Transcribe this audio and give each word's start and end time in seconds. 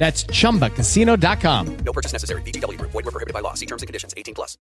That's 0.00 0.24
chumbacasino.com. 0.24 1.76
No 1.84 1.92
purchase 1.92 2.14
necessary. 2.14 2.40
VGW 2.42 2.78
Group. 2.78 2.90
Void 2.92 3.04
were 3.04 3.12
prohibited 3.12 3.34
by 3.34 3.40
law. 3.40 3.52
See 3.52 3.66
terms 3.66 3.82
and 3.82 3.86
conditions. 3.86 4.14
18 4.16 4.34
plus. 4.34 4.56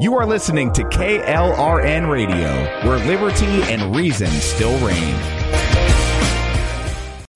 You 0.00 0.16
are 0.16 0.24
listening 0.24 0.72
to 0.74 0.84
KLRN 0.84 2.08
Radio, 2.08 2.48
where 2.88 3.04
liberty 3.04 3.62
and 3.64 3.94
reason 3.94 4.28
still 4.28 4.78
reign. 4.78 5.14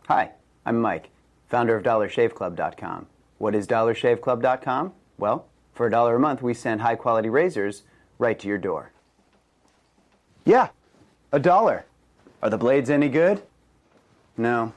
Hi, 0.07 0.31
I'm 0.65 0.81
Mike, 0.81 1.11
founder 1.49 1.77
of 1.77 1.83
DollarShaveClub.com. 1.83 3.07
What 3.39 3.57
is 3.57 3.67
DollarShaveClub.com? 3.67 4.93
Well, 5.19 5.49
for 5.75 5.89
a 5.89 5.91
dollar 5.91 6.15
a 6.15 6.21
month, 6.21 6.41
we 6.41 6.55
send 6.55 6.83
high 6.83 6.95
quality 6.95 7.29
razors 7.29 7.83
right 8.19 8.39
to 8.39 8.47
your 8.47 8.59
door. 8.59 8.92
Yeah, 10.45 10.69
a 11.31 11.39
dollar. 11.39 11.85
Are 12.43 12.51
the 12.51 12.59
blades 12.59 12.91
any 12.91 13.09
good? 13.09 13.43
No. 14.37 14.73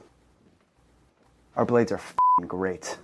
Our 1.56 1.66
blades 1.66 1.92
are 1.92 2.02
great. 2.46 2.98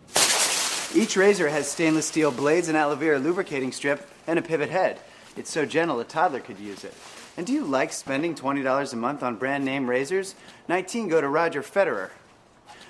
Each 0.93 1.15
razor 1.15 1.49
has 1.49 1.71
stainless 1.71 2.05
steel 2.05 2.31
blades, 2.31 2.67
an 2.67 2.75
aloe 2.75 2.95
vera 2.95 3.17
lubricating 3.17 3.71
strip, 3.71 4.07
and 4.27 4.37
a 4.37 4.41
pivot 4.41 4.69
head. 4.69 4.99
It's 5.37 5.49
so 5.49 5.65
gentle 5.65 5.99
a 6.01 6.03
toddler 6.03 6.41
could 6.41 6.59
use 6.59 6.83
it. 6.83 6.93
And 7.37 7.47
do 7.47 7.53
you 7.53 7.63
like 7.63 7.93
spending 7.93 8.35
$20 8.35 8.93
a 8.93 8.95
month 8.97 9.23
on 9.23 9.37
brand 9.37 9.63
name 9.63 9.89
razors? 9.89 10.35
19 10.67 11.07
go 11.07 11.21
to 11.21 11.29
Roger 11.29 11.63
Federer. 11.63 12.09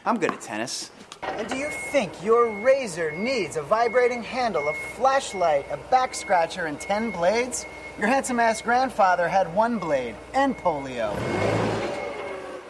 I'm 0.04 0.18
good 0.18 0.34
at 0.34 0.42
tennis. 0.42 0.90
And 1.24 1.48
do 1.48 1.56
you 1.56 1.70
think 1.70 2.24
your 2.24 2.48
razor 2.50 3.12
needs 3.12 3.58
a 3.58 3.62
vibrating 3.62 4.24
handle, 4.24 4.68
a 4.70 4.74
flashlight, 4.74 5.66
a 5.72 5.78
back 5.90 6.16
scratcher, 6.16 6.66
and 6.66 6.80
10 6.80 7.12
blades? 7.12 7.66
Your 8.00 8.08
handsome 8.08 8.40
ass 8.40 8.62
grandfather 8.62 9.28
had 9.28 9.54
one 9.54 9.78
blade 9.78 10.16
and 10.34 10.58
polio. 10.58 11.16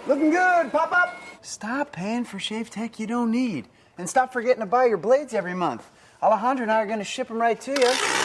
Looking 0.08 0.32
good, 0.32 0.72
pop 0.72 0.92
up! 0.92 1.16
Stop 1.42 1.92
paying 1.92 2.24
for 2.24 2.40
shave 2.40 2.70
tech 2.70 3.00
you 3.00 3.08
don't 3.08 3.32
need. 3.32 3.68
And 3.98 4.10
stop 4.10 4.34
forgetting 4.34 4.62
to 4.62 4.66
buy 4.66 4.86
your 4.86 4.98
blades 4.98 5.34
every 5.34 5.54
month. 5.54 5.90
Alejandro 6.22 6.64
and 6.64 6.72
I 6.72 6.82
are 6.82 6.98
to 6.98 7.04
ship 7.04 7.28
them 7.30 7.42
right 7.42 7.60
to 7.62 7.72
you. 7.72 8.21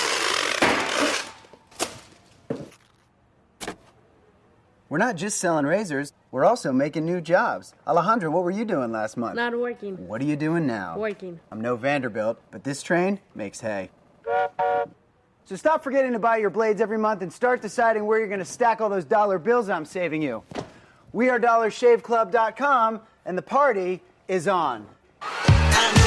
We're 4.88 4.98
not 4.98 5.16
just 5.16 5.38
selling 5.40 5.66
razors, 5.66 6.12
we're 6.30 6.44
also 6.44 6.72
making 6.72 7.04
new 7.04 7.20
jobs. 7.20 7.74
Alejandro, 7.88 8.30
what 8.30 8.44
were 8.44 8.52
you 8.52 8.64
doing 8.64 8.92
last 8.92 9.16
month? 9.16 9.34
Not 9.34 9.58
working. 9.58 10.06
What 10.06 10.20
are 10.20 10.24
you 10.24 10.36
doing 10.36 10.64
now? 10.66 10.96
Working. 10.96 11.40
I'm 11.50 11.60
no 11.60 11.74
Vanderbilt, 11.74 12.40
but 12.52 12.62
this 12.62 12.84
train 12.84 13.18
makes 13.34 13.60
hay. 13.60 13.90
So 15.44 15.56
stop 15.56 15.82
forgetting 15.82 16.12
to 16.12 16.20
buy 16.20 16.36
your 16.36 16.50
blades 16.50 16.80
every 16.80 16.98
month 16.98 17.22
and 17.22 17.32
start 17.32 17.62
deciding 17.62 18.04
where 18.04 18.18
you're 18.18 18.28
going 18.28 18.38
to 18.38 18.44
stack 18.44 18.80
all 18.80 18.88
those 18.88 19.04
dollar 19.04 19.38
bills 19.38 19.68
I'm 19.68 19.84
saving 19.84 20.22
you. 20.22 20.44
We 21.12 21.30
are 21.30 21.40
DollarShaveClub.com, 21.40 23.00
and 23.24 23.38
the 23.38 23.42
party 23.42 24.02
is 24.28 24.46
on. 24.46 24.86
I 25.22 25.92
know 25.96 26.06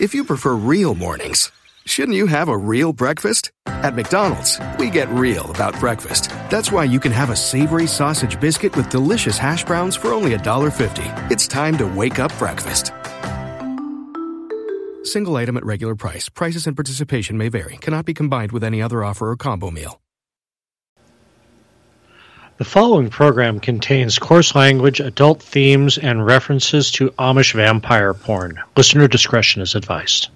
If 0.00 0.14
you 0.14 0.22
prefer 0.22 0.54
real 0.54 0.94
mornings, 0.94 1.50
shouldn't 1.84 2.16
you 2.16 2.28
have 2.28 2.48
a 2.48 2.56
real 2.56 2.92
breakfast? 2.92 3.50
At 3.66 3.96
McDonald's, 3.96 4.60
we 4.78 4.90
get 4.90 5.08
real 5.08 5.50
about 5.50 5.78
breakfast. 5.80 6.30
That's 6.50 6.70
why 6.70 6.84
you 6.84 7.00
can 7.00 7.10
have 7.10 7.30
a 7.30 7.36
savory 7.36 7.88
sausage 7.88 8.38
biscuit 8.38 8.76
with 8.76 8.90
delicious 8.90 9.38
hash 9.38 9.64
browns 9.64 9.96
for 9.96 10.12
only 10.12 10.36
$1.50. 10.36 11.32
It's 11.32 11.48
time 11.48 11.76
to 11.78 11.86
wake 11.86 12.20
up 12.20 12.36
breakfast. 12.38 12.92
Single 15.02 15.36
item 15.36 15.56
at 15.56 15.64
regular 15.64 15.96
price. 15.96 16.28
Prices 16.28 16.68
and 16.68 16.76
participation 16.76 17.36
may 17.36 17.48
vary. 17.48 17.76
Cannot 17.78 18.04
be 18.04 18.14
combined 18.14 18.52
with 18.52 18.62
any 18.62 18.80
other 18.80 19.02
offer 19.02 19.30
or 19.30 19.36
combo 19.36 19.72
meal. 19.72 20.00
The 22.58 22.64
following 22.64 23.08
program 23.08 23.60
contains 23.60 24.18
coarse 24.18 24.52
language, 24.56 24.98
adult 24.98 25.40
themes, 25.40 25.96
and 25.96 26.26
references 26.26 26.90
to 26.90 27.10
Amish 27.10 27.54
vampire 27.54 28.12
porn. 28.12 28.60
Listener 28.76 29.06
discretion 29.06 29.62
is 29.62 29.76
advised. 29.76 30.26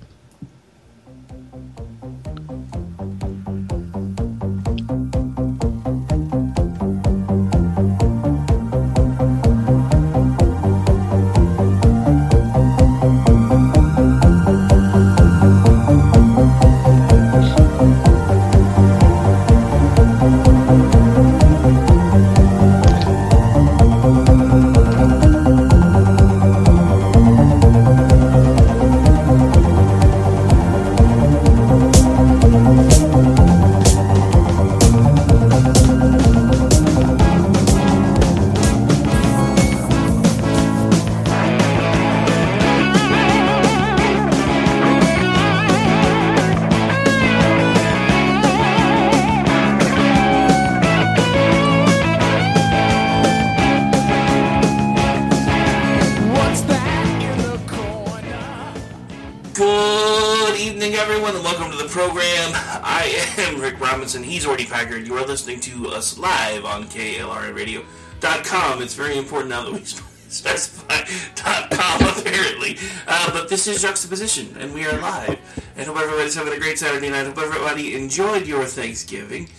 Packard. 64.72 65.06
You 65.06 65.16
are 65.16 65.26
listening 65.26 65.60
to 65.60 65.88
us 65.88 66.19
live 66.19 66.64
on 66.64 66.84
KLRNradio.com. 66.84 68.82
It's 68.82 68.94
very 68.94 69.19
important 69.19 69.50
now 69.50 69.64
that 69.64 69.72
we 69.74 69.84
specify 70.28 71.04
.com, 71.36 72.19
apparently. 72.19 72.78
Uh, 73.06 73.32
but 73.32 73.50
this 73.50 73.66
is 73.66 73.82
Juxtaposition, 73.82 74.56
and 74.58 74.72
we 74.72 74.86
are 74.86 74.98
live. 74.98 75.38
And 75.76 75.86
hope 75.86 75.98
everybody's 75.98 76.34
having 76.34 76.54
a 76.54 76.58
great 76.58 76.78
Saturday 76.78 77.10
night. 77.10 77.26
Hope 77.26 77.36
everybody 77.36 77.94
enjoyed 77.94 78.46
your 78.46 78.64
Thanksgiving. 78.64 79.50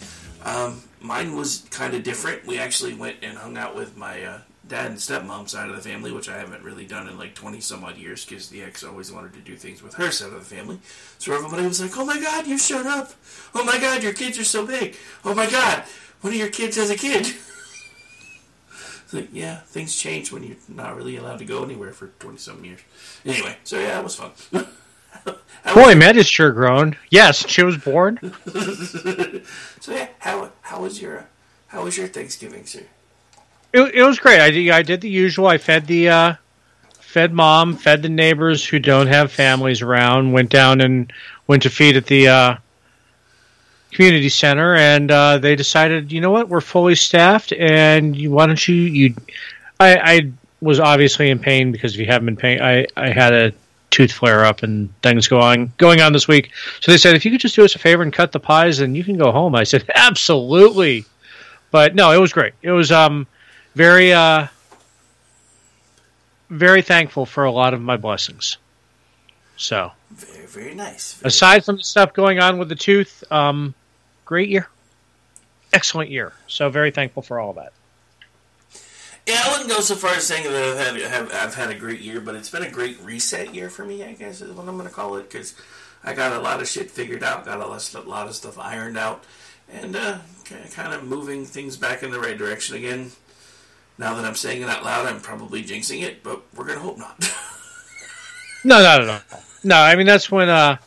Um, 0.46 0.82
mine 1.00 1.36
was 1.36 1.68
kind 1.70 1.94
of 1.94 2.02
different. 2.02 2.48
We 2.48 2.58
actually 2.58 2.96
went 2.96 3.18
and 3.22 3.38
hung 3.38 3.56
out 3.56 3.76
with 3.76 3.96
my 3.96 4.24
uh, 4.24 4.40
dad 4.68 4.88
and 4.88 4.98
stepmom 4.98 5.50
side 5.50 5.70
of 5.70 5.76
the 5.76 5.82
family, 5.82 6.12
which 6.12 6.30
I 6.30 6.38
haven't 6.38 6.64
really 6.64 6.86
done 6.86 7.08
in 7.08 7.18
like 7.18 7.36
20 7.36 7.60
some 7.60 7.84
odd 7.84 7.98
years 7.98 8.26
because 8.26 8.50
the 8.50 8.62
ex 8.64 8.84
always 8.84 9.12
wanted 9.12 9.34
to 9.34 9.40
do 9.40 9.56
things 9.56 9.84
with 9.84 9.96
her 9.96 10.12
side 10.12 10.32
of 10.32 10.36
the 10.36 10.56
family. 10.56 10.80
So 11.20 11.34
everybody 11.34 11.68
was 11.68 11.82
like, 11.82 11.98
oh 11.98 12.06
my 12.06 12.20
god, 12.20 12.48
you 12.48 12.58
showed 12.58 12.86
up. 12.86 13.12
Oh 13.54 13.64
my 13.64 13.78
god, 13.78 14.04
your 14.04 14.14
kids 14.14 14.40
are 14.40 14.44
so 14.44 14.66
big. 14.66 14.96
Oh 15.26 15.36
my 15.36 15.50
god, 15.50 15.84
one 16.22 16.34
of 16.34 16.40
your 16.40 16.50
kids 16.50 16.78
has 16.78 16.90
a 16.90 16.96
kid. 16.96 17.22
it's 19.04 19.14
like, 19.14 19.30
yeah, 19.34 19.58
things 19.60 19.96
change 19.96 20.32
when 20.32 20.44
you're 20.44 20.58
not 20.70 20.96
really 20.96 21.18
allowed 21.18 21.40
to 21.40 21.46
go 21.46 21.64
anywhere 21.64 21.92
for 21.92 22.08
20 22.20 22.38
some 22.38 22.64
years. 22.64 22.80
Anyway, 23.26 23.58
so 23.64 23.80
yeah, 23.80 24.00
it 24.00 24.04
was 24.04 24.16
fun. 24.16 24.32
Boy, 25.74 25.96
Matt 25.96 26.18
is 26.18 26.28
sure 26.28 26.52
grown. 26.52 26.98
Yes, 27.10 27.48
she 27.48 27.64
was 27.64 27.78
born. 27.78 28.20
so 29.80 29.92
yeah, 29.92 30.08
how 30.20 30.52
how 30.62 30.82
was 30.82 31.02
your 31.02 31.28
how 31.68 31.84
was 31.84 31.98
your 31.98 32.08
Thanksgiving, 32.08 32.66
sir? 32.66 32.84
It, 33.74 33.96
it 33.96 34.04
was 34.04 34.20
great. 34.20 34.40
I 34.40 34.52
did, 34.52 34.70
I 34.70 34.84
did 34.84 35.02
the 35.02 35.10
usual. 35.10 35.48
I 35.48 35.58
fed 35.58 35.88
the 35.88 36.10
uh, 36.10 36.34
fed 37.00 37.34
mom, 37.34 37.76
fed 37.76 38.04
the 38.04 38.10
neighbors 38.10 38.66
who 38.66 38.80
don't 38.80 39.08
have 39.08 39.32
families 39.32 39.82
around. 39.82 40.32
Went 40.32 40.52
down 40.52 40.80
and 40.80 41.12
went 41.48 41.64
to 41.64 41.70
feed 41.70 41.98
at 41.98 42.06
the 42.06 42.28
uh, 42.28 42.56
community 43.92 44.30
center, 44.30 44.76
and 44.76 45.10
uh, 45.10 45.40
they 45.40 45.56
decided, 45.56 46.12
you 46.12 46.22
know 46.22 46.32
what, 46.32 46.50
we're 46.50 46.62
fully 46.62 46.96
staffed, 46.96 47.52
and 47.52 48.16
you, 48.16 48.32
why 48.32 48.46
don't 48.46 48.68
you 48.68 48.76
you? 48.76 49.16
I, 49.80 49.98
I 49.98 50.32
was 50.62 50.80
obviously 50.80 51.30
in 51.30 51.40
pain 51.40 51.72
because 51.72 51.96
if 51.96 52.00
you 52.00 52.06
haven't 52.06 52.28
been 52.28 52.38
pain, 52.38 52.62
I 52.62 52.86
I 52.96 53.10
had 53.10 53.34
a 53.34 53.54
tooth 53.90 54.12
flare 54.12 54.46
up 54.46 54.64
and 54.64 54.90
things 55.02 55.28
going 55.28 55.72
going 55.78 56.00
on 56.00 56.14
this 56.14 56.28
week. 56.28 56.52
So 56.82 56.92
they 56.92 56.98
said, 56.98 57.16
if 57.16 57.26
you 57.26 57.32
could 57.32 57.42
just 57.42 57.56
do 57.56 57.66
us 57.66 57.76
a 57.76 57.80
favor 57.80 58.04
and 58.04 58.14
cut 58.14 58.32
the 58.32 58.40
pies, 58.40 58.80
and 58.82 58.96
you 58.96 59.04
can 59.04 59.18
go 59.18 59.32
home. 59.32 59.56
I 59.56 59.64
said, 59.64 59.90
absolutely. 59.96 61.06
But 61.72 61.96
no, 61.96 62.12
it 62.12 62.20
was 62.20 62.34
great. 62.34 62.54
It 62.62 62.72
was 62.72 62.92
um 62.92 63.26
very 63.76 64.14
uh 64.14 64.48
very 66.50 66.82
thankful 66.82 67.26
for 67.26 67.46
a 67.46 67.52
lot 67.52 67.74
of 67.74 67.82
my 67.82 67.98
blessings. 67.98 68.58
So 69.58 69.92
Very 70.12 70.46
very 70.46 70.76
nice. 70.76 71.20
aside 71.24 71.66
from 71.66 71.78
the 71.78 71.84
stuff 71.84 72.14
going 72.14 72.40
on 72.40 72.58
with 72.60 72.70
the 72.70 72.76
tooth, 72.76 73.24
um, 73.32 73.74
great 74.26 74.50
year, 74.50 74.68
excellent 75.72 76.10
year. 76.10 76.34
So 76.48 76.70
very 76.70 76.92
thankful 76.92 77.24
for 77.24 77.40
all 77.40 77.54
that. 77.54 77.74
Yeah, 79.26 79.42
I 79.46 79.52
wouldn't 79.52 79.70
go 79.70 79.80
so 79.80 79.96
far 79.96 80.12
as 80.16 80.28
saying 80.28 80.44
that 80.44 80.54
I've 80.54 80.78
had 80.78 81.12
have, 81.12 81.34
I've 81.34 81.56
had 81.56 81.70
a 81.70 81.76
great 81.76 82.02
year, 82.02 82.20
but 82.20 82.36
it's 82.36 82.50
been 82.50 82.64
a 82.64 82.70
great 82.70 83.00
reset 83.02 83.56
year 83.56 83.70
for 83.70 83.86
me. 83.86 84.04
I 84.04 84.14
guess 84.14 84.42
is 84.42 84.52
what 84.52 84.68
I'm 84.68 84.76
going 84.76 84.88
to 84.88 84.94
call 84.94 85.16
it 85.16 85.30
because 85.30 85.56
I 86.04 86.14
got 86.14 86.34
a 86.34 86.40
lot 86.40 86.62
of 86.62 86.68
shit 86.68 86.92
figured 86.92 87.24
out, 87.24 87.46
got 87.46 87.60
a 87.62 87.66
lot 87.66 87.78
of 87.78 87.82
stuff, 87.82 88.06
lot 88.06 88.28
of 88.28 88.36
stuff 88.36 88.60
ironed 88.60 88.98
out, 88.98 89.24
and 89.72 89.96
uh, 89.96 90.18
kind 90.74 90.94
of 90.94 91.06
moving 91.06 91.46
things 91.46 91.78
back 91.78 92.04
in 92.04 92.12
the 92.12 92.20
right 92.20 92.38
direction 92.38 92.76
again. 92.76 93.12
Now 93.98 94.16
that 94.16 94.26
I'm 94.26 94.36
saying 94.36 94.62
it 94.62 94.70
out 94.70 94.84
loud, 94.84 95.06
I'm 95.06 95.20
probably 95.22 95.64
jinxing 95.64 96.02
it, 96.02 96.24
but 96.24 96.42
we're 96.56 96.66
going 96.66 96.78
to 96.78 96.84
hope 96.84 96.98
not. 96.98 97.16
No, 98.66 98.82
not 98.82 99.02
at 99.02 99.10
all. 99.10 99.20
No, 99.66 99.76
I 99.76 99.98
mean 99.98 100.08
that's 100.08 100.32
when 100.32 100.48
uh, 100.48 100.78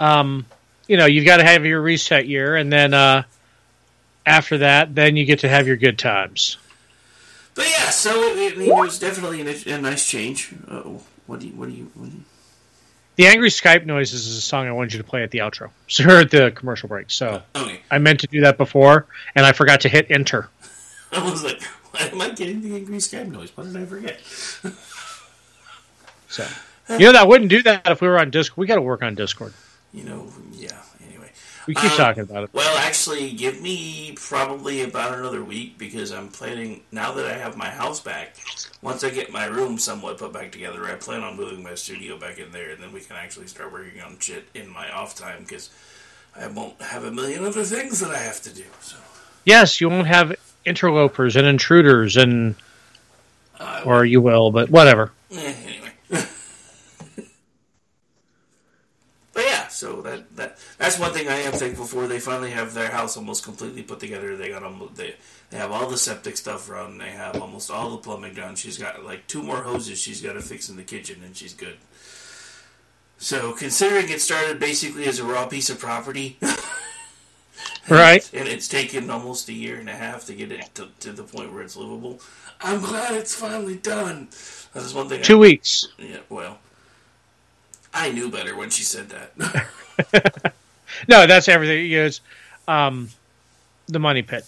um, 0.00 0.44
you 0.88 0.96
know, 0.96 1.06
you've 1.06 1.24
got 1.24 1.36
to 1.36 1.44
have 1.44 1.64
your 1.64 1.80
reset 1.80 2.26
year, 2.26 2.56
and 2.56 2.72
then 2.72 2.94
uh, 2.94 3.22
after 4.26 4.58
that, 4.58 4.92
then 4.94 5.16
you 5.16 5.24
get 5.24 5.38
to 5.40 5.48
have 5.48 5.68
your 5.68 5.76
good 5.76 6.00
times. 6.00 6.56
But 7.54 7.70
yeah, 7.70 7.90
so 7.90 8.22
it, 8.24 8.58
it, 8.58 8.58
it 8.58 8.74
was 8.74 8.98
definitely 8.98 9.40
a, 9.42 9.74
a 9.76 9.80
nice 9.80 10.04
change. 10.04 10.52
Uh, 10.68 10.80
what 11.28 11.38
do 11.38 11.46
you? 11.46 11.54
What 11.54 11.68
do 11.68 11.74
you? 11.76 11.90
What 11.94 12.10
do 12.10 12.16
you 12.16 12.24
The 13.14 13.26
angry 13.28 13.50
Skype 13.50 13.86
noises 13.86 14.26
is 14.26 14.36
a 14.36 14.40
song 14.40 14.66
I 14.66 14.72
wanted 14.72 14.92
you 14.92 14.98
to 14.98 15.04
play 15.04 15.22
at 15.22 15.30
the 15.30 15.38
outro, 15.38 15.70
so 15.88 16.08
at 16.10 16.30
the 16.32 16.50
commercial 16.56 16.88
break. 16.88 17.10
So 17.12 17.40
Okay. 17.54 17.80
I 17.88 17.98
meant 17.98 18.18
to 18.20 18.26
do 18.26 18.40
that 18.40 18.58
before, 18.58 19.06
and 19.36 19.46
I 19.46 19.52
forgot 19.52 19.80
to 19.82 19.88
hit 19.88 20.08
enter. 20.10 20.48
I 21.12 21.22
was 21.30 21.44
like, 21.44 21.62
why 21.98 22.06
am 22.12 22.20
I 22.20 22.30
getting 22.30 22.60
the 22.62 22.74
angry 22.76 22.98
Skype 22.98 23.28
noise? 23.30 23.50
What 23.56 23.66
did 23.66 23.76
I 23.76 23.84
forget? 23.84 24.20
So 26.28 26.46
you 26.90 27.06
know 27.06 27.12
that 27.12 27.22
I 27.22 27.24
wouldn't 27.26 27.50
do 27.50 27.62
that 27.64 27.86
if 27.86 28.00
we 28.00 28.08
were 28.08 28.18
on 28.18 28.30
Discord. 28.30 28.58
We 28.58 28.66
got 28.66 28.76
to 28.76 28.82
work 28.82 29.02
on 29.02 29.14
Discord. 29.14 29.52
You 29.92 30.04
know, 30.04 30.28
yeah. 30.52 30.70
Anyway, 31.08 31.30
We 31.66 31.74
keep 31.74 31.90
Um, 31.92 31.96
talking 31.96 32.22
about 32.22 32.44
it. 32.44 32.50
Well, 32.52 32.76
actually, 32.78 33.32
give 33.32 33.60
me 33.60 34.12
probably 34.16 34.82
about 34.82 35.16
another 35.18 35.42
week 35.42 35.78
because 35.78 36.12
I'm 36.12 36.28
planning 36.28 36.82
now 36.92 37.12
that 37.12 37.26
I 37.26 37.34
have 37.34 37.56
my 37.56 37.70
house 37.70 38.00
back. 38.00 38.36
Once 38.82 39.02
I 39.02 39.10
get 39.10 39.32
my 39.32 39.46
room 39.46 39.78
somewhat 39.78 40.18
put 40.18 40.32
back 40.32 40.52
together, 40.52 40.84
I 40.86 40.94
plan 40.96 41.22
on 41.22 41.36
moving 41.36 41.62
my 41.62 41.74
studio 41.74 42.18
back 42.18 42.38
in 42.38 42.52
there, 42.52 42.70
and 42.70 42.82
then 42.82 42.92
we 42.92 43.00
can 43.00 43.16
actually 43.16 43.46
start 43.46 43.72
working 43.72 44.00
on 44.02 44.18
shit 44.18 44.48
in 44.54 44.68
my 44.68 44.90
off 44.90 45.14
time 45.16 45.40
because 45.42 45.70
I 46.38 46.46
won't 46.48 46.80
have 46.82 47.04
a 47.04 47.10
million 47.10 47.44
other 47.44 47.64
things 47.64 48.00
that 48.00 48.10
I 48.10 48.18
have 48.18 48.42
to 48.42 48.54
do. 48.54 48.64
So, 48.80 48.96
Yes, 49.44 49.80
you 49.80 49.88
won't 49.88 50.08
have 50.08 50.34
interlopers 50.66 51.36
and 51.36 51.46
intruders, 51.46 52.16
and 52.16 52.54
uh, 53.58 53.82
or 53.84 54.04
you 54.04 54.20
will, 54.20 54.50
but 54.50 54.68
whatever. 54.70 55.12
anyway. 55.30 55.92
But 59.32 59.44
yeah, 59.44 59.68
so 59.68 60.00
that 60.00 60.34
that 60.36 60.56
that's 60.78 60.98
one 60.98 61.12
thing 61.12 61.28
I 61.28 61.36
am 61.42 61.52
thankful 61.52 61.84
for. 61.84 62.06
They 62.06 62.20
finally 62.20 62.52
have 62.52 62.72
their 62.72 62.90
house 62.90 63.18
almost 63.18 63.44
completely 63.44 63.82
put 63.82 64.00
together. 64.00 64.34
They 64.34 64.48
got 64.48 64.62
almost 64.62 64.96
they 64.96 65.16
they 65.50 65.58
have 65.58 65.70
all 65.70 65.90
the 65.90 65.98
septic 65.98 66.38
stuff 66.38 66.70
run. 66.70 66.96
They 66.96 67.10
have 67.10 67.38
almost 67.42 67.70
all 67.70 67.90
the 67.90 67.98
plumbing 67.98 68.32
done. 68.32 68.54
She's 68.56 68.78
got 68.78 69.04
like 69.04 69.26
two 69.26 69.42
more 69.42 69.58
hoses 69.58 69.98
she's 69.98 70.22
got 70.22 70.32
to 70.32 70.40
fix 70.40 70.70
in 70.70 70.76
the 70.76 70.82
kitchen, 70.82 71.20
and 71.22 71.36
she's 71.36 71.52
good. 71.52 71.76
So 73.18 73.52
considering 73.52 74.08
it 74.08 74.22
started 74.22 74.58
basically 74.58 75.06
as 75.06 75.18
a 75.18 75.24
raw 75.24 75.44
piece 75.46 75.68
of 75.68 75.78
property, 75.78 76.38
Right. 77.88 78.28
and 78.32 78.48
it's 78.48 78.68
taken 78.68 79.10
almost 79.10 79.48
a 79.48 79.52
year 79.52 79.78
and 79.78 79.88
a 79.88 79.94
half 79.94 80.26
to 80.26 80.34
get 80.34 80.50
it 80.50 80.74
to, 80.74 80.88
to 81.00 81.12
the 81.12 81.22
point 81.22 81.52
where 81.52 81.62
it's 81.62 81.76
livable. 81.76 82.20
I'm 82.60 82.80
glad 82.80 83.14
it's 83.14 83.34
finally 83.34 83.76
done. 83.76 84.28
That's 84.72 84.94
one 84.94 85.08
thing. 85.08 85.22
Two 85.22 85.36
I, 85.36 85.40
weeks. 85.40 85.88
Yeah, 85.98 86.18
well, 86.28 86.58
I 87.94 88.10
knew 88.10 88.30
better 88.30 88.56
when 88.56 88.70
she 88.70 88.82
said 88.82 89.08
that. 89.10 90.54
No, 91.08 91.26
that's 91.26 91.48
everything. 91.48 91.90
It's, 91.90 92.20
um, 92.68 93.10
the 93.86 93.98
money 93.98 94.22
pit. 94.22 94.44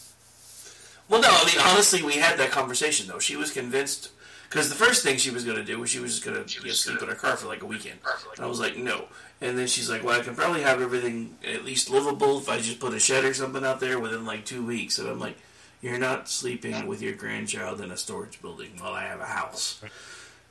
Well, 1.08 1.20
no, 1.20 1.28
I 1.30 1.44
mean, 1.46 1.60
honestly, 1.64 2.02
we 2.02 2.14
had 2.14 2.38
that 2.38 2.50
conversation, 2.50 3.06
though. 3.06 3.18
She 3.18 3.36
was 3.36 3.50
convinced, 3.50 4.10
because 4.48 4.68
the 4.68 4.74
first 4.74 5.02
thing 5.02 5.18
she 5.18 5.30
was 5.30 5.44
going 5.44 5.56
to 5.58 5.64
do 5.64 5.78
was 5.78 5.90
she 5.90 6.00
was 6.00 6.12
just 6.12 6.24
going 6.24 6.42
to 6.42 6.54
you 6.60 6.66
know, 6.66 6.72
sleep 6.72 7.02
in 7.02 7.08
her 7.08 7.14
car 7.14 7.36
for 7.36 7.48
like 7.48 7.62
a 7.62 7.66
weekend. 7.66 7.98
And 8.36 8.44
I 8.44 8.48
was 8.48 8.60
like, 8.60 8.76
no. 8.76 9.04
And 9.40 9.58
then 9.58 9.66
she's 9.66 9.90
like, 9.90 10.02
well, 10.02 10.18
I 10.18 10.24
can 10.24 10.34
probably 10.34 10.62
have 10.62 10.80
everything 10.80 11.36
at 11.46 11.64
least 11.64 11.90
livable 11.90 12.38
if 12.38 12.48
I 12.48 12.58
just 12.58 12.80
put 12.80 12.94
a 12.94 12.98
shed 12.98 13.24
or 13.24 13.34
something 13.34 13.64
out 13.64 13.80
there 13.80 13.98
within 13.98 14.24
like 14.24 14.44
two 14.44 14.64
weeks. 14.64 14.98
And 14.98 15.08
I'm 15.08 15.20
like, 15.20 15.36
you're 15.80 15.98
not 15.98 16.28
sleeping 16.28 16.86
with 16.86 17.02
your 17.02 17.12
grandchild 17.12 17.80
in 17.80 17.90
a 17.90 17.96
storage 17.96 18.40
building 18.40 18.72
while 18.78 18.94
I 18.94 19.04
have 19.04 19.20
a 19.20 19.26
house. 19.26 19.80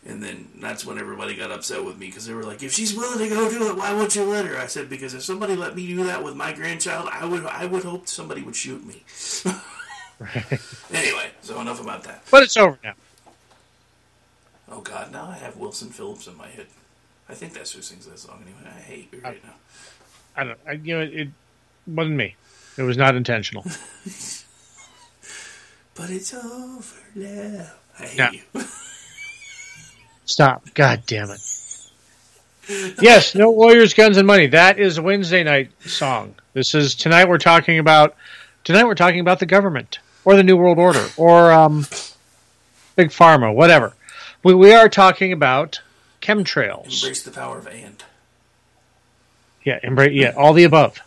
And 0.06 0.24
then 0.24 0.48
that's 0.62 0.86
when 0.86 1.00
everybody 1.00 1.36
got 1.36 1.52
upset 1.52 1.84
with 1.84 1.98
me 1.98 2.06
because 2.06 2.26
they 2.26 2.34
were 2.34 2.44
like, 2.44 2.64
"If 2.64 2.72
she's 2.72 2.96
willing 2.96 3.20
to 3.20 3.28
go 3.28 3.50
do 3.50 3.70
it, 3.70 3.76
why 3.76 3.92
won't 3.94 4.16
you 4.16 4.24
let 4.24 4.46
her?" 4.46 4.58
I 4.58 4.68
said, 4.68 4.90
"Because 4.90 5.14
if 5.14 5.24
somebody 5.24 5.56
let 5.56 5.76
me 5.76 5.86
do 5.86 6.06
that 6.06 6.24
with 6.24 6.36
my 6.36 6.54
grandchild, 6.54 7.10
I 7.12 7.26
would 7.26 7.46
I 7.46 7.66
would 7.66 7.84
hope 7.84 8.08
somebody 8.08 8.42
would 8.42 8.56
shoot 8.56 8.86
me." 8.86 9.04
Anyway, 10.92 11.30
so 11.42 11.62
enough 11.62 11.82
about 11.82 12.04
that. 12.04 12.24
But 12.32 12.44
it's 12.44 12.58
over 12.58 12.80
now. 12.84 12.94
Oh 14.70 14.82
God, 14.82 15.12
now 15.12 15.26
I 15.26 15.36
have 15.36 15.58
Wilson 15.58 15.90
Phillips 15.90 16.28
in 16.28 16.38
my 16.38 16.48
head. 16.48 16.68
I 17.30 17.34
think 17.34 17.54
that's 17.54 17.72
who 17.72 17.82
sings 17.82 18.06
that 18.06 18.20
song 18.20 18.44
anyway. 18.44 18.74
I 18.76 18.80
hate 18.80 19.10
you 19.12 19.22
right 19.22 19.44
now. 19.44 19.54
I 20.36 20.44
don't. 20.44 20.60
I, 20.68 20.72
you 20.74 20.98
know, 20.98 21.02
it 21.02 21.30
wasn't 21.86 22.16
me. 22.16 22.36
It 22.78 22.84
was 22.84 22.98
not 22.98 23.16
intentional. 23.16 23.66
But 25.98 26.12
it's 26.12 26.32
over 26.32 26.96
now. 27.16 27.66
I 28.00 28.06
hate 28.06 28.44
you. 28.54 28.62
Stop. 30.26 30.72
God 30.76 31.02
damn 31.08 31.32
it. 31.32 31.42
Yes, 33.02 33.34
no 33.34 33.50
lawyers, 33.50 33.96
guns, 33.96 34.18
and 34.18 34.28
money. 34.28 34.46
That 34.46 34.78
is 34.78 35.00
a 35.00 35.02
Wednesday 35.02 35.44
night 35.44 35.72
song. 35.88 36.36
This 36.54 36.76
is 36.76 36.94
tonight. 36.94 37.28
We're 37.28 37.40
talking 37.40 37.80
about 37.80 38.16
tonight. 38.64 38.84
We're 38.84 38.94
talking 38.94 39.22
about 39.22 39.40
the 39.40 39.48
government 39.48 39.98
or 40.24 40.36
the 40.36 40.44
New 40.44 40.56
World 40.56 40.78
Order 40.78 41.08
or 41.18 41.52
um, 41.52 41.88
big 42.96 43.10
pharma, 43.10 43.52
whatever. 43.52 43.94
We 44.48 44.54
we 44.54 44.74
are 44.74 44.88
talking 44.88 45.34
about 45.34 45.82
chemtrails. 46.22 47.04
Embrace 47.04 47.22
the 47.22 47.32
power 47.32 47.58
of 47.58 47.68
and. 47.68 48.02
Yeah, 49.66 49.78
embrace. 49.84 50.14
Yeah, 50.14 50.32
all 50.38 50.54
the 50.54 50.64
above. 50.64 51.02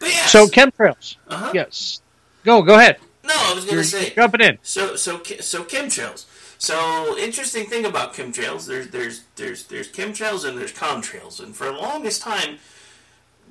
But 0.00 0.08
yes. 0.08 0.32
So 0.32 0.48
chemtrails. 0.48 1.14
Uh-huh. 1.28 1.52
Yes. 1.54 2.02
Go. 2.42 2.60
Go 2.62 2.74
ahead. 2.74 2.96
No, 3.22 3.32
I 3.36 3.54
was 3.54 3.64
going 3.64 3.76
to 3.76 3.84
say. 3.84 4.10
jumping 4.10 4.40
in. 4.40 4.58
So 4.62 4.96
so 4.96 5.22
so 5.22 5.62
chemtrails. 5.62 6.24
So 6.58 7.16
interesting 7.18 7.66
thing 7.66 7.84
about 7.84 8.12
chemtrails, 8.12 8.66
there's 8.66 8.88
there's 8.88 9.22
there's 9.36 9.66
there's 9.66 9.92
chemtrails 9.92 10.44
and 10.44 10.58
there's 10.58 10.72
contrails, 10.72 11.38
and 11.38 11.54
for 11.54 11.66
the 11.66 11.72
longest 11.74 12.20
time, 12.20 12.58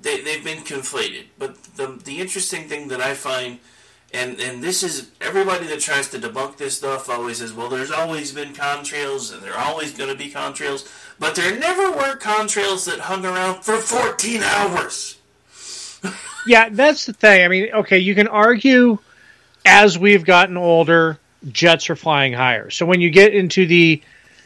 they 0.01 0.19
they've 0.19 0.43
been 0.43 0.65
conflated. 0.65 1.27
But 1.39 1.63
the 1.77 1.97
the 2.03 2.19
interesting 2.19 2.67
thing 2.67 2.89
that 2.89 2.99
I 2.99 3.13
find, 3.13 3.59
and 4.13 4.39
and 4.39 4.63
this 4.63 4.83
is 4.83 5.09
everybody 5.21 5.67
that 5.67 5.79
tries 5.79 6.09
to 6.09 6.19
debunk 6.19 6.57
this 6.57 6.77
stuff 6.77 7.09
always 7.09 7.37
says, 7.37 7.53
well, 7.53 7.69
there's 7.69 7.91
always 7.91 8.31
been 8.31 8.53
contrails, 8.53 9.33
and 9.33 9.41
there 9.41 9.53
are 9.53 9.65
always 9.65 9.93
going 9.93 10.09
to 10.09 10.15
be 10.15 10.29
contrails, 10.29 10.87
but 11.19 11.35
there 11.35 11.57
never 11.57 11.91
were 11.91 12.15
contrails 12.17 12.85
that 12.85 12.99
hung 12.99 13.25
around 13.25 13.63
for 13.63 13.77
14 13.77 14.43
hours. 14.43 15.17
Yeah, 16.47 16.69
that's 16.69 17.05
the 17.05 17.13
thing. 17.13 17.45
I 17.45 17.47
mean, 17.49 17.69
okay, 17.71 17.99
you 17.99 18.15
can 18.15 18.27
argue 18.27 18.97
as 19.65 19.97
we've 19.97 20.25
gotten 20.25 20.57
older, 20.57 21.19
jets 21.49 21.89
are 21.89 21.95
flying 21.95 22.33
higher. 22.33 22.69
So 22.69 22.85
when 22.85 23.01
you 23.01 23.09
get 23.09 23.33
into 23.33 23.65
the, 23.65 24.01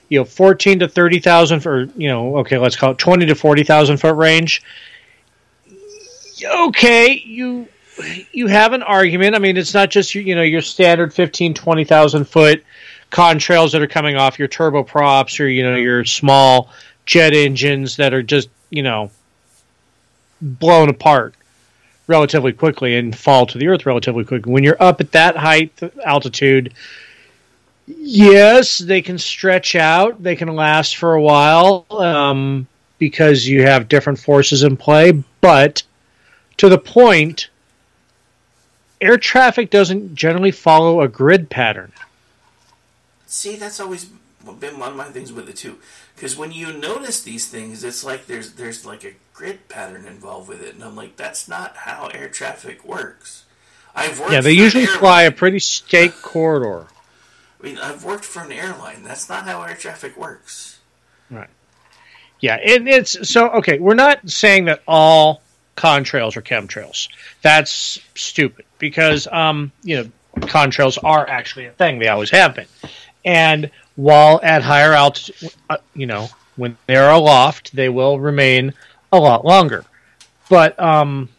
you 0.09 0.19
know, 0.19 0.25
fourteen 0.25 0.79
to 0.79 0.87
thirty 0.87 1.19
thousand, 1.19 1.65
or 1.65 1.85
you 1.95 2.09
know, 2.09 2.37
okay, 2.39 2.57
let's 2.57 2.75
call 2.75 2.91
it 2.91 2.97
twenty 2.97 3.25
to 3.27 3.35
forty 3.35 3.63
thousand 3.63 3.97
foot 3.97 4.15
range. 4.15 4.61
Okay, 6.43 7.13
you 7.13 7.69
you 8.31 8.47
have 8.47 8.73
an 8.73 8.83
argument. 8.83 9.35
I 9.35 9.39
mean, 9.39 9.57
it's 9.57 9.73
not 9.73 9.89
just 9.89 10.13
your, 10.15 10.23
you 10.23 10.35
know 10.35 10.41
your 10.41 10.61
standard 10.61 11.13
15, 11.13 11.53
20,000 11.53 12.25
foot 12.25 12.63
contrails 13.11 13.71
that 13.71 13.81
are 13.81 13.87
coming 13.87 14.15
off 14.15 14.39
your 14.39 14.47
turboprops 14.47 15.39
or 15.39 15.47
you 15.47 15.63
know 15.63 15.75
your 15.75 16.03
small 16.03 16.69
jet 17.05 17.33
engines 17.33 17.97
that 17.97 18.13
are 18.13 18.23
just 18.23 18.49
you 18.69 18.83
know 18.83 19.11
blown 20.41 20.89
apart 20.89 21.35
relatively 22.07 22.53
quickly 22.53 22.97
and 22.97 23.17
fall 23.17 23.45
to 23.45 23.57
the 23.57 23.67
earth 23.67 23.85
relatively 23.85 24.23
quickly. 24.23 24.51
When 24.51 24.63
you're 24.63 24.81
up 24.81 25.01
at 25.01 25.11
that 25.13 25.35
height 25.35 25.71
altitude, 26.03 26.73
yes, 27.87 28.77
they 28.77 29.01
can 29.01 29.17
stretch 29.17 29.75
out, 29.75 30.21
they 30.21 30.35
can 30.35 30.49
last 30.49 30.97
for 30.97 31.13
a 31.15 31.21
while 31.21 31.85
um, 31.89 32.67
because 32.99 33.47
you 33.47 33.63
have 33.63 33.87
different 33.87 34.19
forces 34.19 34.63
in 34.63 34.77
play, 34.77 35.23
but 35.41 35.83
to 36.57 36.69
the 36.69 36.77
point, 36.77 37.49
air 39.01 39.17
traffic 39.17 39.69
doesn't 39.69 40.15
generally 40.15 40.51
follow 40.51 41.01
a 41.01 41.07
grid 41.07 41.49
pattern. 41.49 41.91
See, 43.25 43.55
that's 43.55 43.79
always 43.79 44.09
been 44.59 44.79
one 44.79 44.91
of 44.91 44.95
my 44.95 45.05
things 45.05 45.33
with 45.33 45.49
it 45.49 45.57
too. 45.57 45.79
Because 46.15 46.37
when 46.37 46.51
you 46.51 46.71
notice 46.71 47.21
these 47.21 47.47
things, 47.47 47.83
it's 47.83 48.03
like 48.03 48.27
there's 48.27 48.53
there's 48.53 48.85
like 48.85 49.03
a 49.03 49.13
grid 49.33 49.67
pattern 49.67 50.05
involved 50.05 50.47
with 50.47 50.61
it, 50.61 50.75
and 50.75 50.83
I'm 50.83 50.95
like, 50.95 51.17
that's 51.17 51.47
not 51.47 51.75
how 51.75 52.07
air 52.07 52.29
traffic 52.29 52.85
works. 52.85 53.43
I've 53.95 54.19
worked 54.19 54.31
Yeah, 54.31 54.41
they 54.41 54.53
usually 54.53 54.85
fly 54.85 55.23
a 55.23 55.31
pretty 55.31 55.59
straight 55.59 56.13
corridor. 56.21 56.87
I 57.59 57.63
mean, 57.63 57.77
I've 57.77 58.03
worked 58.03 58.25
for 58.25 58.43
an 58.43 58.51
airline. 58.51 59.03
That's 59.03 59.27
not 59.27 59.45
how 59.45 59.61
air 59.63 59.75
traffic 59.75 60.15
works. 60.17 60.79
Right. 61.31 61.49
Yeah, 62.39 62.55
and 62.55 62.87
it's 62.87 63.29
so 63.29 63.49
okay. 63.51 63.79
We're 63.79 63.95
not 63.95 64.29
saying 64.29 64.65
that 64.65 64.83
all 64.87 65.41
contrails 65.75 66.37
or 66.37 66.41
chemtrails. 66.41 67.09
That's 67.41 67.99
stupid 68.15 68.65
because 68.79 69.27
um, 69.31 69.71
you 69.83 69.97
know 69.97 70.11
contrails 70.35 70.97
are 71.03 71.27
actually 71.27 71.65
a 71.65 71.71
thing. 71.71 71.99
They 71.99 72.07
always 72.07 72.31
have 72.31 72.55
been. 72.55 72.67
And 73.23 73.71
while 73.95 74.39
at 74.43 74.61
higher 74.61 74.93
altitude, 74.93 75.53
uh, 75.69 75.77
you 75.93 76.05
know, 76.05 76.29
when 76.55 76.77
they're 76.85 77.09
aloft, 77.09 77.75
they 77.75 77.89
will 77.89 78.19
remain 78.19 78.73
a 79.11 79.19
lot 79.19 79.45
longer. 79.45 79.83
But 80.49 80.79
um, 80.79 81.29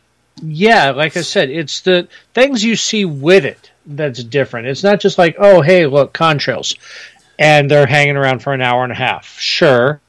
yeah, 0.43 0.91
like 0.91 1.17
I 1.17 1.23
said, 1.23 1.51
it's 1.51 1.81
the 1.81 2.09
things 2.35 2.65
you 2.65 2.77
see 2.77 3.05
with 3.05 3.45
it 3.45 3.71
that's 3.87 4.23
different. 4.25 4.67
It's 4.67 4.83
not 4.83 5.01
just 5.01 5.19
like, 5.19 5.37
oh, 5.39 5.63
hey, 5.63 5.87
look, 5.87 6.13
contrails, 6.13 6.77
and 7.39 7.71
they're 7.71 7.87
hanging 7.87 8.17
around 8.17 8.41
for 8.41 8.53
an 8.53 8.63
hour 8.63 8.83
and 8.83 8.93
a 8.93 8.97
half. 8.97 9.39
Sure, 9.39 10.01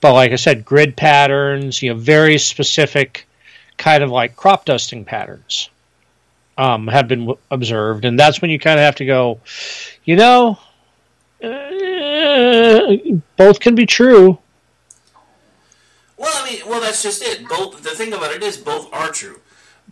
but 0.00 0.12
like 0.12 0.32
I 0.32 0.36
said, 0.36 0.64
grid 0.64 0.96
patterns, 0.96 1.82
you 1.82 1.94
know, 1.94 1.98
very 1.98 2.38
specific 2.38 3.26
kind 3.78 4.02
of 4.02 4.10
like 4.10 4.36
crop 4.36 4.64
dusting 4.64 5.04
patterns 5.04 5.70
um, 6.56 6.86
have 6.88 7.08
been 7.08 7.20
w- 7.20 7.38
observed, 7.50 8.04
and 8.04 8.18
that's 8.18 8.40
when 8.40 8.50
you 8.50 8.58
kind 8.58 8.78
of 8.78 8.84
have 8.84 8.96
to 8.96 9.04
go, 9.06 9.40
you 10.04 10.16
know, 10.16 10.58
uh, 11.42 12.96
both 13.36 13.60
can 13.60 13.74
be 13.74 13.86
true. 13.86 14.38
Well, 16.16 16.32
I 16.34 16.50
mean, 16.50 16.60
well, 16.68 16.80
that's 16.80 17.02
just 17.02 17.22
it. 17.22 17.46
Both 17.48 17.82
the 17.82 17.90
thing 17.90 18.12
about 18.12 18.32
it 18.34 18.42
is 18.42 18.56
both 18.56 18.92
are 18.92 19.10
true, 19.10 19.40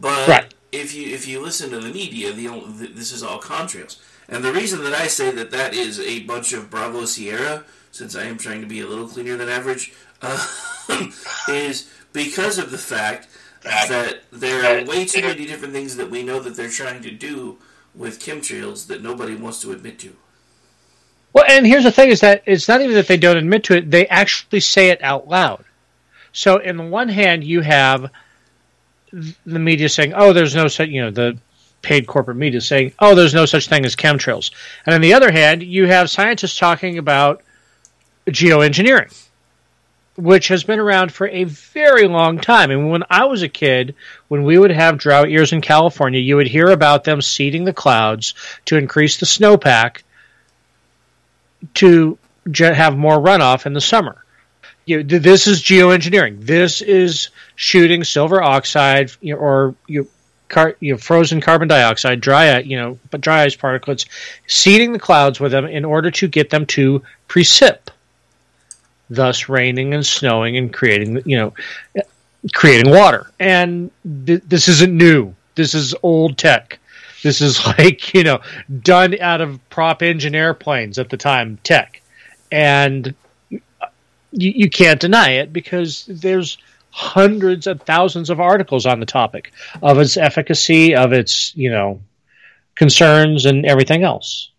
but 0.00 0.28
Right. 0.28 0.54
if 0.70 0.94
you 0.94 1.12
if 1.12 1.26
you 1.26 1.40
listen 1.42 1.70
to 1.70 1.80
the 1.80 1.92
media, 1.92 2.32
the, 2.32 2.48
only- 2.48 2.86
this 2.88 3.12
is 3.12 3.22
all 3.22 3.40
contrails. 3.40 3.98
And 4.28 4.44
the 4.44 4.52
reason 4.52 4.82
that 4.84 4.94
I 4.94 5.08
say 5.08 5.30
that 5.32 5.50
that 5.50 5.74
is 5.74 5.98
a 6.00 6.20
bunch 6.20 6.52
of 6.52 6.70
Bravo 6.70 7.04
Sierra, 7.04 7.64
since 7.90 8.14
I 8.16 8.22
am 8.24 8.38
trying 8.38 8.60
to 8.60 8.66
be 8.66 8.80
a 8.80 8.86
little 8.86 9.08
cleaner 9.08 9.36
than 9.36 9.48
average, 9.48 9.92
uh, 10.22 10.46
is 11.48 11.90
because 12.12 12.56
of 12.56 12.70
the 12.70 12.78
fact 12.78 13.26
that 13.64 14.22
there 14.32 14.64
are 14.64 14.84
way 14.84 15.04
too 15.04 15.22
many 15.22 15.46
different 15.46 15.72
things 15.72 15.96
that 15.96 16.10
we 16.10 16.22
know 16.22 16.40
that 16.40 16.56
they're 16.56 16.68
trying 16.68 17.02
to 17.02 17.10
do 17.10 17.58
with 17.94 18.20
chemtrails 18.20 18.86
that 18.86 19.02
nobody 19.02 19.34
wants 19.34 19.60
to 19.62 19.72
admit 19.72 19.98
to. 20.00 20.16
Well, 21.32 21.44
and 21.48 21.66
here's 21.66 21.84
the 21.84 21.92
thing: 21.92 22.10
is 22.10 22.20
that 22.20 22.42
it's 22.46 22.68
not 22.68 22.80
even 22.80 22.94
that 22.94 23.06
they 23.06 23.16
don't 23.16 23.36
admit 23.36 23.64
to 23.64 23.76
it; 23.76 23.90
they 23.90 24.06
actually 24.08 24.60
say 24.60 24.90
it 24.90 25.02
out 25.02 25.28
loud. 25.28 25.64
So, 26.32 26.58
in 26.58 26.76
the 26.76 26.84
one 26.84 27.08
hand, 27.08 27.44
you 27.44 27.60
have 27.60 28.10
the 29.12 29.58
media 29.58 29.88
saying, 29.88 30.12
"Oh, 30.14 30.32
there's 30.32 30.54
no 30.54 30.68
such," 30.68 30.88
you 30.88 31.02
know, 31.02 31.10
the 31.10 31.38
paid 31.80 32.06
corporate 32.06 32.36
media 32.36 32.60
saying, 32.60 32.92
"Oh, 32.98 33.14
there's 33.14 33.34
no 33.34 33.46
such 33.46 33.68
thing 33.68 33.84
as 33.86 33.96
chemtrails," 33.96 34.50
and 34.86 34.94
on 34.94 35.00
the 35.00 35.14
other 35.14 35.32
hand, 35.32 35.62
you 35.62 35.86
have 35.86 36.10
scientists 36.10 36.58
talking 36.58 36.98
about 36.98 37.42
geoengineering, 38.28 39.14
which 40.16 40.48
has 40.48 40.64
been 40.64 40.78
around 40.78 41.12
for 41.12 41.26
a 41.28 41.44
very 41.44 42.06
long 42.06 42.38
time. 42.38 42.70
And 42.70 42.90
when 42.90 43.04
I 43.08 43.24
was 43.24 43.42
a 43.42 43.48
kid, 43.48 43.94
when 44.28 44.42
we 44.42 44.58
would 44.58 44.70
have 44.70 44.98
drought 44.98 45.30
years 45.30 45.52
in 45.52 45.60
California, 45.60 46.20
you 46.20 46.36
would 46.36 46.48
hear 46.48 46.68
about 46.68 47.04
them 47.04 47.22
seeding 47.22 47.64
the 47.64 47.72
clouds 47.72 48.34
to 48.66 48.76
increase 48.76 49.18
the 49.18 49.26
snowpack 49.26 50.02
to 51.74 52.18
have 52.56 52.96
more 52.96 53.18
runoff 53.18 53.66
in 53.66 53.72
the 53.72 53.80
summer. 53.80 54.24
You, 54.84 55.02
th- 55.02 55.22
this 55.22 55.46
is 55.46 55.62
geoengineering. 55.62 56.44
This 56.44 56.82
is 56.82 57.30
shooting 57.54 58.04
silver 58.04 58.42
oxide 58.42 59.12
you 59.20 59.34
know, 59.34 59.40
or 59.40 59.74
you, 59.86 60.08
know, 60.54 60.98
frozen 60.98 61.40
carbon 61.40 61.68
dioxide, 61.68 62.20
dry, 62.20 62.58
you 62.58 62.76
know, 62.76 62.98
but 63.10 63.20
dry 63.20 63.44
ice 63.44 63.56
particles, 63.56 64.06
seeding 64.46 64.92
the 64.92 64.98
clouds 64.98 65.40
with 65.40 65.52
them 65.52 65.64
in 65.64 65.84
order 65.84 66.10
to 66.10 66.28
get 66.28 66.50
them 66.50 66.66
to 66.66 67.02
precip, 67.28 67.88
thus 69.14 69.48
raining 69.48 69.94
and 69.94 70.04
snowing 70.04 70.56
and 70.56 70.72
creating, 70.72 71.22
you 71.24 71.36
know, 71.36 71.54
creating 72.52 72.90
water. 72.90 73.30
And 73.38 73.90
th- 74.26 74.42
this 74.46 74.68
isn't 74.68 74.96
new. 74.96 75.34
This 75.54 75.74
is 75.74 75.94
old 76.02 76.38
tech. 76.38 76.78
This 77.22 77.40
is 77.40 77.64
like, 77.78 78.14
you 78.14 78.24
know, 78.24 78.40
done 78.82 79.18
out 79.20 79.40
of 79.40 79.60
prop 79.70 80.02
engine 80.02 80.34
airplanes 80.34 80.98
at 80.98 81.10
the 81.10 81.16
time 81.16 81.58
tech. 81.62 82.02
And 82.50 83.14
uh, 83.52 83.86
you, 84.32 84.52
you 84.54 84.70
can't 84.70 85.00
deny 85.00 85.30
it 85.30 85.52
because 85.52 86.06
there's 86.06 86.58
hundreds 86.90 87.66
of 87.66 87.80
thousands 87.82 88.28
of 88.28 88.40
articles 88.40 88.84
on 88.84 89.00
the 89.00 89.06
topic 89.06 89.52
of 89.82 89.98
its 89.98 90.16
efficacy, 90.16 90.94
of 90.94 91.12
its, 91.12 91.56
you 91.56 91.70
know, 91.70 92.02
concerns 92.74 93.46
and 93.46 93.64
everything 93.64 94.02
else. 94.02 94.51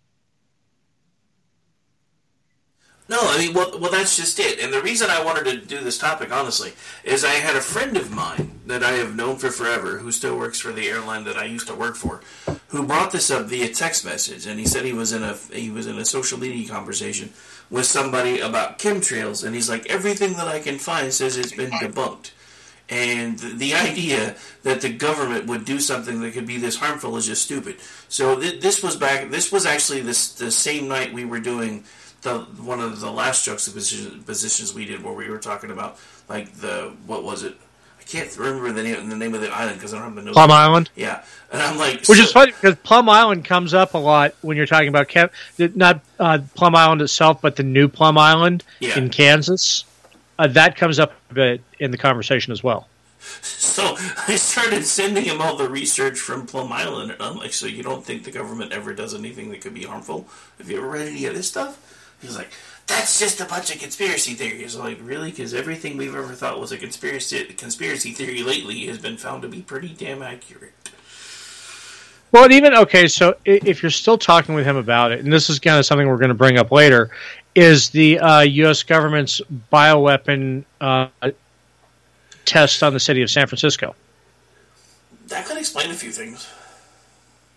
No, 3.09 3.19
I 3.21 3.37
mean, 3.37 3.53
well, 3.53 3.77
well, 3.79 3.91
that's 3.91 4.15
just 4.15 4.39
it. 4.39 4.59
And 4.59 4.71
the 4.71 4.81
reason 4.81 5.09
I 5.09 5.23
wanted 5.23 5.43
to 5.45 5.57
do 5.57 5.81
this 5.81 5.97
topic, 5.97 6.31
honestly, 6.31 6.71
is 7.03 7.25
I 7.25 7.33
had 7.33 7.55
a 7.55 7.61
friend 7.61 7.97
of 7.97 8.11
mine 8.11 8.61
that 8.65 8.81
I 8.81 8.91
have 8.93 9.15
known 9.15 9.35
for 9.35 9.51
forever, 9.51 9.97
who 9.97 10.11
still 10.11 10.37
works 10.37 10.59
for 10.59 10.71
the 10.71 10.87
airline 10.87 11.25
that 11.25 11.37
I 11.37 11.43
used 11.43 11.67
to 11.67 11.75
work 11.75 11.95
for, 11.95 12.21
who 12.69 12.87
brought 12.87 13.11
this 13.11 13.29
up 13.29 13.47
via 13.47 13.73
text 13.73 14.05
message, 14.05 14.47
and 14.47 14.57
he 14.57 14.65
said 14.65 14.85
he 14.85 14.93
was 14.93 15.11
in 15.11 15.21
a 15.21 15.35
he 15.51 15.69
was 15.69 15.85
in 15.85 15.97
a 15.97 16.05
social 16.05 16.39
media 16.39 16.67
conversation 16.69 17.33
with 17.69 17.85
somebody 17.85 18.39
about 18.39 18.79
chemtrails, 18.79 19.43
and 19.43 19.53
he's 19.53 19.69
like, 19.69 19.85
everything 19.87 20.33
that 20.33 20.47
I 20.47 20.59
can 20.59 20.77
find 20.79 21.11
says 21.13 21.35
it's 21.37 21.51
been 21.55 21.71
debunked. 21.71 22.31
And 22.89 23.39
the 23.39 23.73
idea 23.73 24.35
that 24.63 24.81
the 24.81 24.89
government 24.89 25.45
would 25.47 25.65
do 25.65 25.79
something 25.79 26.21
that 26.21 26.33
could 26.33 26.45
be 26.47 26.57
this 26.57 26.77
harmful 26.77 27.17
is 27.17 27.25
just 27.25 27.43
stupid. 27.43 27.77
So 28.07 28.39
th- 28.39 28.61
this 28.61 28.81
was 28.81 28.95
back. 28.95 29.29
This 29.29 29.51
was 29.51 29.65
actually 29.65 30.01
this 30.01 30.33
the 30.33 30.51
same 30.51 30.87
night 30.87 31.13
we 31.13 31.25
were 31.25 31.39
doing 31.39 31.83
the 32.23 32.39
one 32.61 32.79
of 32.79 32.99
the 32.99 33.11
last 33.11 33.45
juxtaposition 33.45 34.23
positions 34.23 34.73
we 34.73 34.85
did 34.85 35.03
where 35.03 35.13
we 35.13 35.29
were 35.29 35.39
talking 35.39 35.71
about 35.71 35.97
like 36.29 36.53
the 36.55 36.93
what 37.05 37.23
was 37.23 37.43
it? 37.43 37.55
I 37.99 38.03
can't 38.05 38.35
remember 38.37 38.71
the 38.73 38.83
name 38.83 39.09
the 39.09 39.15
name 39.15 39.33
of 39.33 39.41
the 39.41 39.49
island 39.49 39.77
because 39.77 39.93
I 39.93 39.99
don't 39.99 40.15
have 40.15 40.25
the. 40.25 40.31
Plum 40.33 40.51
Island? 40.51 40.89
Yeah, 40.95 41.23
and 41.51 41.61
I'm 41.61 41.77
like, 41.77 41.99
Which 41.99 42.17
so- 42.17 42.23
is 42.23 42.31
funny 42.31 42.51
because 42.51 42.75
Plum 42.83 43.07
Island 43.07 43.45
comes 43.45 43.73
up 43.73 43.93
a 43.93 43.97
lot 43.97 44.35
when 44.41 44.57
you're 44.57 44.65
talking 44.65 44.89
about 44.89 45.07
Chem- 45.07 45.29
not 45.57 46.01
uh, 46.19 46.39
Plum 46.55 46.75
Island 46.75 47.01
itself, 47.01 47.41
but 47.41 47.55
the 47.55 47.63
new 47.63 47.87
Plum 47.87 48.17
Island 48.17 48.63
Yeah. 48.79 48.97
in 48.97 49.09
Kansas. 49.09 49.85
Uh, 50.39 50.47
that 50.47 50.75
comes 50.75 50.99
up 50.99 51.13
a 51.29 51.33
bit 51.33 51.61
in 51.79 51.91
the 51.91 51.97
conversation 51.97 52.51
as 52.51 52.63
well. 52.63 52.87
So 53.41 53.95
I 54.27 54.35
started 54.35 54.83
sending 54.83 55.23
him 55.23 55.39
all 55.41 55.55
the 55.55 55.69
research 55.69 56.19
from 56.19 56.45
Plum 56.45 56.71
Island, 56.73 57.11
and 57.11 57.21
I'm 57.21 57.37
like, 57.37 57.53
so 57.53 57.67
you 57.67 57.83
don't 57.83 58.03
think 58.03 58.23
the 58.25 58.31
government 58.31 58.73
ever 58.73 58.93
does 58.93 59.13
anything 59.13 59.49
that 59.51 59.61
could 59.61 59.73
be 59.73 59.83
harmful? 59.83 60.27
Have 60.57 60.69
you 60.69 60.77
ever 60.79 60.87
read 60.89 61.07
any 61.07 61.25
of 61.25 61.35
this 61.35 61.47
stuff? 61.47 61.92
He's 62.23 62.37
like, 62.37 62.49
that's 62.87 63.19
just 63.19 63.39
a 63.41 63.45
bunch 63.45 63.73
of 63.73 63.79
conspiracy 63.79 64.33
theories. 64.33 64.75
I'm 64.75 64.83
like, 64.83 64.97
really? 65.01 65.29
Because 65.29 65.53
everything 65.53 65.97
we've 65.97 66.15
ever 66.15 66.33
thought 66.33 66.59
was 66.59 66.71
a 66.71 66.77
conspiracy 66.77 67.43
conspiracy 67.53 68.11
theory 68.11 68.41
lately 68.41 68.87
has 68.87 68.97
been 68.97 69.17
found 69.17 69.43
to 69.43 69.47
be 69.47 69.61
pretty 69.61 69.89
damn 69.89 70.23
accurate. 70.23 70.73
Well, 72.31 72.51
even 72.51 72.73
okay, 72.73 73.07
so 73.07 73.35
if 73.45 73.83
you're 73.83 73.91
still 73.91 74.17
talking 74.17 74.55
with 74.55 74.65
him 74.65 74.75
about 74.75 75.11
it, 75.11 75.19
and 75.19 75.31
this 75.31 75.51
is 75.51 75.59
kind 75.59 75.77
of 75.77 75.85
something 75.85 76.07
we're 76.07 76.17
going 76.17 76.29
to 76.29 76.33
bring 76.33 76.57
up 76.57 76.71
later, 76.71 77.11
is 77.53 77.89
the 77.89 78.17
uh, 78.17 78.39
U.S. 78.41 78.81
government's 78.81 79.39
bioweapon 79.71 80.65
uh, 80.81 81.09
test 82.45 82.81
on 82.81 82.93
the 82.93 82.99
city 82.99 83.21
of 83.21 83.29
San 83.29 83.45
Francisco. 83.45 83.95
That 85.27 85.45
could 85.45 85.57
explain 85.57 85.91
a 85.91 85.93
few 85.93 86.11
things. 86.11 86.49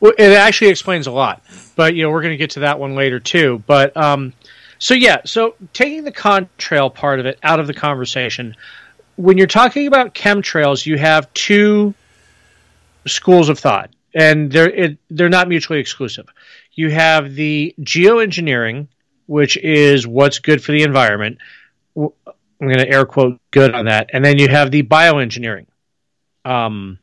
Well, 0.01 0.13
it 0.19 0.33
actually 0.33 0.69
explains 0.69 1.07
a 1.07 1.11
lot, 1.11 1.43
but 1.75 1.95
you 1.95 2.03
know 2.03 2.11
we're 2.11 2.21
going 2.21 2.35
to 2.35 2.37
get 2.37 2.51
to 2.51 2.61
that 2.61 2.79
one 2.79 2.95
later 2.95 3.19
too. 3.19 3.63
But 3.67 3.97
um, 3.97 4.35
so 4.79 4.95
yeah, 4.95 5.19
so 5.25 5.55
taking 5.73 6.05
the 6.05 6.13
contrail 6.13 6.93
part 6.93 7.21
of 7.21 7.27
it 7.27 7.39
out 7.43 7.61
of 7.61 7.67
the 7.67 7.75
conversation, 7.75 8.57
when 9.17 9.39
you're 9.39 9.47
talking 9.47 9.87
about 9.87 10.15
chemtrails, 10.15 10.85
you 10.87 10.99
have 10.99 11.33
two 11.35 11.95
schools 13.07 13.49
of 13.49 13.59
thought, 13.59 13.91
and 14.15 14.51
they're 14.51 14.71
it, 14.71 14.99
they're 15.11 15.29
not 15.29 15.49
mutually 15.49 15.81
exclusive. 15.81 16.27
You 16.73 16.91
have 16.91 17.35
the 17.35 17.75
geoengineering, 17.81 18.89
which 19.27 19.57
is 19.57 20.07
what's 20.07 20.39
good 20.39 20.63
for 20.63 20.73
the 20.73 20.83
environment. 20.83 21.39
I'm 21.97 22.13
going 22.61 22.79
to 22.79 22.89
air 22.89 23.07
quote 23.07 23.41
good 23.51 23.75
on 23.75 23.87
that, 23.87 24.11
and 24.13 24.25
then 24.25 24.39
you 24.39 24.49
have 24.49 24.71
the 24.71 24.83
bioengineering. 24.83 25.67
Um, 26.45 26.99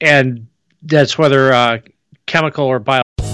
and 0.00 0.46
that's 0.82 1.16
whether 1.16 1.52
uh, 1.52 1.78
chemical 2.26 2.66
or 2.66 2.78
bio. 2.78 3.02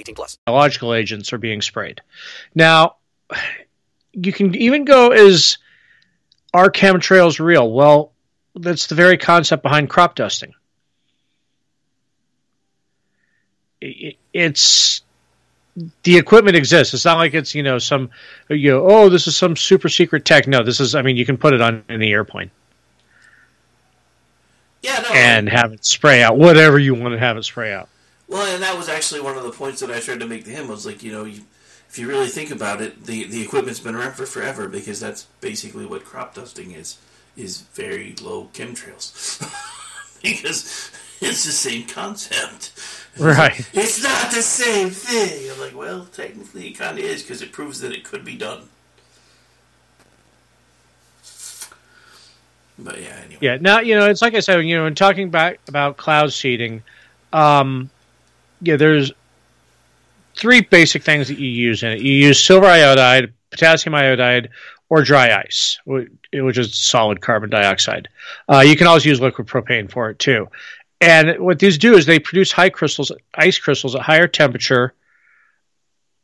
18 0.00 0.14
plus. 0.14 0.38
biological 0.46 0.94
agents 0.94 1.32
are 1.32 1.38
being 1.38 1.62
sprayed. 1.62 2.00
Now, 2.54 2.96
you 4.12 4.32
can 4.32 4.54
even 4.56 4.84
go 4.84 5.10
as 5.10 5.58
are 6.52 6.70
chemtrails 6.70 7.38
real? 7.38 7.70
Well, 7.70 8.12
that's 8.54 8.86
the 8.86 8.94
very 8.94 9.16
concept 9.16 9.62
behind 9.62 9.88
crop 9.88 10.14
dusting. 10.14 10.52
It's 14.32 15.02
the 16.02 16.18
equipment 16.18 16.56
exists. 16.56 16.92
It's 16.92 17.04
not 17.04 17.16
like 17.16 17.34
it's 17.34 17.54
you 17.54 17.62
know 17.62 17.78
some 17.78 18.10
you 18.48 18.72
know 18.72 18.86
oh 18.86 19.08
this 19.08 19.26
is 19.26 19.36
some 19.36 19.56
super 19.56 19.88
secret 19.88 20.24
tech. 20.24 20.46
No, 20.46 20.62
this 20.62 20.80
is 20.80 20.94
I 20.94 21.02
mean 21.02 21.16
you 21.16 21.24
can 21.24 21.38
put 21.38 21.54
it 21.54 21.60
on 21.60 21.84
any 21.88 22.12
airplane. 22.12 22.50
Yeah, 24.82 25.00
no, 25.00 25.14
and 25.14 25.48
have 25.48 25.72
it 25.72 25.84
spray 25.84 26.22
out 26.22 26.36
whatever 26.36 26.78
you 26.78 26.94
want 26.94 27.12
to 27.12 27.18
have 27.18 27.36
it 27.36 27.44
spray 27.44 27.72
out. 27.72 27.88
Well, 28.30 28.54
and 28.54 28.62
that 28.62 28.78
was 28.78 28.88
actually 28.88 29.20
one 29.20 29.36
of 29.36 29.42
the 29.42 29.50
points 29.50 29.80
that 29.80 29.90
I 29.90 29.98
tried 29.98 30.20
to 30.20 30.26
make 30.26 30.44
to 30.44 30.50
him 30.50 30.68
was 30.68 30.86
like, 30.86 31.02
you 31.02 31.10
know, 31.10 31.24
you, 31.24 31.42
if 31.88 31.98
you 31.98 32.08
really 32.08 32.28
think 32.28 32.52
about 32.52 32.80
it, 32.80 33.04
the 33.04 33.24
the 33.24 33.42
equipment's 33.42 33.80
been 33.80 33.96
around 33.96 34.12
for 34.12 34.24
forever 34.24 34.68
because 34.68 35.00
that's 35.00 35.24
basically 35.40 35.84
what 35.84 36.04
crop 36.04 36.34
dusting 36.34 36.70
is 36.70 36.98
is 37.36 37.62
very 37.74 38.14
low 38.22 38.48
chemtrails 38.52 39.40
because 40.22 40.92
it's 41.20 41.44
the 41.44 41.50
same 41.50 41.88
concept. 41.88 42.72
Right. 43.18 43.68
It's 43.74 44.00
not 44.00 44.30
the 44.30 44.42
same 44.42 44.90
thing. 44.90 45.50
I'm 45.50 45.58
like, 45.58 45.76
well, 45.76 46.06
technically 46.12 46.68
it 46.68 46.78
kind 46.78 46.98
of 46.98 47.04
is 47.04 47.22
because 47.22 47.42
it 47.42 47.50
proves 47.50 47.80
that 47.80 47.90
it 47.90 48.04
could 48.04 48.24
be 48.24 48.36
done. 48.36 48.68
But 52.78 53.02
yeah, 53.02 53.20
anyway. 53.24 53.38
Yeah. 53.40 53.58
Now 53.60 53.80
you 53.80 53.96
know 53.98 54.08
it's 54.08 54.22
like 54.22 54.34
I 54.34 54.40
said. 54.40 54.60
You 54.60 54.76
know, 54.76 54.86
in 54.86 54.94
talking 54.94 55.30
back 55.30 55.58
about 55.66 55.96
cloud 55.96 56.32
seeding, 56.32 56.84
um, 57.32 57.90
yeah, 58.60 58.76
there's 58.76 59.12
three 60.36 60.60
basic 60.60 61.02
things 61.02 61.28
that 61.28 61.38
you 61.38 61.48
use 61.48 61.82
in 61.82 61.92
it. 61.92 62.00
You 62.00 62.12
use 62.12 62.42
silver 62.42 62.66
iodide, 62.66 63.32
potassium 63.50 63.94
iodide, 63.94 64.50
or 64.88 65.02
dry 65.02 65.40
ice, 65.40 65.78
which 65.84 66.58
is 66.58 66.76
solid 66.76 67.20
carbon 67.20 67.50
dioxide. 67.50 68.08
Uh, 68.48 68.60
you 68.60 68.76
can 68.76 68.86
also 68.86 69.08
use 69.08 69.20
liquid 69.20 69.46
propane 69.46 69.90
for 69.90 70.10
it 70.10 70.18
too. 70.18 70.48
And 71.00 71.38
what 71.38 71.58
these 71.58 71.78
do 71.78 71.94
is 71.94 72.04
they 72.04 72.18
produce 72.18 72.52
high 72.52 72.70
crystals, 72.70 73.12
ice 73.34 73.58
crystals 73.58 73.94
at 73.94 74.02
higher 74.02 74.28
temperature, 74.28 74.92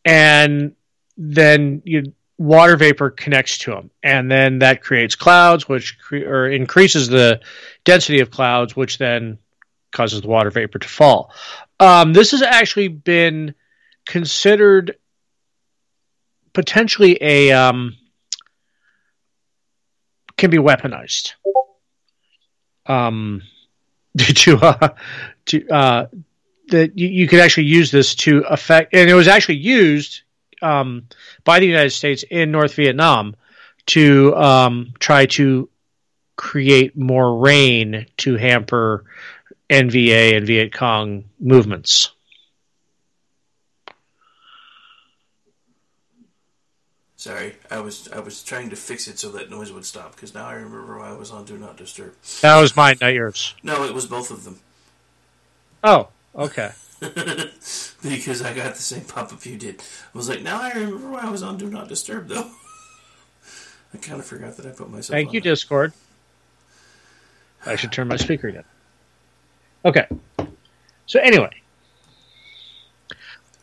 and 0.04 0.74
then 1.16 1.82
you 1.84 2.12
water 2.38 2.76
vapor 2.76 3.10
connects 3.10 3.58
to 3.58 3.70
them, 3.70 3.90
and 4.02 4.30
then 4.30 4.58
that 4.58 4.82
creates 4.82 5.14
clouds, 5.14 5.68
which 5.68 5.98
cre- 5.98 6.16
or 6.16 6.48
increases 6.50 7.08
the 7.08 7.40
density 7.84 8.20
of 8.20 8.30
clouds, 8.30 8.76
which 8.76 8.98
then 8.98 9.38
causes 9.92 10.22
the 10.22 10.28
water 10.28 10.50
vapor 10.50 10.78
to 10.78 10.88
fall. 10.88 11.32
Um, 11.78 12.12
this 12.12 12.30
has 12.30 12.42
actually 12.42 12.88
been 12.88 13.54
considered 14.06 14.96
potentially 16.52 17.18
a 17.20 17.52
um, 17.52 17.96
can 20.36 20.50
be 20.50 20.58
weaponized. 20.58 21.32
Um, 22.86 23.42
to 24.18 24.56
uh, 24.58 24.88
to 25.46 25.68
uh, 25.68 26.06
that 26.68 26.98
you, 26.98 27.08
you 27.08 27.28
could 27.28 27.40
actually 27.40 27.66
use 27.66 27.90
this 27.90 28.14
to 28.14 28.38
affect, 28.48 28.94
and 28.94 29.10
it 29.10 29.14
was 29.14 29.28
actually 29.28 29.58
used 29.58 30.22
um, 30.62 31.06
by 31.44 31.60
the 31.60 31.66
United 31.66 31.90
States 31.90 32.24
in 32.30 32.50
North 32.50 32.74
Vietnam 32.74 33.36
to 33.86 34.34
um, 34.36 34.94
try 34.98 35.26
to 35.26 35.68
create 36.36 36.96
more 36.96 37.38
rain 37.38 38.06
to 38.18 38.36
hamper 38.36 39.04
NVA 39.70 40.36
and 40.36 40.46
Viet 40.46 40.72
Cong 40.72 41.24
movements. 41.40 42.12
Sorry, 47.16 47.54
I 47.70 47.80
was 47.80 48.08
I 48.12 48.20
was 48.20 48.44
trying 48.44 48.70
to 48.70 48.76
fix 48.76 49.08
it 49.08 49.18
so 49.18 49.30
that 49.30 49.50
noise 49.50 49.72
would 49.72 49.84
stop 49.84 50.14
because 50.14 50.32
now 50.32 50.46
I 50.46 50.54
remember 50.54 50.98
why 50.98 51.08
I 51.08 51.14
was 51.14 51.32
on 51.32 51.44
Do 51.44 51.58
Not 51.58 51.76
Disturb. 51.76 52.14
That 52.42 52.60
was 52.60 52.76
mine, 52.76 52.98
not 53.00 53.14
yours. 53.14 53.54
No, 53.64 53.84
it 53.84 53.92
was 53.92 54.06
both 54.06 54.30
of 54.30 54.44
them. 54.44 54.60
Oh, 55.82 56.08
okay. 56.36 56.70
because 57.00 58.42
I 58.42 58.54
got 58.54 58.74
the 58.76 58.82
same 58.82 59.04
pop 59.04 59.32
up 59.32 59.44
you 59.44 59.56
did. 59.56 59.80
I 60.14 60.16
was 60.16 60.28
like, 60.28 60.42
now 60.42 60.62
I 60.62 60.70
remember 60.72 61.10
why 61.10 61.22
I 61.22 61.30
was 61.30 61.42
on 61.42 61.56
Do 61.56 61.68
Not 61.68 61.88
Disturb 61.88 62.28
though. 62.28 62.48
I 63.94 63.96
kind 63.96 64.20
of 64.20 64.26
forgot 64.26 64.56
that 64.58 64.66
I 64.66 64.70
put 64.70 64.88
myself. 64.88 65.08
Thank 65.08 65.32
you, 65.32 65.38
it. 65.38 65.44
Discord. 65.44 65.94
I 67.64 67.74
should 67.74 67.90
turn 67.90 68.06
my 68.06 68.16
speaker 68.16 68.52
down. 68.52 68.64
Okay. 69.86 70.06
So 71.06 71.20
anyway, 71.20 71.50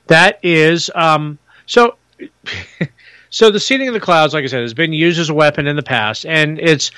that 0.07 0.39
is 0.41 0.89
um, 0.95 1.37
so. 1.65 1.97
so 3.29 3.51
the 3.51 3.59
seeding 3.59 3.89
of 3.89 3.93
the 3.93 3.99
clouds, 3.99 4.33
like 4.33 4.43
I 4.43 4.47
said, 4.47 4.61
has 4.61 4.73
been 4.73 4.93
used 4.93 5.19
as 5.19 5.29
a 5.29 5.33
weapon 5.33 5.67
in 5.67 5.75
the 5.75 5.83
past, 5.83 6.25
and 6.25 6.57
it's 6.59 6.91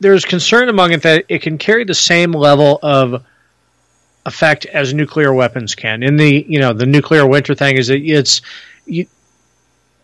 there's 0.00 0.24
concern 0.24 0.70
among 0.70 0.92
it 0.92 1.02
that 1.02 1.26
it 1.28 1.42
can 1.42 1.58
carry 1.58 1.84
the 1.84 1.94
same 1.94 2.32
level 2.32 2.78
of 2.82 3.22
effect 4.24 4.64
as 4.66 4.94
nuclear 4.94 5.34
weapons 5.34 5.74
can. 5.74 6.02
In 6.02 6.16
the 6.16 6.46
you 6.48 6.58
know 6.58 6.72
the 6.72 6.86
nuclear 6.86 7.26
winter 7.26 7.54
thing 7.54 7.76
is 7.76 7.88
that 7.88 8.00
it's 8.00 8.40
you, 8.86 9.06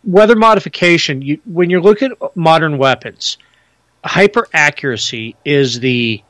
weather 0.05 0.37
modification. 0.37 1.23
You, 1.23 1.41
when 1.47 1.71
you 1.71 1.81
look 1.81 2.03
at 2.03 2.13
modern 2.37 2.77
weapons, 2.77 3.39
hyper 4.05 4.49
accuracy 4.53 5.35
is 5.47 5.81
the 5.81 6.23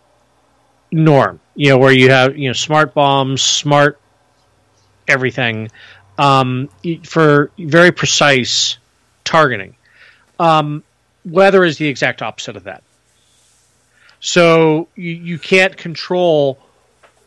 norm. 0.92 1.40
You 1.55 1.70
know 1.70 1.78
where 1.78 1.92
you 1.92 2.11
have 2.11 2.37
you 2.37 2.48
know 2.48 2.52
smart 2.52 2.94
bombs, 2.94 3.42
smart 3.42 3.98
everything 5.09 5.70
um, 6.18 6.68
for 7.05 7.50
very 7.59 7.90
precise 7.90 8.78
targeting. 9.24 9.74
Um, 10.38 10.85
weather 11.24 11.64
is 11.64 11.78
the 11.78 11.88
exact 11.88 12.22
opposite 12.22 12.57
of 12.57 12.64
that. 12.64 12.83
So 14.20 14.88
you, 14.94 15.12
you 15.12 15.38
can't 15.38 15.76
control 15.76 16.59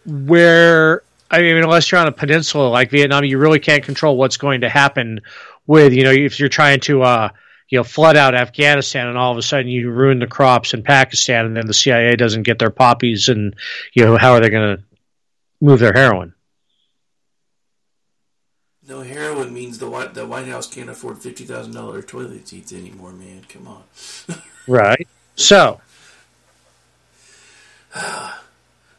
where 0.06 1.04
I 1.30 1.42
mean, 1.42 1.58
unless 1.58 1.92
you're 1.92 2.00
on 2.00 2.08
a 2.08 2.12
peninsula 2.12 2.70
like 2.70 2.92
Vietnam, 2.92 3.26
you 3.26 3.38
really 3.38 3.60
can't 3.60 3.84
control 3.84 4.16
what's 4.16 4.38
going 4.38 4.62
to 4.62 4.70
happen 4.70 5.22
with 5.68 5.94
you 5.94 6.04
know 6.04 6.12
if 6.12 6.40
you're 6.40 6.50
trying 6.50 6.80
to 6.80 7.02
uh, 7.02 7.30
you 7.70 7.80
know 7.80 7.84
flood 7.84 8.16
out 8.16 8.36
Afghanistan 8.36 9.08
and 9.08 9.18
all 9.18 9.32
of 9.32 9.38
a 9.38 9.42
sudden 9.42 9.68
you 9.68 9.90
ruin 9.90 10.20
the 10.20 10.28
crops 10.28 10.74
in 10.74 10.84
Pakistan 10.84 11.46
and 11.46 11.58
then 11.58 11.68
the 11.68 11.74
CIA 11.74 12.16
doesn't 12.16 12.44
get 12.44 12.60
their 12.60 12.70
poppies 12.70 13.30
and 13.30 13.56
you 13.94 14.06
know 14.06 14.18
how 14.18 14.34
are 14.34 14.40
they 14.40 14.50
going 14.50 14.78
to 14.78 14.84
move 15.62 15.80
their 15.80 15.94
heroin? 15.94 16.34
No 18.88 19.02
heroin 19.02 19.52
means 19.54 19.80
the 19.80 19.90
White 19.90 20.14
the 20.14 20.28
White 20.28 20.48
House 20.48 20.72
can't 20.72 20.90
afford 20.90 21.18
fifty 21.18 21.44
thousand 21.44 21.74
dollar 21.74 22.02
toilet 22.02 22.48
seats 22.48 22.72
anymore, 22.72 23.12
man. 23.12 23.42
Come 23.50 23.68
on. 23.68 23.84
Right. 24.68 25.08
So 25.36 25.80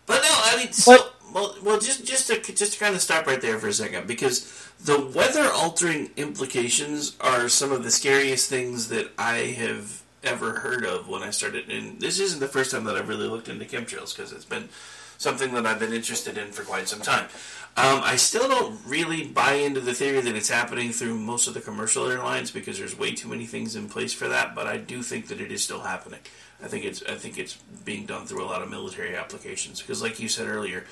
But 0.06 0.22
no, 0.22 0.28
I 0.30 0.56
mean, 0.56 0.72
so, 0.72 1.10
well, 1.36 1.54
well, 1.62 1.78
just 1.78 2.06
just 2.06 2.28
to 2.28 2.40
just 2.40 2.72
to 2.72 2.78
kind 2.78 2.94
of 2.94 3.02
stop 3.02 3.26
right 3.26 3.42
there 3.42 3.58
for 3.58 3.68
a 3.68 3.72
second, 3.72 4.06
because 4.06 4.70
the 4.82 4.98
weather 5.14 5.46
altering 5.52 6.08
implications 6.16 7.14
are 7.20 7.50
some 7.50 7.72
of 7.72 7.84
the 7.84 7.90
scariest 7.90 8.48
things 8.48 8.88
that 8.88 9.10
I 9.18 9.54
have 9.58 10.02
ever 10.24 10.60
heard 10.60 10.86
of 10.86 11.10
when 11.10 11.22
I 11.22 11.28
started. 11.28 11.68
And 11.68 12.00
this 12.00 12.20
isn't 12.20 12.40
the 12.40 12.48
first 12.48 12.70
time 12.70 12.84
that 12.84 12.96
I've 12.96 13.10
really 13.10 13.28
looked 13.28 13.50
into 13.50 13.66
chemtrails 13.66 14.16
because 14.16 14.32
it's 14.32 14.46
been 14.46 14.70
something 15.18 15.52
that 15.52 15.66
I've 15.66 15.78
been 15.78 15.92
interested 15.92 16.38
in 16.38 16.52
for 16.52 16.62
quite 16.62 16.88
some 16.88 17.02
time. 17.02 17.26
Um, 17.76 18.00
I 18.02 18.16
still 18.16 18.48
don't 18.48 18.80
really 18.86 19.26
buy 19.26 19.52
into 19.54 19.80
the 19.80 19.92
theory 19.92 20.22
that 20.22 20.34
it's 20.34 20.48
happening 20.48 20.90
through 20.90 21.18
most 21.18 21.46
of 21.48 21.52
the 21.52 21.60
commercial 21.60 22.10
airlines 22.10 22.50
because 22.50 22.78
there's 22.78 22.98
way 22.98 23.12
too 23.12 23.28
many 23.28 23.44
things 23.44 23.76
in 23.76 23.90
place 23.90 24.14
for 24.14 24.26
that. 24.28 24.54
But 24.54 24.66
I 24.66 24.78
do 24.78 25.02
think 25.02 25.28
that 25.28 25.42
it 25.42 25.52
is 25.52 25.62
still 25.62 25.80
happening. 25.80 26.20
I 26.64 26.68
think 26.68 26.86
it's 26.86 27.02
I 27.02 27.16
think 27.16 27.36
it's 27.36 27.56
being 27.84 28.06
done 28.06 28.24
through 28.24 28.42
a 28.42 28.46
lot 28.46 28.62
of 28.62 28.70
military 28.70 29.14
applications 29.14 29.82
because, 29.82 30.00
like 30.00 30.18
you 30.18 30.28
said 30.28 30.48
earlier, 30.48 30.86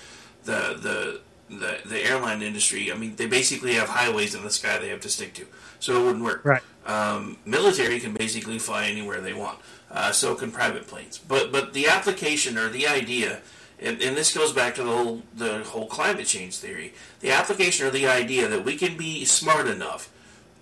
the 0.44 0.78
the 0.80 1.20
the, 1.48 1.78
the 1.85 2.00
airline 2.00 2.42
industry. 2.42 2.90
I 2.90 2.96
mean, 2.96 3.16
they 3.16 3.26
basically 3.26 3.74
have 3.74 3.88
highways 3.88 4.35
in 4.35 4.42
the 4.42 4.50
sky 4.50 4.78
they 4.78 4.88
have 4.88 5.00
to 5.00 5.09
stick 5.09 5.35
to, 5.35 5.46
so 5.78 6.00
it 6.00 6.04
wouldn't 6.04 6.24
work. 6.24 6.44
Right. 6.44 6.62
Um, 6.87 7.38
military 7.44 8.00
can 8.00 8.14
basically 8.14 8.59
fly 8.59 8.87
anywhere 8.87 9.20
they 9.20 9.33
want. 9.33 9.59
Uh, 9.90 10.11
so 10.11 10.35
can 10.35 10.50
private 10.50 10.87
planes. 10.87 11.18
But 11.18 11.52
but 11.52 11.72
the 11.72 11.87
application 11.87 12.59
or 12.59 12.68
the 12.68 12.87
idea, 12.87 13.40
and, 13.78 14.00
and 14.02 14.16
this 14.16 14.35
goes 14.35 14.52
back 14.52 14.74
to 14.76 14.83
the 14.83 14.90
whole 14.90 15.22
the 15.35 15.62
whole 15.64 15.87
climate 15.87 16.26
change 16.26 16.57
theory. 16.59 16.94
The 17.20 17.30
application 17.30 17.87
or 17.87 17.90
the 17.90 18.07
idea 18.07 18.48
that 18.48 18.64
we 18.64 18.76
can 18.76 18.96
be 18.96 19.24
smart 19.24 19.68
enough 19.68 20.11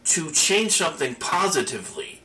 to 0.05 0.31
change 0.33 0.73
something 0.73 1.15
positively 1.15 2.21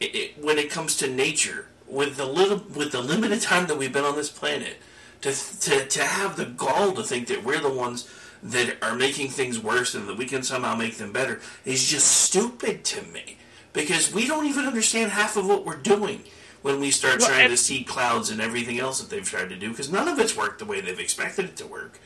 it, 0.00 0.14
it, 0.14 0.44
when 0.44 0.58
it 0.58 0.70
comes 0.70 0.96
to 0.96 1.08
nature 1.08 1.66
with 1.86 2.16
the 2.16 2.26
little 2.26 2.58
with 2.74 2.92
the 2.92 3.00
limited 3.00 3.40
time 3.40 3.66
that 3.66 3.78
we've 3.78 3.92
been 3.92 4.04
on 4.04 4.16
this 4.16 4.30
planet 4.30 4.76
to, 5.22 5.32
to 5.60 5.86
to 5.86 6.02
have 6.02 6.36
the 6.36 6.46
gall 6.46 6.92
to 6.92 7.02
think 7.02 7.28
that 7.28 7.44
we're 7.44 7.60
the 7.60 7.70
ones 7.70 8.08
that 8.42 8.76
are 8.82 8.94
making 8.94 9.28
things 9.28 9.58
worse 9.58 9.94
and 9.94 10.08
that 10.08 10.16
we 10.16 10.24
can 10.24 10.42
somehow 10.42 10.74
make 10.74 10.96
them 10.96 11.12
better 11.12 11.40
is 11.64 11.86
just 11.86 12.06
stupid 12.06 12.84
to 12.84 13.02
me 13.12 13.36
because 13.72 14.12
we 14.12 14.26
don't 14.26 14.46
even 14.46 14.64
understand 14.64 15.10
half 15.12 15.36
of 15.36 15.46
what 15.46 15.64
we're 15.64 15.76
doing 15.76 16.22
when 16.62 16.80
we 16.80 16.90
start 16.90 17.20
Well, 17.20 17.28
trying 17.28 17.50
to 17.50 17.56
see 17.56 17.84
clouds 17.84 18.30
and 18.30 18.40
everything 18.40 18.78
else 18.78 19.00
that 19.00 19.10
they've 19.10 19.28
tried 19.28 19.50
to 19.50 19.56
do 19.56 19.70
because 19.70 19.92
none 19.92 20.08
of 20.08 20.18
it's 20.18 20.36
worked 20.36 20.58
the 20.58 20.64
way 20.64 20.80
they've 20.80 20.98
expected 20.98 21.44
it 21.46 21.56
to 21.56 21.66
work 21.66 22.00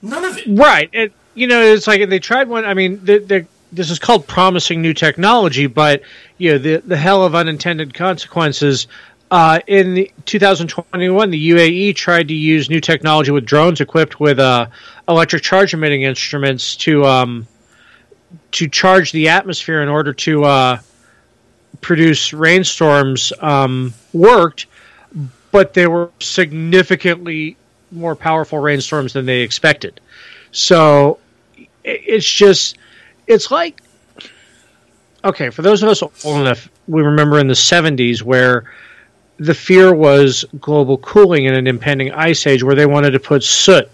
none 0.00 0.24
of 0.24 0.38
it 0.38 0.44
Right. 0.46 0.88
And, 0.92 1.10
you 1.34 1.46
know, 1.46 1.60
it's 1.60 1.86
like 1.86 2.08
they 2.08 2.18
tried 2.18 2.48
one. 2.48 2.64
I 2.64 2.74
mean, 2.74 3.04
the, 3.04 3.18
the, 3.18 3.46
this 3.72 3.90
is 3.90 3.98
called 3.98 4.26
promising 4.26 4.80
new 4.80 4.94
technology, 4.94 5.66
but, 5.66 6.02
you 6.38 6.52
know, 6.52 6.58
the, 6.58 6.76
the 6.76 6.96
hell 6.96 7.24
of 7.24 7.34
unintended 7.34 7.92
consequences. 7.92 8.86
Uh, 9.30 9.58
in 9.66 9.94
the 9.94 10.10
2021, 10.26 11.30
the 11.30 11.50
UAE 11.50 11.96
tried 11.96 12.28
to 12.28 12.34
use 12.34 12.70
new 12.70 12.80
technology 12.80 13.30
with 13.30 13.44
drones 13.44 13.80
equipped 13.80 14.20
with 14.20 14.38
uh, 14.38 14.66
electric 15.08 15.42
charge 15.42 15.74
emitting 15.74 16.02
instruments 16.02 16.76
to 16.76 17.04
um, 17.04 17.46
to 18.52 18.68
charge 18.68 19.12
the 19.12 19.28
atmosphere 19.28 19.82
in 19.82 19.88
order 19.88 20.12
to 20.12 20.44
uh, 20.44 20.78
produce 21.80 22.32
rainstorms 22.32 23.32
um, 23.40 23.92
worked, 24.12 24.66
but 25.50 25.74
they 25.74 25.86
were 25.86 26.10
significantly 26.20 27.56
more 27.90 28.14
powerful 28.14 28.58
rainstorms 28.58 29.12
than 29.12 29.26
they 29.26 29.40
expected. 29.40 30.00
So 30.52 31.18
it's 31.82 32.28
just, 32.28 32.78
it's 33.26 33.50
like, 33.50 33.82
okay, 35.24 35.50
for 35.50 35.62
those 35.62 35.82
of 35.82 35.88
us 35.88 36.02
old 36.02 36.40
enough, 36.40 36.68
we 36.86 37.02
remember 37.02 37.38
in 37.38 37.46
the 37.46 37.54
70s 37.54 38.22
where 38.22 38.64
the 39.38 39.54
fear 39.54 39.94
was 39.94 40.44
global 40.60 40.98
cooling 40.98 41.46
and 41.46 41.56
an 41.56 41.66
impending 41.66 42.12
ice 42.12 42.46
age 42.46 42.62
where 42.62 42.74
they 42.74 42.86
wanted 42.86 43.12
to 43.12 43.20
put 43.20 43.42
soot 43.42 43.90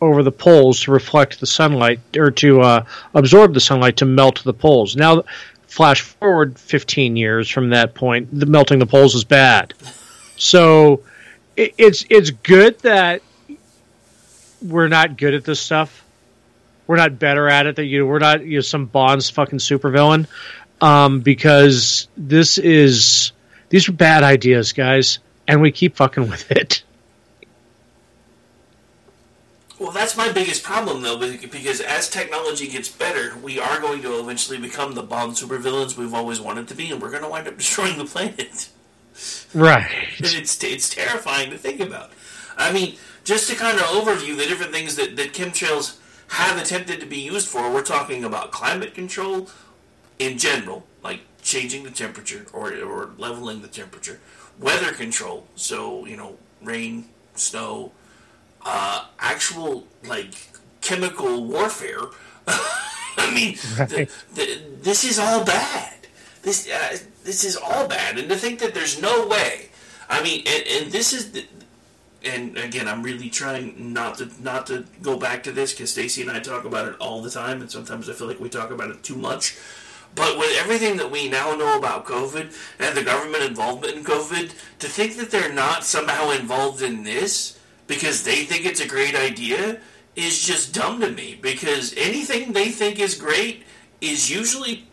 over 0.00 0.22
the 0.22 0.32
poles 0.32 0.80
to 0.80 0.90
reflect 0.90 1.38
the 1.38 1.46
sunlight 1.46 2.00
or 2.16 2.30
to 2.30 2.60
uh, 2.60 2.84
absorb 3.14 3.54
the 3.54 3.60
sunlight 3.60 3.96
to 3.98 4.04
melt 4.04 4.42
the 4.42 4.52
poles. 4.52 4.96
Now, 4.96 5.22
flash 5.68 6.00
forward 6.00 6.58
15 6.58 7.16
years 7.16 7.48
from 7.48 7.70
that 7.70 7.94
point, 7.94 8.28
the 8.38 8.46
melting 8.46 8.78
the 8.78 8.86
poles 8.86 9.14
is 9.14 9.24
bad. 9.24 9.74
So 10.36 11.02
it, 11.56 11.74
it's 11.78 12.04
it's 12.10 12.30
good 12.30 12.78
that 12.80 13.22
we're 14.60 14.88
not 14.88 15.16
good 15.16 15.34
at 15.34 15.44
this 15.44 15.60
stuff. 15.60 16.04
We're 16.86 16.96
not 16.96 17.18
better 17.18 17.48
at 17.48 17.66
it. 17.66 17.76
That 17.76 17.84
you 17.84 18.06
we're 18.06 18.18
not 18.18 18.44
you 18.44 18.58
know 18.58 18.62
some 18.62 18.86
Bond's 18.86 19.30
fucking 19.30 19.60
supervillain. 19.60 20.26
Um, 20.80 21.20
because 21.20 22.08
this 22.16 22.58
is 22.58 23.30
these 23.72 23.88
are 23.88 23.92
bad 23.92 24.22
ideas, 24.22 24.74
guys, 24.74 25.18
and 25.48 25.62
we 25.62 25.72
keep 25.72 25.96
fucking 25.96 26.28
with 26.28 26.50
it. 26.50 26.82
Well, 29.78 29.92
that's 29.92 30.14
my 30.14 30.30
biggest 30.30 30.62
problem, 30.62 31.00
though, 31.00 31.16
because 31.16 31.80
as 31.80 32.10
technology 32.10 32.68
gets 32.68 32.90
better, 32.90 33.34
we 33.38 33.58
are 33.58 33.80
going 33.80 34.02
to 34.02 34.20
eventually 34.20 34.58
become 34.58 34.92
the 34.94 35.02
Bond 35.02 35.32
supervillains 35.32 35.96
we've 35.96 36.12
always 36.12 36.38
wanted 36.38 36.68
to 36.68 36.74
be, 36.74 36.90
and 36.90 37.00
we're 37.00 37.10
going 37.10 37.22
to 37.22 37.30
wind 37.30 37.48
up 37.48 37.56
destroying 37.56 37.96
the 37.96 38.04
planet. 38.04 38.68
Right. 39.54 39.90
And 40.18 40.26
it's 40.26 40.62
it's 40.62 40.94
terrifying 40.94 41.48
to 41.48 41.56
think 41.56 41.80
about. 41.80 42.12
I 42.58 42.74
mean, 42.74 42.96
just 43.24 43.48
to 43.48 43.56
kind 43.56 43.78
of 43.78 43.84
overview 43.84 44.36
the 44.36 44.44
different 44.44 44.72
things 44.72 44.96
that, 44.96 45.16
that 45.16 45.32
chemtrails 45.32 45.98
have 46.28 46.60
attempted 46.60 47.00
to 47.00 47.06
be 47.06 47.20
used 47.20 47.48
for, 47.48 47.72
we're 47.72 47.82
talking 47.82 48.22
about 48.22 48.52
climate 48.52 48.92
control 48.92 49.48
in 50.18 50.36
general, 50.36 50.84
changing 51.42 51.82
the 51.82 51.90
temperature 51.90 52.46
or, 52.52 52.72
or 52.82 53.10
leveling 53.18 53.60
the 53.60 53.68
temperature, 53.68 54.20
weather 54.58 54.92
control, 54.92 55.46
so, 55.54 56.06
you 56.06 56.16
know, 56.16 56.38
rain, 56.62 57.06
snow, 57.34 57.92
uh, 58.64 59.06
actual, 59.18 59.86
like, 60.06 60.34
chemical 60.80 61.44
warfare. 61.44 62.02
I 62.46 63.34
mean, 63.34 63.54
the, 63.76 64.08
the, 64.34 64.60
this 64.80 65.04
is 65.04 65.18
all 65.18 65.44
bad. 65.44 65.94
This 66.42 66.68
uh, 66.68 66.98
this 67.22 67.44
is 67.44 67.56
all 67.56 67.86
bad, 67.86 68.18
and 68.18 68.28
to 68.28 68.36
think 68.36 68.58
that 68.60 68.74
there's 68.74 69.00
no 69.00 69.28
way. 69.28 69.68
I 70.08 70.22
mean, 70.24 70.42
and, 70.44 70.64
and 70.66 70.92
this 70.92 71.12
is, 71.12 71.30
the, 71.30 71.46
and 72.24 72.58
again, 72.58 72.88
I'm 72.88 73.02
really 73.02 73.30
trying 73.30 73.92
not 73.92 74.18
to 74.18 74.28
not 74.42 74.66
to 74.66 74.84
go 75.02 75.16
back 75.16 75.44
to 75.44 75.52
this 75.52 75.72
because 75.72 75.92
Stacy 75.92 76.22
and 76.22 76.30
I 76.30 76.40
talk 76.40 76.64
about 76.64 76.88
it 76.88 76.96
all 76.98 77.22
the 77.22 77.30
time, 77.30 77.60
and 77.60 77.70
sometimes 77.70 78.10
I 78.10 78.12
feel 78.12 78.26
like 78.26 78.40
we 78.40 78.48
talk 78.48 78.72
about 78.72 78.90
it 78.90 79.04
too 79.04 79.14
much. 79.14 79.56
But 80.14 80.38
with 80.38 80.56
everything 80.58 80.96
that 80.98 81.10
we 81.10 81.28
now 81.28 81.54
know 81.54 81.78
about 81.78 82.04
COVID 82.04 82.54
and 82.78 82.96
the 82.96 83.02
government 83.02 83.44
involvement 83.44 83.96
in 83.96 84.04
COVID, 84.04 84.52
to 84.80 84.88
think 84.88 85.16
that 85.16 85.30
they're 85.30 85.52
not 85.52 85.84
somehow 85.84 86.30
involved 86.30 86.82
in 86.82 87.02
this 87.02 87.58
because 87.86 88.24
they 88.24 88.44
think 88.44 88.66
it's 88.66 88.80
a 88.80 88.88
great 88.88 89.14
idea 89.14 89.80
is 90.14 90.42
just 90.42 90.74
dumb 90.74 91.00
to 91.00 91.10
me. 91.10 91.38
Because 91.40 91.94
anything 91.96 92.52
they 92.52 92.70
think 92.70 92.98
is 92.98 93.14
great 93.14 93.64
is 94.00 94.30
usually, 94.30 94.86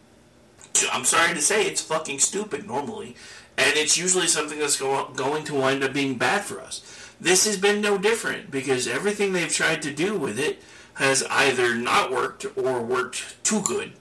I'm 0.91 1.05
sorry 1.05 1.33
to 1.33 1.41
say, 1.41 1.65
it's 1.65 1.81
fucking 1.81 2.19
stupid 2.19 2.65
normally. 2.65 3.15
And 3.57 3.75
it's 3.75 3.97
usually 3.97 4.27
something 4.27 4.59
that's 4.59 4.79
go- 4.79 5.11
going 5.15 5.43
to 5.45 5.55
wind 5.55 5.83
up 5.83 5.91
being 5.91 6.17
bad 6.17 6.43
for 6.43 6.61
us. 6.61 6.81
This 7.19 7.45
has 7.45 7.57
been 7.57 7.81
no 7.81 7.97
different 7.97 8.49
because 8.49 8.87
everything 8.87 9.33
they've 9.33 9.53
tried 9.53 9.81
to 9.81 9.93
do 9.93 10.17
with 10.17 10.39
it 10.39 10.63
has 10.93 11.23
either 11.29 11.75
not 11.75 12.11
worked 12.11 12.45
or 12.57 12.81
worked 12.81 13.43
too 13.43 13.61
good 13.61 13.91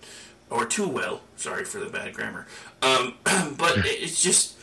or 0.51 0.65
too 0.65 0.89
well. 0.89 1.21
Sorry 1.37 1.65
for 1.65 1.79
the 1.79 1.91
bad 1.91 2.15
grammar. 2.15 2.47
Um, 2.83 3.15
but 3.25 3.75
it's 3.85 4.23
just, 4.23 4.57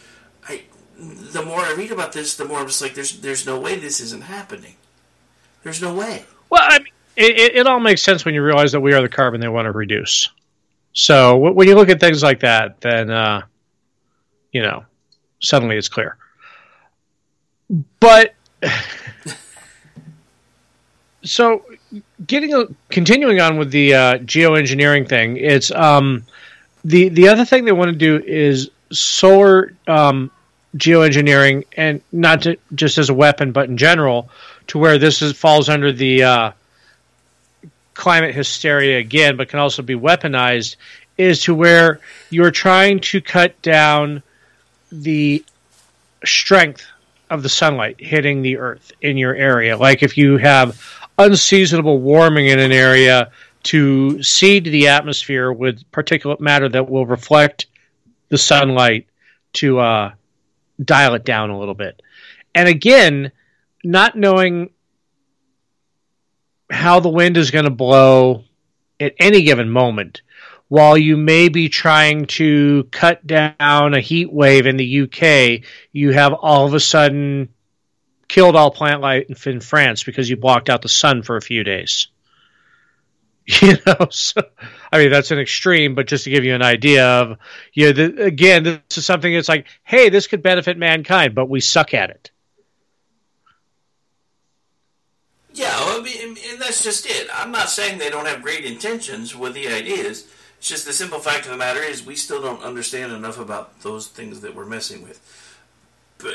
I, 0.48 0.63
the 0.98 1.43
more 1.43 1.60
I 1.60 1.74
read 1.74 1.91
about 1.91 2.13
this, 2.13 2.36
the 2.36 2.45
more 2.45 2.60
I'm 2.60 2.67
just 2.67 2.82
like, 2.82 2.95
there's, 2.95 3.19
there's 3.19 3.45
no 3.45 3.60
way 3.60 3.76
this 3.78 4.00
isn't 4.00 4.24
happening. 4.24 4.76
There's 5.63 5.82
no 5.82 5.93
way. 5.93 6.26
Well, 6.50 6.62
I 6.63 6.80
mean, 6.80 6.88
it, 7.15 7.39
it, 7.39 7.56
it 7.56 7.67
all 7.67 7.80
makes 7.80 8.02
sense 8.02 8.26
when 8.26 8.34
you 8.36 8.43
realize 8.43 8.71
that 8.74 8.82
we 8.82 8.93
are 8.93 9.02
the 9.02 9.10
carbon 9.10 9.41
they 9.41 9.48
want 9.48 9.65
to 9.65 9.71
reduce. 9.71 10.30
So 10.93 11.38
when 11.38 11.67
you 11.67 11.76
look 11.76 11.89
at 11.89 12.00
things 12.00 12.24
like 12.24 12.39
that, 12.39 12.80
then 12.80 13.10
uh, 13.12 13.41
you 14.52 14.62
know, 14.62 14.86
suddenly 15.41 15.76
it's 15.76 15.89
clear. 15.89 16.17
But 18.00 18.34
so 21.24 21.65
getting 22.25 22.53
a, 22.53 22.65
continuing 22.89 23.39
on 23.39 23.58
with 23.58 23.71
the 23.71 23.93
uh, 23.93 24.17
geoengineering 24.19 25.08
thing, 25.08 25.38
it's 25.38 25.71
um, 25.71 26.25
the 26.84 27.10
the 27.10 27.27
other 27.27 27.45
thing 27.45 27.65
they 27.65 27.71
want 27.71 27.91
to 27.91 27.97
do 27.97 28.23
is 28.25 28.69
solar 28.91 29.73
um, 29.88 30.31
geoengineering, 30.77 31.65
and 31.75 32.01
not 32.12 32.43
to, 32.43 32.58
just 32.73 32.97
as 32.97 33.10
a 33.10 33.13
weapon, 33.13 33.51
but 33.51 33.69
in 33.69 33.77
general, 33.77 34.29
to 34.67 34.77
where 34.77 34.97
this 34.97 35.21
is, 35.21 35.34
falls 35.34 35.69
under 35.69 35.91
the 35.91 36.23
uh, 36.23 36.51
climate 37.93 38.36
hysteria 38.36 38.99
again, 38.99 39.38
but 39.38 39.49
can 39.49 39.60
also 39.60 39.81
be 39.81 39.95
weaponized, 39.95 40.75
is 41.17 41.41
to 41.43 41.55
where 41.55 41.99
you're 42.29 42.51
trying 42.51 42.99
to 42.99 43.21
cut 43.21 43.60
down 43.62 44.21
the 44.91 45.43
strength 46.23 46.86
of 47.29 47.41
the 47.41 47.49
sunlight 47.49 47.99
hitting 47.99 48.41
the 48.41 48.58
earth 48.58 48.91
in 49.01 49.17
your 49.17 49.34
area. 49.34 49.77
Like 49.77 50.03
if 50.03 50.17
you 50.17 50.38
have 50.38 50.79
unseasonable 51.17 51.99
warming 51.99 52.47
in 52.47 52.60
an 52.60 52.71
area 52.71 53.32
to 53.63 54.21
seed 54.21 54.65
the 54.65 54.88
atmosphere 54.88 55.51
with 55.51 55.89
particulate 55.91 56.39
matter 56.39 56.69
that 56.69 56.89
will 56.89 57.06
reflect 57.06 57.67
the 58.30 58.38
sunlight 58.38 59.08
to 59.54 59.80
uh, 59.80 60.12
dial 60.84 61.15
it 61.15 61.25
down 61.25 61.49
a 61.49 61.58
little 61.58 61.73
bit. 61.73 62.01
And 62.54 62.67
again, 62.67 63.32
not 63.84 64.15
knowing 64.15 64.69
how 66.69 66.99
the 66.99 67.10
wind 67.10 67.38
is 67.38 67.51
going 67.51 67.65
to 67.65 67.71
blow 67.71 68.43
at 68.99 69.13
any 69.19 69.43
given 69.43 69.69
moment, 69.69 70.21
while 70.67 70.97
you 70.97 71.15
may 71.15 71.49
be 71.49 71.69
trying 71.69 72.25
to 72.25 72.88
cut 72.91 73.25
down 73.25 73.93
a 73.93 74.01
heat 74.01 74.32
wave 74.32 74.65
in 74.65 74.78
the 74.78 75.01
UK, 75.01 75.65
you 75.91 76.12
have 76.12 76.34
all 76.34 76.65
of 76.65 76.73
a 76.73 76.80
sudden 76.80 77.49
killed 78.27 78.55
all 78.55 78.71
plant 78.71 79.01
life 79.01 79.47
in 79.47 79.59
France 79.59 80.03
because 80.03 80.29
you 80.29 80.38
blocked 80.38 80.69
out 80.69 80.81
the 80.81 80.89
sun 80.89 81.23
for 81.23 81.38
a 81.38 81.41
few 81.41 81.63
days. 81.63 82.07
You 83.61 83.77
know, 83.85 84.07
so 84.09 84.41
I 84.91 84.97
mean 84.97 85.11
that's 85.11 85.29
an 85.29 85.38
extreme, 85.38 85.93
but 85.93 86.07
just 86.07 86.23
to 86.23 86.31
give 86.31 86.43
you 86.43 86.55
an 86.55 86.63
idea 86.63 87.05
of, 87.05 87.38
you 87.73 87.85
know, 87.85 87.91
the, 87.91 88.23
again, 88.23 88.63
this 88.63 88.79
is 88.97 89.05
something 89.05 89.31
that's 89.31 89.47
like, 89.47 89.67
hey, 89.83 90.09
this 90.09 90.25
could 90.25 90.41
benefit 90.41 90.79
mankind, 90.79 91.35
but 91.35 91.47
we 91.47 91.61
suck 91.61 91.93
at 91.93 92.09
it. 92.09 92.31
Yeah, 95.53 95.71
I 95.71 96.01
mean, 96.01 96.38
and 96.49 96.59
that's 96.59 96.83
just 96.83 97.05
it. 97.05 97.29
I'm 97.33 97.51
not 97.51 97.69
saying 97.69 97.99
they 97.99 98.09
don't 98.09 98.25
have 98.25 98.41
great 98.41 98.65
intentions 98.65 99.35
with 99.35 99.53
the 99.53 99.67
ideas. 99.67 100.27
It's 100.57 100.67
just 100.67 100.85
the 100.85 100.91
simple 100.91 101.19
fact 101.19 101.45
of 101.45 101.51
the 101.51 101.57
matter 101.57 101.81
is 101.81 102.05
we 102.05 102.15
still 102.15 102.41
don't 102.41 102.63
understand 102.63 103.13
enough 103.13 103.39
about 103.39 103.81
those 103.81 104.07
things 104.07 104.41
that 104.41 104.55
we're 104.55 104.65
messing 104.65 105.03
with. 105.03 105.21
But 106.17 106.33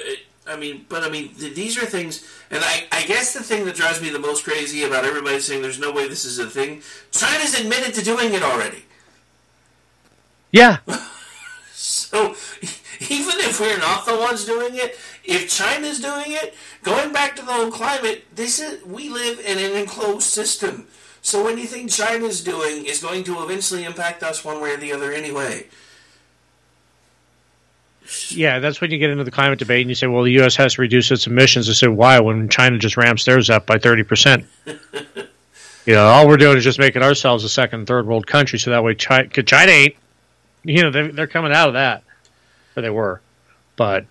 I 0.51 0.57
mean, 0.57 0.87
but 0.89 1.05
I 1.05 1.11
mean, 1.11 1.35
th- 1.35 1.55
these 1.55 1.79
are 1.79 1.87
things, 1.87 2.27
and 2.51 2.63
I, 2.65 2.85
I 2.93 3.05
guess 3.07 3.33
the 3.33 3.43
thing 3.43 3.65
that 3.67 3.77
drives 3.77 4.03
me 4.03 4.11
the 4.11 4.19
most 4.19 4.45
crazy 4.45 4.85
about 4.85 5.05
everybody 5.05 5.41
saying 5.41 5.63
there's 5.63 5.79
no 5.79 5.93
way 5.93 6.09
this 6.09 6.25
is 6.25 6.39
a 6.39 6.49
thing, 6.49 6.83
China's 7.13 7.59
admitted 7.59 7.95
to 7.95 8.05
doing 8.05 8.33
it 8.35 8.43
already. 8.43 8.85
Yeah. 10.51 10.79
So 11.73 12.35
even 13.09 13.39
if 13.41 13.61
we're 13.61 13.79
not 13.79 14.05
the 14.05 14.17
ones 14.17 14.45
doing 14.45 14.75
it, 14.75 14.99
if 15.25 15.49
China's 15.49 16.01
doing 16.01 16.27
it, 16.29 16.55
going 16.83 17.13
back 17.13 17.37
to 17.37 17.43
the 17.43 17.53
whole 17.53 17.71
climate, 17.71 18.25
this 18.35 18.59
is 18.59 18.85
we 18.85 19.09
live 19.09 19.39
in 19.41 19.59
an 19.59 19.77
enclosed 19.77 20.25
system. 20.25 20.89
So 21.23 21.49
anything 21.49 21.89
China's 21.89 22.43
doing 22.43 22.85
is 22.85 23.03
going 23.03 23.25
to 23.25 23.43
eventually 23.43 23.85
impact 23.85 24.23
us 24.23 24.45
one 24.45 24.61
way 24.61 24.75
or 24.75 24.77
the 24.77 24.93
other 24.93 25.13
anyway. 25.13 25.69
Yeah, 28.31 28.59
that's 28.59 28.81
when 28.81 28.91
you 28.91 28.99
get 28.99 29.11
into 29.11 29.25
the 29.25 29.31
climate 29.31 29.59
debate 29.59 29.83
and 29.83 29.91
you 29.91 29.95
say, 29.95 30.07
well, 30.07 30.25
the 30.25 30.33
U.S. 30.33 30.57
has 30.57 30.75
to 30.75 30.83
reduce 30.83 31.11
its 31.11 31.27
emissions. 31.27 31.69
I 31.69 31.73
say, 31.73 31.89
why? 31.89 32.19
When 32.21 32.49
China 32.49 32.79
just 32.79 32.97
ramps 32.97 33.25
theirs 33.25 33.51
up 33.51 33.67
by 33.67 33.79
30%. 33.79 34.45
you 35.87 35.95
know, 35.95 36.07
all 36.07 36.27
we're 36.27 36.37
doing 36.37 36.57
is 36.57 36.65
just 36.65 36.79
making 36.79 37.03
ourselves 37.03 37.45
a 37.45 37.49
second, 37.49 37.87
third 37.87 38.07
world 38.07 38.27
country 38.27 38.59
so 38.59 38.71
that 38.71 38.83
way 38.83 38.95
China, 38.95 39.29
China 39.29 39.71
ain't, 39.71 39.95
you 40.65 40.83
know, 40.83 40.91
they're, 40.91 41.13
they're 41.13 41.27
coming 41.27 41.53
out 41.53 41.69
of 41.69 41.75
that. 41.75 42.03
Or 42.77 42.83
they 42.83 42.91
were. 42.91 43.21
But, 43.77 44.07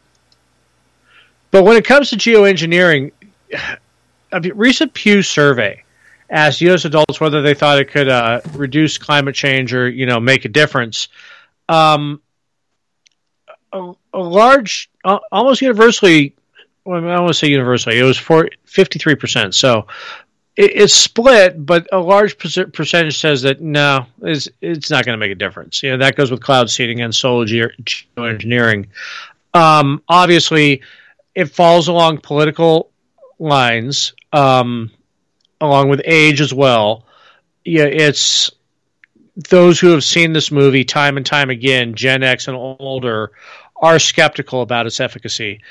but 1.51 1.63
when 1.63 1.77
it 1.77 1.85
comes 1.85 2.09
to 2.11 2.15
geoengineering, 2.15 3.11
a 4.31 4.41
recent 4.53 4.93
Pew 4.93 5.21
survey 5.21 5.83
asked 6.29 6.61
U.S. 6.61 6.85
adults 6.85 7.19
whether 7.19 7.41
they 7.41 7.53
thought 7.53 7.79
it 7.79 7.89
could 7.89 8.07
uh, 8.07 8.41
reduce 8.53 8.97
climate 8.97 9.35
change 9.35 9.73
or 9.73 9.89
you 9.89 10.05
know 10.05 10.19
make 10.19 10.45
a 10.45 10.49
difference. 10.49 11.07
Um, 11.67 12.21
a, 13.73 13.93
a 14.13 14.19
large, 14.19 14.89
uh, 15.03 15.19
almost 15.31 15.61
universally, 15.61 16.35
well, 16.85 16.97
I 16.97 17.15
don't 17.15 17.23
want 17.23 17.27
to 17.29 17.33
say 17.33 17.49
universally, 17.49 17.99
it 17.99 18.03
was 18.03 18.17
for 18.17 18.49
53%. 18.67 19.53
So 19.53 19.87
it, 20.55 20.71
it's 20.75 20.93
split, 20.93 21.65
but 21.65 21.87
a 21.91 21.99
large 21.99 22.37
percentage 22.37 23.17
says 23.17 23.41
that 23.43 23.61
no, 23.61 24.05
it's, 24.21 24.47
it's 24.61 24.89
not 24.89 25.05
going 25.05 25.17
to 25.17 25.19
make 25.19 25.31
a 25.31 25.35
difference. 25.35 25.83
You 25.83 25.91
know, 25.91 25.97
that 25.97 26.15
goes 26.15 26.31
with 26.31 26.41
cloud 26.41 26.69
seeding 26.69 27.01
and 27.01 27.13
solar 27.13 27.45
ge- 27.45 27.77
geoengineering. 28.17 28.87
Um, 29.53 30.03
obviously, 30.07 30.81
it 31.35 31.45
falls 31.45 31.87
along 31.87 32.19
political 32.19 32.91
lines, 33.39 34.13
um, 34.33 34.91
along 35.61 35.89
with 35.89 36.01
age 36.05 36.41
as 36.41 36.53
well. 36.53 37.05
Yeah, 37.65 37.85
it's 37.85 38.51
those 39.47 39.79
who 39.79 39.87
have 39.87 40.03
seen 40.03 40.33
this 40.33 40.51
movie 40.51 40.83
time 40.83 41.17
and 41.17 41.25
time 41.25 41.49
again, 41.49 41.95
Gen 41.95 42.23
X 42.23 42.47
and 42.47 42.57
older, 42.57 43.31
are 43.75 43.99
skeptical 43.99 44.61
about 44.61 44.87
its 44.87 44.99
efficacy. 44.99 45.61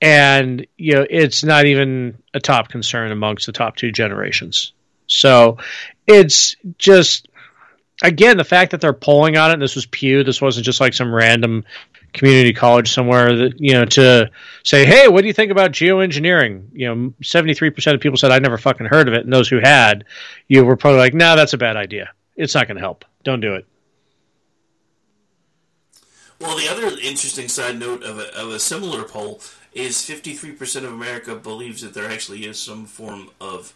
And 0.00 0.66
you 0.76 0.94
know, 0.94 1.06
it's 1.08 1.44
not 1.44 1.64
even 1.66 2.18
a 2.34 2.40
top 2.40 2.68
concern 2.68 3.12
amongst 3.12 3.46
the 3.46 3.52
top 3.52 3.76
two 3.76 3.92
generations. 3.92 4.72
So 5.06 5.58
it's 6.06 6.56
just 6.78 7.28
again 8.02 8.36
the 8.36 8.44
fact 8.44 8.72
that 8.72 8.80
they're 8.80 8.92
polling 8.92 9.36
on 9.36 9.52
it. 9.52 9.58
This 9.58 9.76
was 9.76 9.86
Pew. 9.86 10.24
This 10.24 10.42
wasn't 10.42 10.66
just 10.66 10.80
like 10.80 10.92
some 10.92 11.14
random 11.14 11.64
community 12.12 12.52
college 12.52 12.92
somewhere 12.92 13.34
that 13.34 13.54
you 13.58 13.72
know 13.72 13.84
to 13.84 14.30
say, 14.62 14.84
hey, 14.84 15.08
what 15.08 15.22
do 15.22 15.26
you 15.26 15.32
think 15.32 15.50
about 15.50 15.72
geoengineering? 15.72 16.68
You 16.72 16.94
know, 16.94 17.14
seventy 17.22 17.54
three 17.54 17.70
percent 17.70 17.94
of 17.94 18.00
people 18.00 18.18
said 18.18 18.30
I 18.30 18.38
never 18.38 18.58
fucking 18.58 18.86
heard 18.86 19.08
of 19.08 19.14
it, 19.14 19.24
and 19.24 19.32
those 19.32 19.48
who 19.48 19.60
had, 19.60 20.04
you 20.48 20.64
were 20.64 20.76
probably 20.76 20.98
like, 20.98 21.14
no, 21.14 21.36
that's 21.36 21.54
a 21.54 21.58
bad 21.58 21.76
idea. 21.76 22.10
It's 22.36 22.54
not 22.54 22.66
going 22.66 22.76
to 22.76 22.82
help. 22.82 23.04
Don't 23.24 23.40
do 23.40 23.54
it. 23.54 23.66
Well, 26.40 26.56
the 26.56 26.68
other 26.68 26.96
interesting 27.02 27.48
side 27.48 27.78
note 27.78 28.02
of 28.02 28.18
a, 28.18 28.36
of 28.36 28.50
a 28.50 28.58
similar 28.58 29.04
poll 29.04 29.40
is 29.72 29.96
53% 29.96 30.84
of 30.84 30.92
America 30.92 31.34
believes 31.34 31.82
that 31.82 31.94
there 31.94 32.08
actually 32.08 32.44
is 32.44 32.58
some 32.58 32.86
form 32.86 33.30
of 33.40 33.74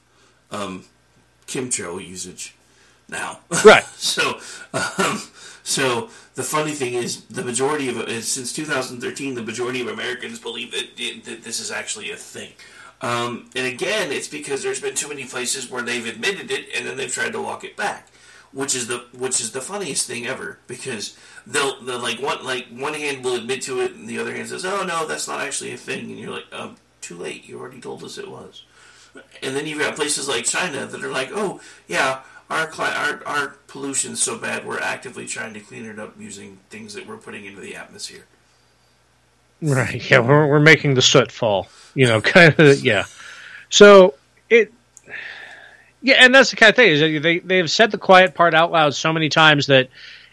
um, 0.50 0.84
chemtrail 1.46 2.06
usage 2.06 2.54
now. 3.08 3.40
Right. 3.64 3.84
so, 3.96 4.38
um, 4.74 5.22
so 5.62 6.10
the 6.34 6.42
funny 6.42 6.72
thing 6.72 6.94
is, 6.94 7.24
the 7.24 7.42
majority 7.42 7.88
of 7.88 7.96
since 8.22 8.52
2013, 8.52 9.34
the 9.34 9.42
majority 9.42 9.80
of 9.80 9.88
Americans 9.88 10.38
believe 10.38 10.72
that, 10.72 10.96
that 11.24 11.42
this 11.42 11.60
is 11.60 11.70
actually 11.70 12.10
a 12.10 12.16
thing. 12.16 12.52
Um, 13.00 13.48
and 13.54 13.66
again, 13.66 14.10
it's 14.10 14.28
because 14.28 14.62
there's 14.62 14.80
been 14.80 14.94
too 14.94 15.08
many 15.08 15.24
places 15.24 15.70
where 15.70 15.82
they've 15.82 16.06
admitted 16.06 16.50
it 16.50 16.66
and 16.76 16.86
then 16.86 16.96
they've 16.96 17.12
tried 17.12 17.32
to 17.32 17.42
walk 17.42 17.64
it 17.64 17.76
back, 17.76 18.08
which 18.52 18.74
is 18.74 18.86
the 18.86 19.04
which 19.12 19.40
is 19.40 19.52
the 19.52 19.60
funniest 19.60 20.06
thing 20.06 20.26
ever 20.26 20.58
because 20.66 21.16
they'll 21.46 21.80
they'll 21.82 21.98
like 21.98 22.20
one 22.20 22.44
like 22.44 22.66
one 22.68 22.94
hand 22.94 23.22
will 23.24 23.34
admit 23.34 23.62
to 23.62 23.80
it 23.80 23.92
and 23.92 24.08
the 24.08 24.18
other 24.18 24.34
hand 24.34 24.48
says, 24.48 24.64
"Oh 24.64 24.84
no, 24.84 25.06
that's 25.06 25.28
not 25.28 25.40
actually 25.40 25.72
a 25.72 25.76
thing," 25.76 26.10
and 26.10 26.18
you're 26.18 26.30
like, 26.32 26.46
um, 26.52 26.76
"Too 27.00 27.16
late. 27.16 27.48
You 27.48 27.60
already 27.60 27.80
told 27.80 28.02
us 28.04 28.18
it 28.18 28.30
was." 28.30 28.64
And 29.42 29.56
then 29.56 29.66
you've 29.66 29.80
got 29.80 29.96
places 29.96 30.28
like 30.28 30.44
China 30.44 30.86
that 30.86 31.02
are 31.04 31.10
like, 31.10 31.30
"Oh 31.32 31.60
yeah, 31.86 32.20
our 32.48 32.66
cli- 32.66 32.86
our 32.86 33.22
our 33.26 33.48
pollution's 33.66 34.22
so 34.22 34.38
bad, 34.38 34.64
we're 34.66 34.80
actively 34.80 35.26
trying 35.26 35.54
to 35.54 35.60
clean 35.60 35.84
it 35.84 35.98
up 35.98 36.14
using 36.18 36.58
things 36.70 36.94
that 36.94 37.06
we're 37.06 37.16
putting 37.16 37.44
into 37.44 37.60
the 37.60 37.74
atmosphere." 37.76 38.24
Right. 39.60 40.10
Yeah, 40.10 40.20
we're 40.20 40.46
we're 40.46 40.60
making 40.60 40.94
the 40.94 41.02
soot 41.02 41.32
fall. 41.32 41.68
You 41.94 42.06
know, 42.06 42.20
kind 42.34 42.58
of. 42.58 42.80
Yeah. 42.84 43.04
So. 43.70 44.14
Yeah, 46.02 46.16
and 46.20 46.34
that's 46.34 46.50
the 46.50 46.56
kind 46.56 46.70
of 46.70 46.76
thing 46.76 46.90
is 46.90 47.00
that 47.00 47.22
they 47.22 47.38
they've 47.40 47.70
said 47.70 47.90
the 47.90 47.98
quiet 47.98 48.34
part 48.34 48.54
out 48.54 48.70
loud 48.70 48.94
so 48.94 49.12
many 49.12 49.28
times 49.28 49.66
that 49.66 49.88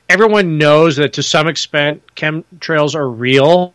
everyone 0.10 0.58
knows 0.58 0.96
that 0.98 1.14
to 1.14 1.24
some 1.24 1.48
extent 1.48 2.04
chemtrails 2.16 2.96
are 2.96 3.10
real, 3.10 3.74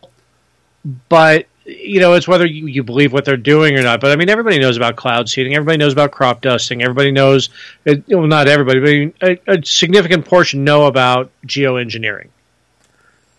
but 1.09 1.47
you 1.65 1.99
know 1.99 2.13
it's 2.13 2.27
whether 2.27 2.45
you, 2.45 2.67
you 2.67 2.81
believe 2.83 3.11
what 3.11 3.25
they're 3.25 3.35
doing 3.35 3.77
or 3.77 3.83
not. 3.83 3.99
But 3.99 4.11
I 4.11 4.15
mean, 4.15 4.29
everybody 4.29 4.57
knows 4.57 4.77
about 4.77 4.95
cloud 4.95 5.27
seeding. 5.27 5.53
Everybody 5.53 5.77
knows 5.77 5.93
about 5.93 6.11
crop 6.11 6.41
dusting. 6.41 6.81
Everybody 6.81 7.11
knows. 7.11 7.49
It, 7.83 8.07
well, 8.07 8.25
not 8.25 8.47
everybody, 8.47 9.07
but 9.07 9.27
a, 9.29 9.57
a 9.57 9.65
significant 9.65 10.25
portion 10.25 10.63
know 10.63 10.87
about 10.87 11.29
geoengineering 11.45 12.29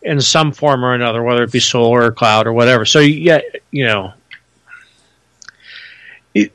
in 0.02 0.20
some 0.20 0.52
form 0.52 0.84
or 0.84 0.94
another, 0.94 1.22
whether 1.22 1.42
it 1.42 1.52
be 1.52 1.60
solar 1.60 2.02
or 2.04 2.12
cloud 2.12 2.46
or 2.46 2.52
whatever. 2.52 2.84
So 2.84 2.98
yeah, 2.98 3.40
you 3.70 3.84
know, 3.84 4.12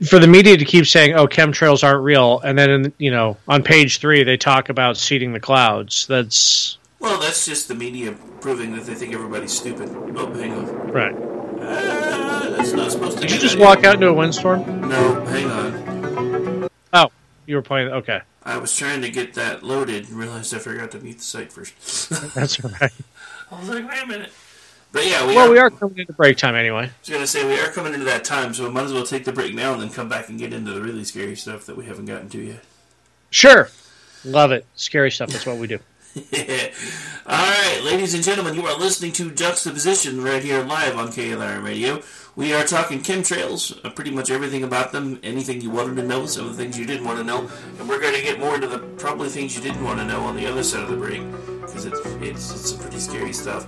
for 0.07 0.19
the 0.19 0.27
media 0.27 0.57
to 0.57 0.65
keep 0.65 0.85
saying, 0.87 1.13
"Oh, 1.15 1.27
chemtrails 1.27 1.83
aren't 1.83 2.03
real," 2.03 2.39
and 2.39 2.57
then 2.57 2.69
in, 2.69 2.93
you 2.97 3.11
know 3.11 3.37
on 3.47 3.63
page 3.63 3.99
three 3.99 4.23
they 4.23 4.37
talk 4.37 4.69
about 4.69 4.97
seeding 4.97 5.33
the 5.33 5.39
clouds. 5.39 6.07
That's 6.07 6.77
Well, 6.99 7.19
that's 7.19 7.45
just 7.45 7.67
the 7.67 7.75
media 7.75 8.15
proving 8.41 8.75
that 8.75 8.85
they 8.85 8.95
think 8.95 9.13
everybody's 9.13 9.53
stupid. 9.53 9.89
Oh, 10.15 10.33
hang 10.33 10.53
on. 10.53 10.91
right. 10.91 11.15
Ah, 11.59 12.53
that's 12.55 12.73
not 12.73 12.91
supposed 12.91 13.17
to. 13.17 13.21
Did 13.21 13.31
you 13.31 13.39
just 13.39 13.57
walk 13.59 13.83
out 13.83 13.95
into 13.95 14.07
a 14.07 14.13
windstorm? 14.13 14.87
No, 14.87 15.25
hang 15.25 15.49
on. 15.49 16.69
Oh, 16.93 17.11
you 17.45 17.55
were 17.55 17.61
playing. 17.61 17.89
Okay, 17.89 18.21
I 18.43 18.57
was 18.57 18.75
trying 18.75 19.01
to 19.01 19.09
get 19.09 19.33
that 19.35 19.63
loaded 19.63 20.07
and 20.09 20.17
realized 20.17 20.53
I 20.53 20.59
forgot 20.59 20.91
to 20.91 20.99
mute 20.99 21.17
the 21.17 21.23
site 21.23 21.51
first. 21.51 22.09
that's 22.33 22.63
right. 22.63 22.91
I 23.51 23.59
was 23.59 23.69
like, 23.69 23.87
wait 23.89 24.03
a 24.03 24.07
minute. 24.07 24.31
But 24.97 25.05
yeah, 25.05 25.27
we 25.27 25.35
well, 25.35 25.47
are. 25.47 25.51
we 25.51 25.59
are 25.59 25.69
coming 25.69 25.99
into 25.99 26.13
break 26.13 26.37
time 26.37 26.55
anyway. 26.55 26.85
I 26.85 26.91
was 27.01 27.09
gonna 27.09 27.27
say 27.27 27.45
we 27.45 27.59
are 27.59 27.71
coming 27.71 27.93
into 27.93 28.05
that 28.05 28.23
time, 28.23 28.51
so 28.55 28.63
we 28.63 28.71
might 28.71 28.85
as 28.85 28.93
well 28.93 29.05
take 29.05 29.25
the 29.25 29.31
break 29.31 29.53
now 29.53 29.73
and 29.73 29.79
then 29.79 29.91
come 29.91 30.09
back 30.09 30.27
and 30.27 30.39
get 30.39 30.53
into 30.53 30.73
the 30.73 30.81
really 30.81 31.03
scary 31.03 31.35
stuff 31.35 31.67
that 31.67 31.77
we 31.77 31.85
haven't 31.85 32.05
gotten 32.05 32.29
to 32.29 32.41
yet. 32.41 32.63
Sure, 33.29 33.69
love 34.25 34.51
it. 34.51 34.65
Scary 34.75 35.11
stuff. 35.11 35.29
That's 35.29 35.45
what 35.45 35.57
we 35.57 35.67
do. 35.67 35.77
All 37.27 37.37
right, 37.37 37.81
ladies 37.83 38.15
and 38.15 38.23
gentlemen, 38.23 38.55
you 38.55 38.65
are 38.65 38.75
listening 38.75 39.11
to 39.13 39.29
Juxtaposition 39.29 40.23
right 40.23 40.43
here 40.43 40.63
live 40.63 40.97
on 40.97 41.09
KLR 41.09 41.63
Radio. 41.63 42.01
We 42.35 42.53
are 42.53 42.63
talking 42.63 43.01
chemtrails, 43.01 43.77
uh, 43.85 43.91
pretty 43.91 44.09
much 44.09 44.31
everything 44.31 44.63
about 44.63 44.91
them, 44.91 45.19
anything 45.21 45.61
you 45.61 45.69
wanted 45.69 45.95
to 45.97 46.03
know, 46.03 46.25
some 46.25 46.45
of 46.45 46.57
the 46.57 46.63
things 46.63 46.77
you 46.77 46.87
didn't 46.87 47.05
want 47.05 47.19
to 47.19 47.23
know, 47.23 47.47
and 47.77 47.87
we're 47.87 47.99
going 47.99 48.15
to 48.15 48.21
get 48.21 48.39
more 48.39 48.55
into 48.55 48.65
the 48.67 48.79
probably 48.97 49.29
things 49.29 49.55
you 49.55 49.61
didn't 49.61 49.83
want 49.83 49.99
to 49.99 50.05
know 50.05 50.21
on 50.21 50.35
the 50.35 50.47
other 50.47 50.63
side 50.63 50.81
of 50.81 50.89
the 50.89 50.97
break 50.97 51.21
because 51.61 51.85
it's, 51.85 51.99
it's 51.99 52.51
it's 52.51 52.69
some 52.71 52.79
pretty 52.79 52.99
scary 52.99 53.33
stuff. 53.33 53.65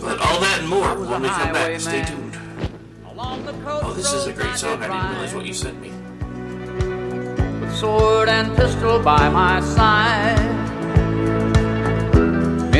But 0.00 0.20
all 0.20 0.38
that 0.40 0.58
and 0.60 0.68
more 0.68 0.94
when 1.00 1.22
we 1.22 1.28
come 1.28 1.52
back. 1.52 1.80
Stay 1.80 2.04
tuned. 2.04 2.38
Oh, 3.16 3.92
this 3.96 4.12
is 4.12 4.28
a 4.28 4.32
great 4.32 4.54
song. 4.54 4.80
I 4.82 4.86
didn't 4.86 5.10
realize 5.10 5.34
what 5.34 5.46
you 5.46 5.54
sent 5.54 5.80
me. 5.80 5.90
With 7.58 7.74
sword 7.74 8.28
and 8.28 8.54
pistol 8.56 9.00
by 9.00 9.28
my 9.30 9.60
side. 9.60 10.77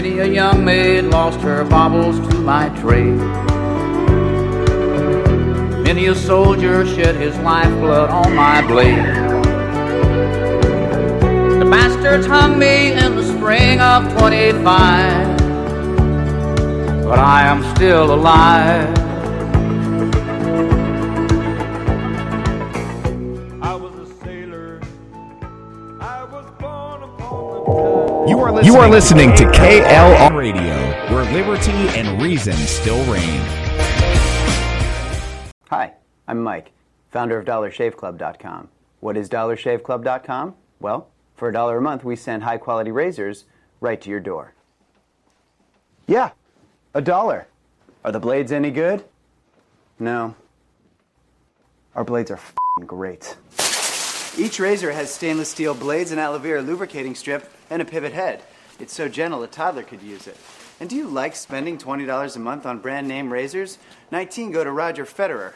Many 0.01 0.21
a 0.21 0.27
young 0.27 0.65
maid 0.65 1.07
lost 1.07 1.41
her 1.41 1.65
baubles 1.65 2.21
to 2.29 2.37
my 2.37 2.69
trade. 2.81 3.19
Many 5.83 6.07
a 6.07 6.15
soldier 6.15 6.87
shed 6.87 7.17
his 7.17 7.37
lifeblood 7.39 8.09
on 8.09 8.33
my 8.33 8.65
blade. 8.65 9.05
The 11.59 11.69
bastards 11.69 12.29
hung 12.29 12.61
me 12.61 12.93
in 12.93 13.17
the 13.17 13.25
spring 13.25 13.81
of 13.81 14.09
25. 14.17 15.37
But 17.03 17.19
I 17.19 17.43
am 17.49 17.65
still 17.75 18.15
alive. 18.15 19.08
Listening, 28.59 28.75
you 28.75 28.81
are 28.81 28.88
listening 28.88 29.35
to 29.37 29.44
KLR 29.44 30.37
Radio, 30.37 30.75
where 31.14 31.25
liberty 31.33 31.73
and 31.99 32.21
reason 32.21 32.55
still 32.55 33.03
reign. 33.12 33.40
Hi, 35.68 35.92
I'm 36.27 36.42
Mike, 36.42 36.73
founder 37.11 37.38
of 37.38 37.44
DollarShaveClub.com. 37.47 38.68
What 39.01 39.16
is 39.16 39.29
DollarShaveClub.com? 39.29 40.55
Well, 40.81 41.09
for 41.37 41.49
a 41.49 41.53
dollar 41.53 41.79
a 41.79 41.83
month, 41.83 42.05
we 42.05 42.16
send 42.16 42.42
high 42.42 42.59
quality 42.59 42.90
razors 42.90 43.44
right 43.81 44.01
to 44.01 44.11
your 44.11 44.21
door. 44.21 44.55
Yeah, 46.07 46.31
a 46.94 47.01
dollar. 47.01 47.47
Are 48.05 48.12
the 48.12 48.21
blades 48.21 48.51
any 48.51 48.71
good? 48.71 49.05
No. 49.99 50.35
Our 51.94 52.05
blades 52.05 52.31
are 52.31 52.38
fing 52.38 52.87
great. 52.87 53.37
Each 54.37 54.61
razor 54.61 54.92
has 54.92 55.12
stainless 55.12 55.49
steel 55.49 55.75
blades, 55.75 56.12
and 56.12 56.21
aloe 56.21 56.38
vera 56.38 56.62
lubricating 56.62 57.14
strip, 57.16 57.51
and 57.71 57.83
a 57.83 57.85
pivot 57.85 58.12
head. 58.12 58.42
It's 58.79 58.92
so 58.92 59.08
gentle 59.08 59.42
a 59.42 59.48
toddler 59.48 59.83
could 59.83 60.02
use 60.02 60.27
it. 60.27 60.37
And 60.81 60.88
do 60.88 60.96
you 60.96 61.08
like 61.08 61.35
spending 61.35 61.79
$20 61.79 62.37
a 62.37 62.38
month 62.38 62.66
on 62.66 62.79
brand 62.79 63.08
name 63.08 63.33
razors? 63.33 63.79
19 64.12 64.52
go 64.52 64.62
to 64.62 64.71
Roger 64.71 65.04
Federer. 65.04 65.52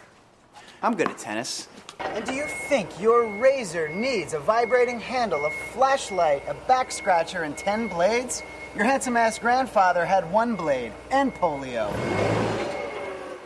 I'm 0.83 0.97
good 0.97 1.09
at 1.09 1.19
tennis. 1.19 1.69
And 2.01 2.25
do 2.25 2.35
you 2.35 2.47
think 2.69 3.01
your 3.01 3.39
razor 3.39 3.89
needs 3.89 4.35
a 4.35 4.41
vibrating 4.41 4.99
handle, 4.99 5.47
a 5.47 5.51
flashlight, 5.73 6.43
a 6.49 6.55
back 6.67 6.91
scratcher, 6.91 7.45
and 7.45 7.57
10 7.57 7.87
blades? 7.87 8.43
Your 8.75 8.85
handsome 8.85 9.17
ass 9.17 9.39
grandfather 9.39 10.05
had 10.05 10.31
one 10.33 10.57
blade 10.57 10.93
and 11.13 11.33
polio. 11.33 11.93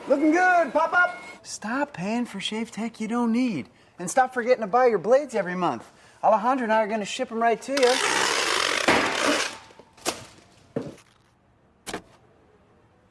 Looking 0.09 0.31
good, 0.31 0.73
pop 0.73 0.95
up! 0.95 1.21
Stop 1.43 1.93
paying 1.93 2.25
for 2.25 2.41
shave 2.41 2.71
tech 2.71 3.01
you 3.01 3.09
don't 3.09 3.33
need. 3.33 3.69
And 3.99 4.11
stop 4.11 4.33
forgetting 4.33 4.63
to 4.63 4.67
buy 4.67 4.87
your 4.87 4.99
blades 4.99 5.35
every 5.35 5.55
month. 5.55 5.91
Alejandro 6.25 6.65
and 6.65 6.73
I 6.73 6.83
are 6.83 6.87
going 6.87 7.01
to 7.01 7.07
ship 7.07 7.29
them 7.29 7.43
right 7.43 7.61
to 7.63 7.73
you. 7.73 8.26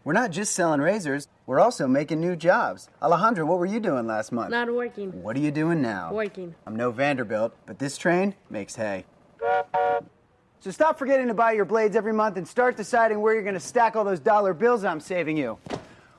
We're 0.05 0.13
not 0.13 0.29
just 0.29 0.53
selling 0.53 0.81
razors, 0.81 1.27
we're 1.47 1.59
also 1.59 1.87
making 1.87 2.21
new 2.21 2.35
jobs. 2.35 2.89
Alejandro, 3.01 3.43
what 3.43 3.57
were 3.57 3.65
you 3.65 3.79
doing 3.79 4.05
last 4.05 4.31
month? 4.31 4.51
Not 4.51 4.71
working. 4.71 5.09
What 5.23 5.35
are 5.35 5.39
you 5.39 5.49
doing 5.49 5.81
now? 5.81 6.13
Working. 6.13 6.53
I'm 6.67 6.75
no 6.75 6.91
Vanderbilt, 6.91 7.55
but 7.65 7.79
this 7.79 7.97
train 7.97 8.35
makes 8.47 8.75
hay. 8.75 9.05
So 10.59 10.69
stop 10.69 10.99
forgetting 10.99 11.27
to 11.29 11.33
buy 11.33 11.53
your 11.53 11.65
blades 11.65 11.95
every 11.95 12.13
month 12.13 12.37
and 12.37 12.47
start 12.47 12.77
deciding 12.77 13.19
where 13.19 13.33
you're 13.33 13.41
going 13.41 13.55
to 13.55 13.59
stack 13.59 13.95
all 13.95 14.03
those 14.03 14.19
dollar 14.19 14.53
bills 14.53 14.83
I'm 14.83 14.99
saving 14.99 15.37
you. 15.37 15.57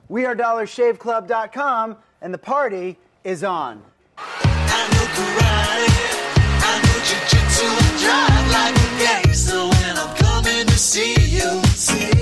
We 0.08 0.26
are 0.26 0.34
DollarShaveClub.com, 0.34 1.96
and 2.22 2.34
the 2.34 2.38
party 2.38 2.98
is 3.22 3.44
on. 3.44 3.84
I 4.18 4.88
know 6.82 6.98
jujitsu 7.06 7.68
and 7.68 7.98
drive 8.00 8.50
like 8.50 8.74
a 8.74 8.78
gangster 8.98 9.62
when 9.62 9.96
I'm 9.96 10.16
coming 10.16 10.66
to 10.66 10.76
see 10.78 11.14
you, 11.36 11.62
see 11.66 12.06
you, 12.06 12.15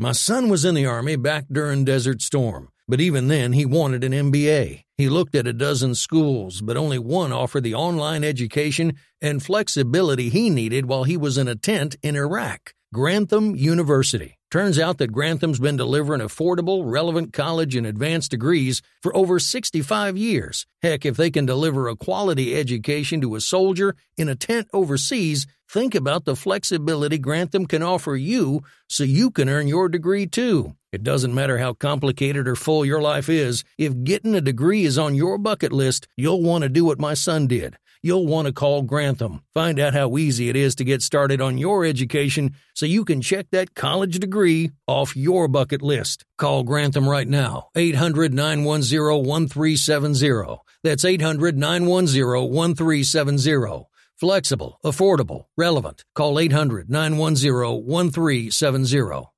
My 0.00 0.12
son 0.12 0.48
was 0.48 0.64
in 0.64 0.76
the 0.76 0.86
Army 0.86 1.16
back 1.16 1.46
during 1.50 1.84
Desert 1.84 2.22
Storm, 2.22 2.68
but 2.86 3.00
even 3.00 3.26
then 3.26 3.52
he 3.52 3.66
wanted 3.66 4.04
an 4.04 4.12
MBA. 4.12 4.84
He 4.96 5.08
looked 5.08 5.34
at 5.34 5.48
a 5.48 5.52
dozen 5.52 5.96
schools, 5.96 6.60
but 6.60 6.76
only 6.76 7.00
one 7.00 7.32
offered 7.32 7.64
the 7.64 7.74
online 7.74 8.22
education 8.22 8.92
and 9.20 9.42
flexibility 9.42 10.28
he 10.28 10.50
needed 10.50 10.86
while 10.86 11.02
he 11.02 11.16
was 11.16 11.36
in 11.36 11.48
a 11.48 11.56
tent 11.56 11.96
in 12.00 12.14
Iraq 12.14 12.74
Grantham 12.94 13.56
University. 13.56 14.38
Turns 14.52 14.78
out 14.78 14.98
that 14.98 15.12
Grantham's 15.12 15.58
been 15.58 15.76
delivering 15.76 16.20
affordable, 16.20 16.82
relevant 16.84 17.34
college 17.34 17.74
and 17.74 17.86
advanced 17.86 18.30
degrees 18.30 18.80
for 19.02 19.14
over 19.16 19.38
65 19.38 20.16
years. 20.16 20.64
Heck, 20.80 21.04
if 21.04 21.16
they 21.16 21.30
can 21.30 21.44
deliver 21.44 21.88
a 21.88 21.96
quality 21.96 22.54
education 22.54 23.20
to 23.20 23.34
a 23.34 23.40
soldier 23.40 23.94
in 24.16 24.28
a 24.28 24.36
tent 24.36 24.68
overseas, 24.72 25.46
think 25.68 25.94
about 25.94 26.24
the 26.24 26.36
flexibility 26.36 27.18
Grantham 27.18 27.66
can 27.66 27.82
offer 27.82 28.16
you 28.16 28.62
so 28.88 29.04
you 29.04 29.30
can 29.30 29.48
earn 29.48 29.68
your 29.68 29.88
degree 29.88 30.26
too. 30.26 30.74
It 30.92 31.02
doesn't 31.02 31.34
matter 31.34 31.58
how 31.58 31.74
complicated 31.74 32.48
or 32.48 32.56
full 32.56 32.84
your 32.84 33.02
life 33.02 33.28
is, 33.28 33.64
if 33.76 34.04
getting 34.04 34.34
a 34.34 34.40
degree 34.40 34.84
is 34.84 34.98
on 34.98 35.14
your 35.14 35.36
bucket 35.36 35.72
list, 35.72 36.08
you'll 36.16 36.42
want 36.42 36.62
to 36.62 36.68
do 36.68 36.84
what 36.84 36.98
my 36.98 37.14
son 37.14 37.46
did. 37.46 37.76
You'll 38.00 38.26
want 38.26 38.46
to 38.46 38.52
call 38.52 38.82
Grantham. 38.82 39.42
Find 39.54 39.80
out 39.80 39.92
how 39.92 40.16
easy 40.16 40.48
it 40.48 40.56
is 40.56 40.76
to 40.76 40.84
get 40.84 41.02
started 41.02 41.40
on 41.40 41.58
your 41.58 41.84
education 41.84 42.54
so 42.74 42.86
you 42.86 43.04
can 43.04 43.20
check 43.20 43.46
that 43.50 43.74
college 43.74 44.18
degree 44.20 44.70
off 44.86 45.16
your 45.16 45.48
bucket 45.48 45.82
list. 45.82 46.24
Call 46.36 46.62
Grantham 46.62 47.08
right 47.08 47.28
now, 47.28 47.68
800 47.74 48.32
910 48.32 49.24
1370. 49.26 50.62
That's 50.84 51.04
800 51.04 51.58
910 51.58 52.50
1370. 52.52 53.87
Flexible, 54.18 54.80
affordable, 54.84 55.44
relevant. 55.56 56.02
Call 56.16 56.40
800 56.40 56.90
910 56.90 57.84
1370. 57.86 59.37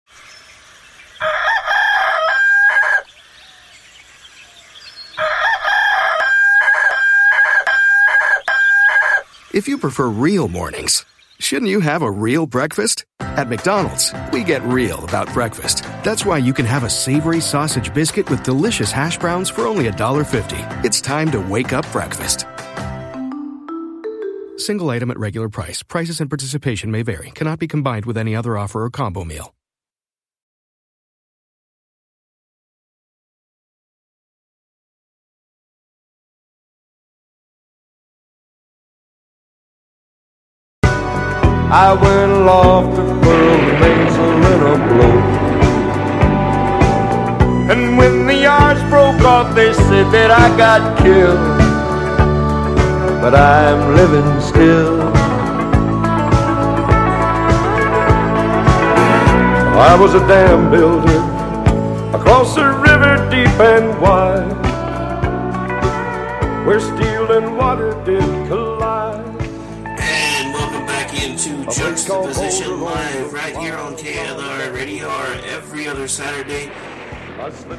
If 9.53 9.67
you 9.67 9.77
prefer 9.77 10.09
real 10.09 10.47
mornings, 10.47 11.05
shouldn't 11.39 11.69
you 11.69 11.81
have 11.81 12.03
a 12.03 12.09
real 12.09 12.45
breakfast? 12.45 13.03
At 13.19 13.49
McDonald's, 13.49 14.13
we 14.31 14.45
get 14.45 14.63
real 14.63 15.03
about 15.03 15.33
breakfast. 15.33 15.83
That's 16.03 16.25
why 16.25 16.37
you 16.37 16.53
can 16.53 16.65
have 16.65 16.85
a 16.85 16.89
savory 16.89 17.41
sausage 17.41 17.93
biscuit 17.93 18.29
with 18.29 18.43
delicious 18.43 18.91
hash 18.93 19.17
browns 19.17 19.49
for 19.49 19.67
only 19.67 19.89
$1.50. 19.89 20.85
It's 20.85 21.01
time 21.01 21.31
to 21.31 21.41
wake 21.41 21.73
up 21.73 21.85
breakfast. 21.91 22.45
Single 24.55 24.89
item 24.89 25.11
at 25.11 25.19
regular 25.19 25.49
price. 25.49 25.83
Prices 25.83 26.21
and 26.21 26.29
participation 26.29 26.89
may 26.89 27.01
vary. 27.01 27.31
Cannot 27.31 27.59
be 27.59 27.67
combined 27.67 28.05
with 28.05 28.17
any 28.17 28.33
other 28.33 28.57
offer 28.57 28.83
or 28.83 28.89
combo 28.89 29.25
meal. 29.25 29.53
I 41.73 41.93
went 41.93 42.33
aloft 42.33 42.97
to 42.97 43.03
furl 43.23 43.57
the 43.65 43.73
mainsail 43.79 44.43
in 44.51 44.61
a 44.61 44.75
blow. 44.89 45.17
And 47.71 47.97
when 47.97 48.25
the 48.25 48.35
yards 48.35 48.81
broke 48.89 49.21
off, 49.21 49.55
they 49.55 49.71
said 49.71 50.11
that 50.11 50.31
I 50.31 50.49
got 50.57 50.97
killed. 50.97 51.39
But 53.21 53.35
I'm 53.35 53.95
living 53.95 54.41
still. 54.41 55.01
I 59.79 59.95
was 59.97 60.13
a 60.13 60.27
dam 60.27 60.69
builder 60.69 61.21
across 62.13 62.57
a 62.57 62.67
river 62.81 63.15
deep 63.31 63.47
and 63.61 63.97
wide, 64.01 64.51
where 66.67 66.81
steel 66.81 67.31
and 67.31 67.55
water 67.55 67.93
did 68.03 68.47
collide. 68.49 68.60
Juxtaposition 71.73 72.81
Live 72.81 73.31
right 73.31 73.55
here 73.55 73.77
on 73.77 73.95
KLR 73.95 74.73
Radio 74.75 75.07
or 75.07 75.25
every 75.45 75.87
other 75.87 76.05
Saturday. 76.05 76.69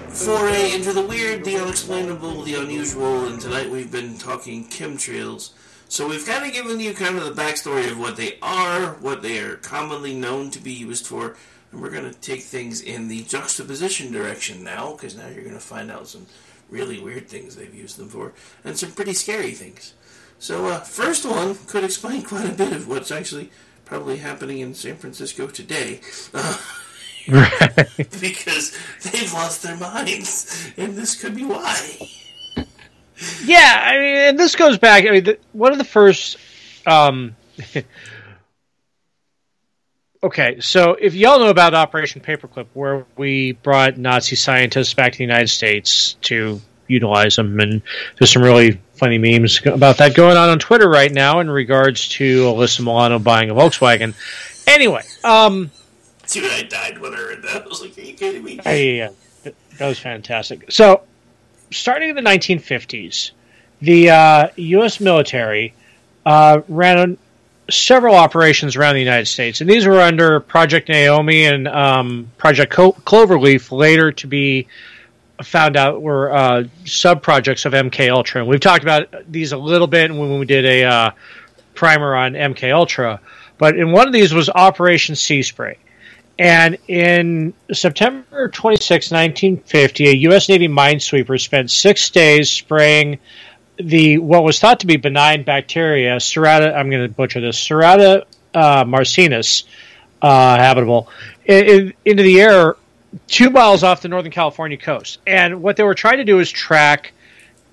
Foray 0.09 0.73
into 0.73 0.95
the 0.95 1.03
weird, 1.03 1.45
the 1.45 1.59
unexplainable, 1.59 2.43
the 2.43 2.55
unusual, 2.55 3.27
and 3.27 3.39
tonight 3.39 3.71
we've 3.71 3.93
been 3.93 4.17
talking 4.17 4.67
chemtrails. 4.67 5.51
So 5.89 6.09
we've 6.09 6.25
kind 6.25 6.47
of 6.47 6.55
given 6.55 6.81
you 6.81 6.95
kind 6.95 7.19
of 7.19 7.25
the 7.25 7.43
backstory 7.43 7.91
of 7.91 7.99
what 7.99 8.17
they 8.17 8.39
are, 8.41 8.95
what 8.95 9.21
they 9.21 9.41
are 9.41 9.57
commonly 9.57 10.15
known 10.15 10.51
to 10.53 10.59
be 10.59 10.73
used 10.73 11.07
for, 11.07 11.37
and 11.71 11.83
we're 11.83 11.91
going 11.91 12.11
to 12.11 12.19
take 12.19 12.41
things 12.41 12.81
in 12.81 13.09
the 13.09 13.25
juxtaposition 13.25 14.11
direction 14.11 14.65
now, 14.65 14.93
because 14.93 15.15
now 15.15 15.29
you're 15.29 15.45
going 15.45 15.53
to 15.53 15.61
find 15.61 15.91
out 15.91 16.09
some 16.09 16.27
really 16.71 16.99
weird 16.99 17.29
things 17.29 17.57
they've 17.57 17.75
used 17.75 17.99
them 17.99 18.09
for, 18.09 18.33
and 18.65 18.79
some 18.79 18.93
pretty 18.93 19.13
scary 19.13 19.53
things. 19.53 19.93
So, 20.39 20.67
uh, 20.67 20.81
first 20.81 21.25
one 21.25 21.57
could 21.67 21.85
explain 21.85 22.23
quite 22.23 22.49
a 22.49 22.53
bit 22.53 22.73
of 22.73 22.89
what's 22.89 23.13
actually 23.13 23.51
probably 23.93 24.17
happening 24.17 24.61
in 24.61 24.73
San 24.73 24.97
Francisco 24.97 25.47
today. 25.47 26.01
Uh, 26.33 26.57
because 28.23 28.75
they've 29.03 29.31
lost 29.35 29.63
their 29.63 29.77
minds, 29.77 30.73
and 30.79 30.97
this 30.97 31.21
could 31.21 31.37
be 31.37 31.45
why. 31.45 32.09
Yeah, 33.45 33.83
I 33.85 33.99
mean, 33.99 34.17
and 34.17 34.39
this 34.39 34.57
goes 34.57 34.79
back. 34.79 35.07
I 35.07 35.11
mean, 35.11 35.25
the, 35.25 35.39
one 35.53 35.73
of 35.73 35.79
the 35.79 35.85
first. 35.85 36.39
Um, 36.87 37.37
okay, 40.25 40.59
so 40.61 40.97
if 40.99 41.15
y'all 41.15 41.39
know 41.39 41.51
about 41.51 41.75
Operation 41.75 42.23
Paperclip, 42.23 42.69
where 42.73 43.05
we 43.19 43.53
brought 43.53 43.99
Nazi 43.99 44.37
scientists 44.37 44.95
back 44.95 45.13
to 45.13 45.19
the 45.19 45.25
United 45.25 45.49
States 45.49 46.15
to 46.23 46.63
utilize 46.89 47.37
them, 47.37 47.61
and 47.61 47.83
there's 48.19 48.33
some 48.33 48.43
really 48.43 48.81
funny 49.03 49.19
memes 49.19 49.61
about 49.67 49.99
that 49.99 50.15
going 50.15 50.37
on 50.37 50.49
on 50.49 50.61
Twitter 50.61 50.89
right 50.89 51.11
now 51.11 51.41
in 51.41 51.51
regards 51.51 52.09
to 52.09 52.45
Alyssa 52.45 52.83
Milano 52.83 53.19
buying 53.19 53.51
a 53.51 53.55
Volkswagen. 53.55 54.15
Anyway, 54.69 55.03
um, 55.25 55.73
Dude, 56.29 56.45
I 56.45 56.63
died 56.63 56.99
when 56.99 57.13
I 57.13 57.17
heard 57.17 57.43
that. 57.43 57.65
I 57.65 57.67
was 57.67 57.81
like, 57.81 57.99
are 57.99 58.01
you 58.01 58.15
kidding 58.15 58.45
me? 58.45 58.61
Yeah, 58.65 59.11
that 59.43 59.89
was 59.89 59.99
fantastic. 59.99 60.71
So, 60.71 61.03
starting 61.73 62.11
in 62.11 62.15
the 62.15 62.23
1950s, 62.23 63.33
the 63.81 64.11
uh, 64.11 64.49
U.S. 64.55 65.01
military 65.01 65.75
uh, 66.25 66.61
ran 66.69 67.19
several 67.69 68.15
operations 68.15 68.77
around 68.77 68.95
the 68.95 69.01
United 69.01 69.27
States, 69.27 69.61
and 69.61 69.69
these 69.69 69.85
were 69.85 70.01
under 70.01 70.39
Project 70.39 70.89
Naomi 70.89 71.45
and 71.45 71.67
um, 71.67 72.31
Project 72.39 72.73
Co- 72.73 72.93
Cloverleaf, 72.93 73.73
later 73.73 74.13
to 74.13 74.29
be 74.29 74.69
found 75.47 75.77
out 75.77 76.03
were 76.03 76.33
uh, 76.33 76.65
sub 76.85 77.23
projects 77.23 77.65
of 77.65 77.73
MK 77.73 78.11
Ultra. 78.11 78.41
And 78.41 78.49
we've 78.49 78.61
talked 78.61 78.83
about 78.83 79.09
these 79.31 79.53
a 79.53 79.57
little 79.57 79.87
bit 79.87 80.11
when 80.11 80.39
we 80.39 80.47
did 80.47 80.65
a 80.65 80.85
uh, 80.85 81.11
primer 81.75 82.15
on 82.15 82.33
MK 82.33 82.73
Ultra, 82.73 83.21
but 83.59 83.77
in 83.77 83.93
one 83.93 84.07
of 84.07 84.13
these 84.13 84.35
was 84.35 84.49
Operation 84.49 85.15
Sea 85.15 85.43
Spray. 85.43 85.79
And 86.39 86.79
in 86.89 87.53
September 87.73 88.49
26, 88.49 89.11
1950, 89.11 90.09
a 90.09 90.13
U.S. 90.13 90.49
Navy 90.49 90.67
minesweeper 90.67 91.41
spent 91.41 91.71
six 91.71 92.11
days 92.11 92.51
spraying 92.51 93.19
the 93.77 94.19
what 94.19 94.43
was 94.43 94.59
thought 94.59 94.81
to 94.81 94.87
be 94.87 94.97
benign 94.97 95.45
bacteria, 95.45 96.17
Serrata. 96.17 96.75
I'm 96.75 96.91
going 96.91 97.07
to 97.07 97.15
butcher 97.15 97.41
this, 97.41 97.59
Serrata 97.59 98.25
uh, 98.55 98.85
marcinus, 98.85 99.65
uh, 100.21 100.57
habitable, 100.57 101.09
in, 101.45 101.65
in, 101.65 101.95
into 102.05 102.23
the 102.23 102.41
air 102.41 102.77
two 103.27 103.51
miles 103.51 103.83
off 103.83 104.03
the 104.03 104.09
Northern 104.09 104.33
California 104.33 104.77
coast. 104.77 105.19
And 105.27 105.63
what 105.63 105.77
they 105.77 105.83
were 105.83 105.95
trying 105.95 106.19
to 106.19 106.25
do 106.25 106.39
is 106.39 106.51
track 106.51 107.13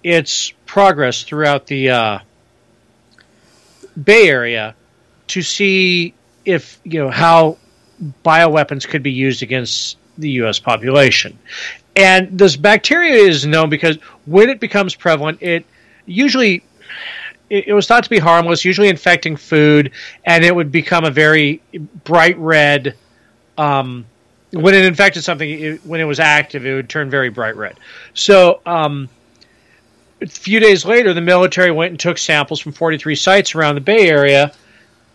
its 0.03 0.51
progress 0.65 1.23
throughout 1.23 1.67
the 1.67 1.89
uh, 1.89 2.19
Bay 4.01 4.27
Area 4.29 4.75
to 5.27 5.41
see 5.41 6.13
if 6.45 6.79
you 6.83 6.99
know 6.99 7.09
how 7.09 7.57
bioweapons 8.23 8.87
could 8.87 9.03
be 9.03 9.11
used 9.11 9.43
against 9.43 9.97
the 10.17 10.29
U.S. 10.31 10.59
population. 10.59 11.37
And 11.95 12.37
this 12.37 12.55
bacteria 12.55 13.15
is 13.15 13.45
known 13.45 13.69
because 13.69 13.97
when 14.25 14.49
it 14.49 14.59
becomes 14.59 14.95
prevalent, 14.95 15.41
it 15.41 15.65
usually 16.05 16.63
it, 17.49 17.73
was 17.73 17.87
thought 17.87 18.03
to 18.03 18.09
be 18.09 18.19
harmless, 18.19 18.63
usually 18.63 18.89
infecting 18.89 19.35
food, 19.35 19.91
and 20.23 20.45
it 20.45 20.55
would 20.55 20.71
become 20.71 21.03
a 21.03 21.11
very 21.11 21.61
bright 22.03 22.37
red. 22.37 22.95
Um, 23.57 24.05
when 24.51 24.73
it 24.73 24.85
infected 24.85 25.23
something, 25.23 25.49
it, 25.49 25.85
when 25.85 25.99
it 25.99 26.05
was 26.05 26.19
active, 26.19 26.65
it 26.65 26.73
would 26.73 26.89
turn 26.89 27.09
very 27.09 27.29
bright 27.29 27.55
red. 27.55 27.79
So, 28.13 28.61
um, 28.65 29.09
a 30.21 30.27
few 30.27 30.59
days 30.59 30.83
later, 30.85 31.13
the 31.13 31.21
military 31.21 31.71
went 31.71 31.91
and 31.91 31.99
took 31.99 32.17
samples 32.17 32.59
from 32.59 32.73
43 32.73 33.15
sites 33.15 33.55
around 33.55 33.75
the 33.75 33.81
Bay 33.81 34.09
Area 34.09 34.51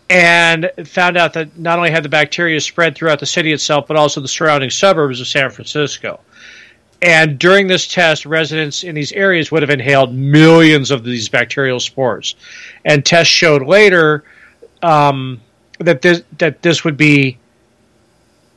and 0.09 0.70
found 0.87 1.16
out 1.16 1.32
that 1.35 1.59
not 1.59 1.78
only 1.78 1.91
had 1.91 2.03
the 2.03 2.09
bacteria 2.09 2.61
spread 2.61 2.95
throughout 2.95 3.20
the 3.20 3.26
city 3.26 3.53
itself, 3.53 3.87
but 3.87 3.97
also 3.97 4.20
the 4.20 4.28
surrounding 4.28 4.70
suburbs 4.70 5.20
of 5.20 5.26
San 5.26 5.51
Francisco. 5.51 6.20
And 7.03 7.39
during 7.39 7.66
this 7.66 7.87
test, 7.87 8.24
residents 8.24 8.82
in 8.82 8.95
these 8.95 9.12
areas 9.12 9.53
would 9.53 9.62
have 9.62 9.70
inhaled 9.70 10.14
millions 10.14 10.91
of 10.91 11.05
these 11.05 11.28
bacterial 11.28 11.80
spores. 11.80 12.35
And 12.85 13.05
tests 13.05 13.32
showed 13.32 13.66
later 13.66 14.24
um, 14.82 15.41
that 15.80 16.01
this 16.01 16.22
that 16.39 16.62
this 16.62 16.85
would 16.85 16.97
be 16.97 17.39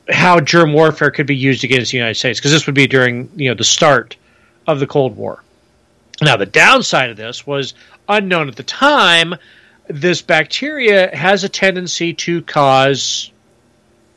how 0.08 0.40
germ 0.40 0.72
warfare 0.72 1.10
could 1.10 1.26
be 1.26 1.36
used 1.36 1.64
against 1.64 1.92
the 1.92 1.98
United 1.98 2.14
States, 2.14 2.38
because 2.38 2.52
this 2.52 2.66
would 2.66 2.74
be 2.74 2.86
during 2.86 3.30
you 3.36 3.48
know 3.48 3.54
the 3.54 3.64
start 3.64 4.16
of 4.66 4.80
the 4.80 4.86
Cold 4.86 5.16
War. 5.16 5.42
Now, 6.20 6.36
the 6.36 6.46
downside 6.46 7.10
of 7.10 7.16
this 7.16 7.46
was 7.46 7.74
unknown 8.08 8.48
at 8.48 8.56
the 8.56 8.62
time. 8.62 9.34
This 9.86 10.20
bacteria 10.20 11.14
has 11.14 11.44
a 11.44 11.48
tendency 11.48 12.12
to 12.14 12.42
cause 12.42 13.30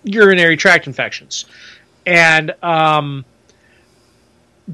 urinary 0.04 0.58
tract 0.58 0.88
infections, 0.88 1.46
and 2.06 2.52
um, 2.64 3.26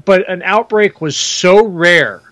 but 0.04 0.28
an 0.28 0.42
outbreak 0.42 1.00
was 1.00 1.16
so 1.16 1.66
rare 1.66 2.22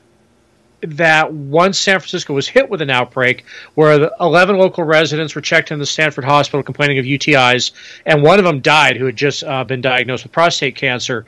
that 0.93 1.33
once 1.33 1.79
San 1.79 1.99
Francisco 1.99 2.35
was 2.35 2.49
hit 2.49 2.71
with 2.71 2.81
an 2.83 2.91
outbreak, 2.91 3.45
where 3.75 3.99
the 3.99 4.15
11 4.21 4.57
local 4.57 4.85
residents 4.85 5.35
were 5.35 5.41
checked 5.41 5.71
in 5.71 5.79
the 5.79 5.87
Stanford 5.87 6.25
Hospital 6.25 6.63
complaining 6.63 6.99
of 6.99 7.05
UTIs, 7.05 7.73
and 8.05 8.23
one 8.23 8.39
of 8.39 8.45
them 8.45 8.61
died 8.61 8.97
who 8.97 9.07
had 9.07 9.17
just 9.17 9.45
uh, 9.45 9.65
been 9.65 9.81
diagnosed 9.81 10.25
with 10.25 10.33
prostate 10.33 10.77
cancer, 10.77 11.27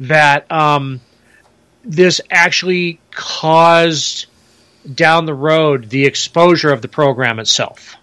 that 0.00 0.50
um, 0.50 1.00
this 1.84 2.20
actually 2.30 3.00
caused 3.10 4.26
down 4.94 5.26
the 5.26 5.34
road 5.34 5.90
the 5.90 6.04
exposure 6.04 6.70
of 6.70 6.82
the 6.82 6.88
program 6.88 7.38
itself. 7.38 7.96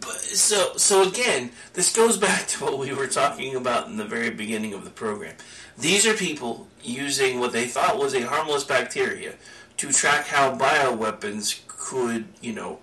But 0.00 0.21
so 0.34 0.76
so 0.76 1.08
again, 1.08 1.50
this 1.74 1.94
goes 1.94 2.16
back 2.28 2.46
to 2.48 2.64
what 2.64 2.78
we 2.78 2.92
were 2.92 3.06
talking 3.06 3.56
about 3.56 3.88
in 3.88 3.96
the 3.96 4.04
very 4.04 4.30
beginning 4.30 4.74
of 4.74 4.84
the 4.84 4.90
program. 4.90 5.34
These 5.78 6.06
are 6.06 6.14
people 6.14 6.68
using 6.82 7.40
what 7.40 7.52
they 7.52 7.66
thought 7.66 7.98
was 7.98 8.14
a 8.14 8.26
harmless 8.26 8.64
bacteria 8.64 9.34
to 9.78 9.92
track 9.92 10.26
how 10.26 10.56
bioweapons 10.56 11.60
could, 11.66 12.26
you 12.40 12.52
know, 12.52 12.78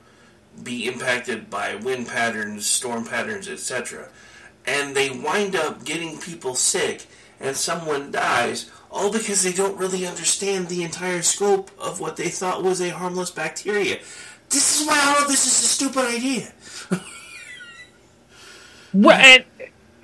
be 0.64 0.88
impacted 0.88 1.50
by 1.50 1.76
wind 1.76 2.08
patterns, 2.08 2.66
storm 2.66 3.06
patterns, 3.06 3.48
etc. 3.48 4.10
And 4.66 4.96
they 4.96 5.10
wind 5.10 5.56
up 5.56 5.86
getting 5.86 6.20
people 6.20 6.56
sick 6.56 7.06
and 7.40 7.56
someone 7.56 8.12
dies 8.12 8.70
all 8.92 9.12
because 9.12 9.44
they 9.44 9.54
don't 9.54 9.78
really 9.78 10.06
understand 10.06 10.68
the 10.68 10.84
entire 10.84 11.22
scope 11.22 11.72
of 11.80 12.00
what 12.00 12.18
they 12.18 12.30
thought 12.30 12.64
was 12.64 12.82
a 12.82 12.90
harmless 12.90 13.32
bacteria. 13.32 14.00
This 14.50 14.82
is 14.82 14.88
why 14.88 15.00
all 15.06 15.24
of 15.24 15.28
this 15.28 15.46
is 15.46 15.64
a 15.64 15.68
stupid 15.68 16.06
idea. 16.06 16.52
Well, 18.94 19.18
and, 19.18 19.44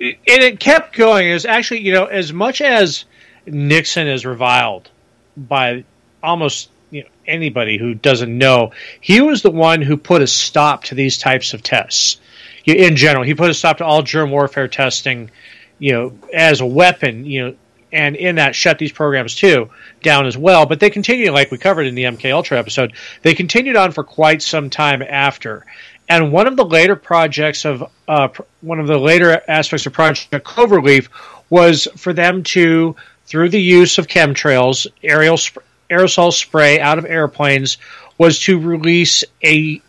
and 0.00 0.16
it 0.26 0.60
kept 0.60 0.96
going. 0.96 1.28
It 1.28 1.34
was 1.34 1.46
actually, 1.46 1.80
you 1.80 1.92
know, 1.92 2.06
as 2.06 2.32
much 2.32 2.60
as 2.60 3.04
Nixon 3.46 4.06
is 4.08 4.26
reviled 4.26 4.90
by 5.36 5.84
almost 6.22 6.70
you 6.90 7.02
know, 7.02 7.08
anybody 7.26 7.78
who 7.78 7.94
doesn't 7.94 8.36
know, 8.36 8.72
he 9.00 9.20
was 9.20 9.42
the 9.42 9.50
one 9.50 9.82
who 9.82 9.96
put 9.96 10.22
a 10.22 10.26
stop 10.26 10.84
to 10.84 10.94
these 10.94 11.18
types 11.18 11.54
of 11.54 11.62
tests. 11.62 12.20
In 12.64 12.96
general, 12.96 13.24
he 13.24 13.34
put 13.34 13.50
a 13.50 13.54
stop 13.54 13.78
to 13.78 13.84
all 13.84 14.02
germ 14.02 14.30
warfare 14.30 14.68
testing, 14.68 15.30
you 15.78 15.92
know, 15.92 16.18
as 16.32 16.60
a 16.60 16.66
weapon, 16.66 17.24
you 17.24 17.44
know, 17.44 17.56
and 17.92 18.16
in 18.16 18.36
that 18.36 18.54
shut 18.54 18.78
these 18.78 18.92
programs 18.92 19.34
too 19.34 19.70
down 20.02 20.26
as 20.26 20.36
well. 20.36 20.66
But 20.66 20.80
they 20.80 20.90
continued, 20.90 21.32
like 21.32 21.50
we 21.50 21.58
covered 21.58 21.86
in 21.86 21.94
the 21.94 22.04
MK 22.04 22.32
Ultra 22.32 22.58
episode, 22.58 22.92
they 23.22 23.34
continued 23.34 23.76
on 23.76 23.92
for 23.92 24.04
quite 24.04 24.42
some 24.42 24.70
time 24.70 25.02
after. 25.02 25.64
And 26.08 26.32
one 26.32 26.46
of 26.46 26.56
the 26.56 26.64
later 26.64 26.96
projects 26.96 27.64
of 27.64 27.90
uh, 28.06 28.28
one 28.60 28.78
of 28.78 28.86
the 28.86 28.98
later 28.98 29.40
aspects 29.48 29.86
of 29.86 29.92
Project 29.92 30.30
Cloverleaf 30.44 31.08
was 31.50 31.88
for 31.96 32.12
them 32.12 32.42
to, 32.44 32.94
through 33.26 33.48
the 33.48 33.60
use 33.60 33.98
of 33.98 34.06
chemtrails, 34.06 34.86
aerial 35.02 35.36
sp- 35.38 35.66
aerosol 35.90 36.32
spray 36.32 36.80
out 36.80 36.98
of 36.98 37.04
airplanes, 37.04 37.78
was 38.18 38.40
to 38.40 38.58
release 38.58 39.24
a 39.44 39.80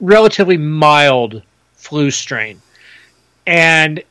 relatively 0.00 0.56
mild 0.56 1.42
flu 1.74 2.10
strain. 2.10 2.60
And 3.46 4.02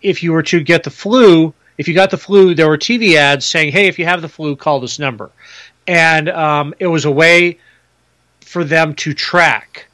if 0.00 0.22
you 0.22 0.32
were 0.32 0.42
to 0.44 0.60
get 0.60 0.84
the 0.84 0.90
flu, 0.90 1.52
if 1.76 1.86
you 1.86 1.94
got 1.94 2.10
the 2.10 2.16
flu, 2.16 2.54
there 2.54 2.68
were 2.68 2.78
TV 2.78 3.16
ads 3.16 3.44
saying, 3.44 3.72
"Hey, 3.72 3.88
if 3.88 3.98
you 3.98 4.06
have 4.06 4.22
the 4.22 4.28
flu, 4.28 4.56
call 4.56 4.80
this 4.80 4.98
number," 4.98 5.30
and 5.86 6.30
um, 6.30 6.74
it 6.78 6.86
was 6.86 7.04
a 7.04 7.10
way 7.10 7.58
for 8.56 8.64
them 8.64 8.94
to 8.94 9.12
track 9.12 9.86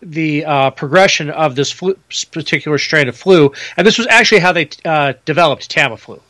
the 0.00 0.44
uh, 0.44 0.70
progression 0.70 1.28
of 1.28 1.56
this 1.56 1.72
flu, 1.72 1.98
particular 2.30 2.78
strain 2.78 3.08
of 3.08 3.16
flu, 3.16 3.52
and 3.76 3.84
this 3.84 3.98
was 3.98 4.06
actually 4.06 4.38
how 4.38 4.52
they 4.52 4.68
uh, 4.84 5.14
developed 5.24 5.68
Tamiflu 5.68 6.20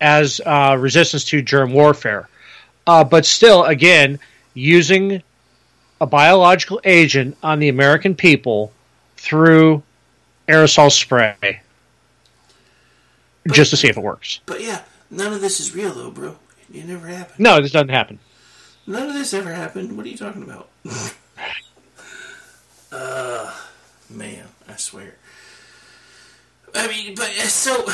as 0.00 0.40
uh, 0.46 0.76
resistance 0.78 1.24
to 1.24 1.42
germ 1.42 1.72
warfare. 1.72 2.28
Uh, 2.86 3.02
but 3.02 3.26
still, 3.26 3.64
again, 3.64 4.20
using 4.54 5.24
a 6.00 6.06
biological 6.06 6.80
agent 6.84 7.36
on 7.42 7.58
the 7.58 7.68
American 7.68 8.14
people 8.14 8.72
through 9.16 9.82
aerosol 10.46 10.92
spray 10.92 11.62
just 13.50 13.70
to 13.70 13.76
see 13.76 13.88
if 13.88 13.96
it 13.96 14.04
works. 14.04 14.38
But 14.46 14.60
yeah, 14.60 14.82
none 15.10 15.32
of 15.32 15.40
this 15.40 15.58
is 15.58 15.74
real 15.74 15.92
though, 15.92 16.12
bro. 16.12 16.36
It 16.72 16.84
never 16.84 17.08
happened. 17.08 17.40
No, 17.40 17.60
this 17.60 17.72
doesn't 17.72 17.88
happen. 17.88 18.20
None 18.86 19.08
of 19.08 19.14
this 19.14 19.32
ever 19.32 19.52
happened. 19.52 19.96
What 19.96 20.06
are 20.06 20.08
you 20.08 20.16
talking 20.16 20.42
about? 20.42 20.68
uh, 22.92 23.54
man, 24.10 24.46
I 24.68 24.76
swear. 24.76 25.14
I 26.74 26.88
mean, 26.88 27.14
but 27.14 27.28
uh, 27.28 27.46
so 27.46 27.86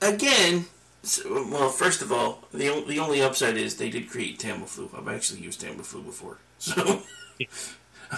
again, 0.00 0.66
so, 1.02 1.46
well, 1.50 1.68
first 1.68 2.02
of 2.02 2.12
all, 2.12 2.44
the 2.52 2.84
the 2.86 2.98
only 2.98 3.20
upside 3.20 3.56
is 3.56 3.76
they 3.76 3.90
did 3.90 4.08
create 4.08 4.38
Tamiflu. 4.38 4.88
I've 4.96 5.08
actually 5.08 5.40
used 5.40 5.60
Tamiflu 5.60 6.04
before, 6.04 6.38
so 6.58 7.02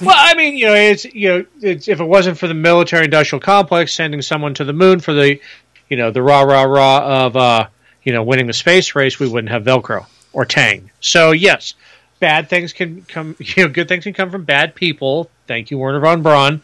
well, 0.03 0.17
I 0.17 0.35
mean, 0.35 0.57
you 0.57 0.67
know, 0.67 0.75
it's 0.75 1.05
you 1.05 1.29
know, 1.29 1.47
it's, 1.61 1.89
if 1.89 2.01
it 2.01 2.05
wasn't 2.05 2.39
for 2.39 2.49
the 2.49 2.55
military-industrial 2.55 3.41
complex 3.41 3.93
sending 3.93 4.23
someone 4.23 4.55
to 4.55 4.65
the 4.65 4.73
moon 4.73 5.01
for 5.01 5.12
the, 5.12 5.41
you 5.89 5.97
know, 5.97 6.11
the 6.11 6.23
rah 6.23 6.43
rah 6.43 6.65
rah 6.65 7.27
of 7.27 7.37
uh, 7.37 7.67
you 8.03 8.12
know, 8.12 8.23
winning 8.23 8.47
the 8.47 8.53
space 8.53 8.95
race, 8.95 9.19
we 9.19 9.29
wouldn't 9.29 9.51
have 9.51 9.65
Velcro 9.65 10.07
or 10.33 10.45
Tang. 10.45 10.91
So 11.01 11.31
yes, 11.31 11.75
bad 12.21 12.49
things 12.49 12.73
can 12.73 13.03
come. 13.03 13.37
You 13.41 13.65
know, 13.65 13.69
good 13.69 13.89
things 13.89 14.05
can 14.05 14.15
come 14.15 14.31
from 14.31 14.45
bad 14.45 14.75
people. 14.75 15.31
Thank 15.47 15.71
you, 15.71 15.79
Wernher 15.79 16.01
von 16.01 16.23
Braun. 16.23 16.62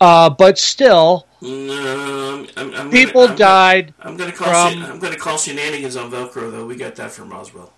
Uh, 0.00 0.30
but 0.30 0.58
still, 0.58 1.26
no, 1.42 2.46
I'm, 2.56 2.74
I'm 2.74 2.90
people 2.90 3.22
gonna, 3.22 3.32
I'm 3.32 3.38
died 3.38 3.94
Gonna, 3.98 4.10
I'm 4.10 4.16
gonna 4.16 4.32
call 4.32 4.70
from. 4.70 4.84
I'm 4.84 4.98
gonna 4.98 5.16
call 5.16 5.36
shenanigans 5.36 5.96
on 5.96 6.10
Velcro 6.10 6.50
though. 6.50 6.66
We 6.66 6.76
got 6.76 6.96
that 6.96 7.10
from 7.10 7.30
Roswell. 7.30 7.72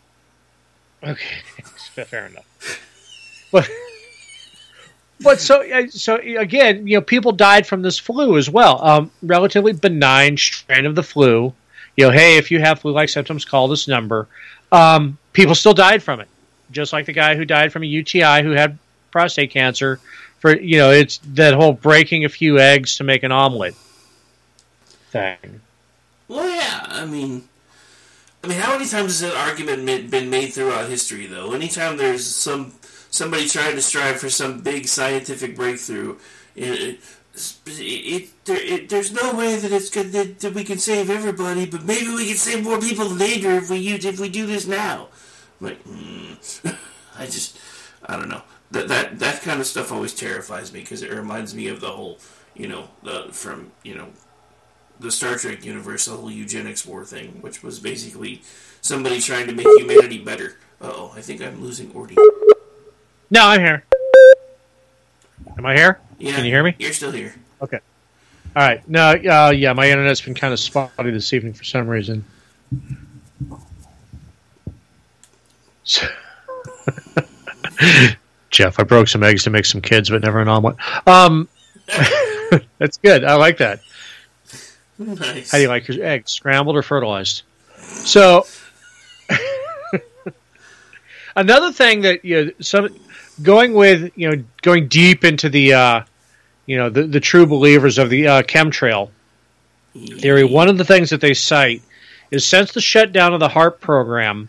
Okay, 1.02 1.42
fair 2.04 2.26
enough. 2.26 2.46
But 3.50 3.68
but 5.20 5.40
so 5.40 5.62
uh, 5.68 5.88
so 5.88 6.16
again, 6.16 6.86
you 6.86 6.96
know, 6.96 7.02
people 7.02 7.32
died 7.32 7.66
from 7.66 7.82
this 7.82 7.98
flu 7.98 8.36
as 8.36 8.48
well. 8.48 8.84
Um, 8.84 9.10
relatively 9.22 9.72
benign 9.72 10.36
strain 10.36 10.86
of 10.86 10.94
the 10.94 11.02
flu. 11.02 11.52
You 11.96 12.06
know, 12.06 12.10
hey, 12.10 12.38
if 12.38 12.50
you 12.50 12.60
have 12.60 12.80
flu-like 12.80 13.08
symptoms, 13.08 13.44
call 13.44 13.68
this 13.68 13.86
number. 13.86 14.26
Um, 14.70 15.18
people 15.32 15.54
still 15.54 15.74
died 15.74 16.02
from 16.02 16.20
it, 16.20 16.28
just 16.72 16.92
like 16.92 17.06
the 17.06 17.12
guy 17.12 17.36
who 17.36 17.44
died 17.44 17.72
from 17.72 17.82
a 17.82 17.86
UTI 17.86 18.42
who 18.42 18.50
had 18.50 18.78
prostate 19.10 19.50
cancer. 19.50 20.00
For 20.40 20.58
you 20.58 20.78
know, 20.78 20.90
it's 20.90 21.18
that 21.34 21.54
whole 21.54 21.72
breaking 21.72 22.24
a 22.24 22.28
few 22.28 22.58
eggs 22.58 22.96
to 22.96 23.04
make 23.04 23.22
an 23.22 23.30
omelet 23.30 23.74
thing. 25.10 25.60
Well, 26.26 26.48
yeah. 26.48 26.86
I 26.88 27.06
mean, 27.06 27.44
I 28.42 28.48
mean, 28.48 28.58
how 28.58 28.72
many 28.72 28.88
times 28.88 29.20
has 29.20 29.20
that 29.20 29.36
argument 29.36 30.10
been 30.10 30.30
made 30.30 30.52
throughout 30.52 30.88
history? 30.88 31.26
Though, 31.26 31.52
anytime 31.52 31.96
there's 31.96 32.26
some 32.26 32.72
somebody 33.10 33.46
trying 33.46 33.76
to 33.76 33.82
strive 33.82 34.18
for 34.18 34.30
some 34.30 34.60
big 34.60 34.88
scientific 34.88 35.54
breakthrough, 35.54 36.16
it, 36.56 36.98
it, 37.34 37.58
it, 37.66 38.30
it 38.46 38.88
there's 38.88 39.12
no 39.12 39.34
way 39.34 39.56
that 39.56 39.70
it's 39.70 39.90
good 39.90 40.10
that, 40.12 40.40
that 40.40 40.54
we 40.54 40.64
can 40.64 40.78
save 40.78 41.08
everybody, 41.08 41.66
but 41.66 41.84
maybe 41.84 42.08
we 42.08 42.26
can 42.26 42.36
save 42.36 42.64
more 42.64 42.80
people 42.80 43.06
later 43.06 43.52
if 43.52 43.70
we 43.70 43.78
use 43.78 44.04
if 44.04 44.18
we 44.18 44.28
do 44.28 44.46
this 44.46 44.66
now. 44.66 45.08
I'm 45.62 45.68
like, 45.68 45.84
mm. 45.84 46.76
I 47.18 47.26
just, 47.26 47.58
I 48.04 48.16
don't 48.16 48.28
know. 48.28 48.42
That 48.72 48.88
that 48.88 49.18
that 49.18 49.42
kind 49.42 49.60
of 49.60 49.66
stuff 49.66 49.92
always 49.92 50.14
terrifies 50.14 50.72
me 50.72 50.80
because 50.80 51.02
it 51.02 51.12
reminds 51.12 51.54
me 51.54 51.68
of 51.68 51.80
the 51.80 51.88
whole, 51.88 52.18
you 52.54 52.66
know, 52.66 52.88
the 53.02 53.28
from 53.30 53.70
you 53.82 53.94
know 53.94 54.08
the 54.98 55.10
Star 55.10 55.36
Trek 55.36 55.64
universe, 55.64 56.06
the 56.06 56.12
whole 56.12 56.30
eugenics 56.30 56.86
war 56.86 57.04
thing, 57.04 57.38
which 57.42 57.62
was 57.62 57.78
basically 57.78 58.42
somebody 58.80 59.20
trying 59.20 59.46
to 59.46 59.54
make 59.54 59.66
humanity 59.76 60.18
better. 60.18 60.56
oh, 60.80 61.12
I 61.14 61.20
think 61.20 61.42
I'm 61.42 61.62
losing 61.62 61.90
Ordy. 61.90 62.16
No, 63.30 63.46
I'm 63.46 63.60
here. 63.60 63.84
Am 65.58 65.66
I 65.66 65.74
here? 65.74 66.00
Yeah, 66.18 66.32
Can 66.32 66.44
you 66.44 66.50
hear 66.50 66.62
me? 66.62 66.74
You're 66.78 66.92
still 66.92 67.10
here. 67.10 67.34
Okay. 67.60 67.80
All 68.56 68.62
right. 68.62 68.86
No, 68.88 69.10
uh, 69.10 69.52
yeah, 69.54 69.72
my 69.72 69.90
internet's 69.90 70.20
been 70.20 70.34
kind 70.34 70.52
of 70.52 70.60
spotty 70.60 71.10
this 71.10 71.32
evening 71.32 71.52
for 71.52 71.64
some 71.64 71.88
reason. 71.88 72.24
Jeff, 78.50 78.78
I 78.78 78.82
broke 78.84 79.08
some 79.08 79.22
eggs 79.22 79.44
to 79.44 79.50
make 79.50 79.64
some 79.64 79.80
kids, 79.80 80.10
but 80.10 80.22
never 80.22 80.40
an 80.40 80.48
omelet. 80.48 80.76
Um, 81.06 81.48
that's 82.78 82.98
good. 82.98 83.24
I 83.24 83.34
like 83.34 83.58
that. 83.58 83.80
Nice. 84.98 85.50
How 85.50 85.58
do 85.58 85.62
you 85.62 85.68
like 85.68 85.88
your 85.88 86.04
eggs? 86.04 86.32
Scrambled 86.32 86.76
or 86.76 86.82
fertilized? 86.82 87.42
So, 87.76 88.46
another 91.36 91.72
thing 91.72 92.02
that 92.02 92.24
you 92.24 92.44
know, 92.44 92.50
some 92.60 92.94
going 93.42 93.72
with 93.72 94.12
you 94.16 94.30
know 94.30 94.44
going 94.60 94.88
deep 94.88 95.24
into 95.24 95.48
the 95.48 95.72
uh, 95.72 96.02
you 96.66 96.76
know 96.76 96.90
the, 96.90 97.04
the 97.04 97.20
true 97.20 97.46
believers 97.46 97.98
of 97.98 98.10
the 98.10 98.28
uh, 98.28 98.42
chemtrail 98.42 99.10
theory. 99.94 100.44
One 100.44 100.68
of 100.68 100.78
the 100.78 100.84
things 100.84 101.10
that 101.10 101.20
they 101.20 101.34
cite 101.34 101.82
is 102.30 102.46
since 102.46 102.72
the 102.72 102.80
shutdown 102.80 103.34
of 103.34 103.40
the 103.40 103.48
HARP 103.48 103.80
program, 103.80 104.48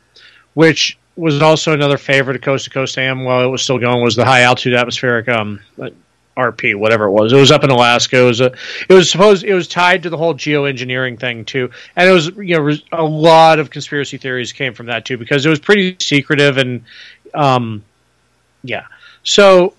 which 0.53 0.97
was 1.15 1.41
also 1.41 1.73
another 1.73 1.97
favorite 1.97 2.35
of 2.35 2.41
Coast 2.41 2.65
to 2.65 2.69
Coast 2.71 2.97
AM 2.97 3.23
while 3.23 3.43
it 3.43 3.47
was 3.47 3.61
still 3.61 3.77
going, 3.77 4.03
was 4.03 4.15
the 4.15 4.25
high 4.25 4.41
altitude 4.41 4.73
atmospheric 4.73 5.29
um, 5.29 5.59
RP, 6.35 6.75
whatever 6.75 7.05
it 7.05 7.11
was. 7.11 7.31
It 7.31 7.37
was 7.37 7.51
up 7.51 7.63
in 7.63 7.69
Alaska. 7.69 8.19
It 8.21 8.25
was 8.25 8.41
a, 8.41 8.51
it 8.89 8.93
was 8.93 9.11
supposed 9.11 9.43
it 9.43 9.53
was 9.53 9.67
tied 9.67 10.03
to 10.03 10.09
the 10.09 10.17
whole 10.17 10.33
geoengineering 10.33 11.19
thing 11.19 11.45
too, 11.45 11.69
and 11.95 12.09
it 12.09 12.11
was 12.11 12.27
you 12.37 12.57
know 12.57 12.75
a 12.91 13.03
lot 13.03 13.59
of 13.59 13.69
conspiracy 13.69 14.17
theories 14.17 14.51
came 14.51 14.73
from 14.73 14.87
that 14.87 15.05
too 15.05 15.17
because 15.17 15.45
it 15.45 15.49
was 15.49 15.59
pretty 15.59 15.95
secretive 15.99 16.57
and 16.57 16.83
um, 17.35 17.83
yeah. 18.63 18.85
So 19.23 19.75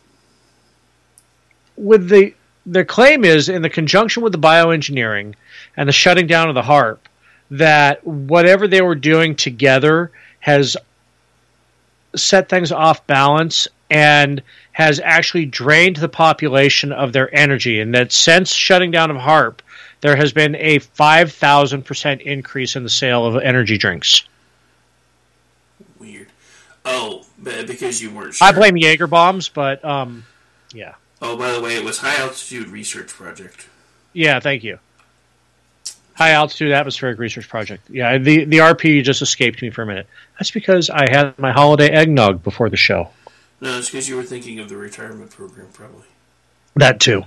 with 1.76 2.09
the 2.09 2.35
their 2.66 2.85
claim 2.85 3.24
is 3.24 3.49
in 3.49 3.62
the 3.62 3.70
conjunction 3.70 4.22
with 4.22 4.32
the 4.32 4.39
bioengineering 4.39 5.35
and 5.76 5.89
the 5.89 5.93
shutting 5.93 6.26
down 6.26 6.49
of 6.49 6.55
the 6.55 6.62
HARP 6.62 7.09
that 7.51 8.05
whatever 8.07 8.66
they 8.66 8.80
were 8.80 8.95
doing 8.95 9.35
together 9.35 10.11
has 10.41 10.76
set 12.16 12.48
things 12.48 12.72
off 12.72 13.06
balance 13.06 13.68
and 13.90 14.42
has 14.72 15.00
actually 15.00 15.46
drained 15.46 15.96
the 15.96 16.08
population 16.08 16.92
of 16.92 17.12
their 17.12 17.32
energy. 17.34 17.80
And 17.80 17.94
that 17.94 18.12
since 18.12 18.52
shutting 18.52 18.90
down 18.90 19.10
of 19.10 19.16
HARP, 19.16 19.62
there 20.00 20.16
has 20.16 20.32
been 20.32 20.54
a 20.56 20.78
5,000% 20.80 22.20
increase 22.22 22.76
in 22.76 22.82
the 22.82 22.90
sale 22.90 23.24
of 23.24 23.42
energy 23.42 23.78
drinks. 23.78 24.24
Weird. 25.98 26.28
Oh, 26.84 27.24
because 27.42 28.02
you 28.02 28.10
weren't 28.10 28.34
sure. 28.34 28.46
I 28.46 28.52
blame 28.52 28.76
Jaeger 28.76 29.06
bombs, 29.06 29.48
but 29.48 29.84
um, 29.84 30.24
yeah. 30.74 30.94
Oh, 31.22 31.36
by 31.36 31.52
the 31.52 31.60
way, 31.60 31.76
it 31.76 31.84
was 31.84 31.98
High 31.98 32.20
Altitude 32.20 32.68
Research 32.68 33.08
Project. 33.08 33.68
Yeah, 34.12 34.40
thank 34.40 34.62
you. 34.62 34.78
High 36.14 36.30
altitude 36.30 36.72
atmospheric 36.72 37.18
research 37.18 37.48
project. 37.48 37.90
Yeah, 37.90 38.18
the 38.18 38.44
the 38.44 38.58
RP 38.58 39.02
just 39.02 39.20
escaped 39.20 39.60
me 39.62 39.70
for 39.70 39.82
a 39.82 39.86
minute. 39.86 40.06
That's 40.38 40.50
because 40.50 40.88
I 40.88 41.10
had 41.10 41.38
my 41.38 41.52
holiday 41.52 41.88
eggnog 41.88 42.42
before 42.42 42.70
the 42.70 42.76
show. 42.76 43.10
No, 43.60 43.78
it's 43.78 43.90
because 43.90 44.08
you 44.08 44.16
were 44.16 44.22
thinking 44.22 44.60
of 44.60 44.68
the 44.68 44.76
retirement 44.76 45.30
program, 45.30 45.68
probably. 45.72 46.06
That 46.76 47.00
too. 47.00 47.24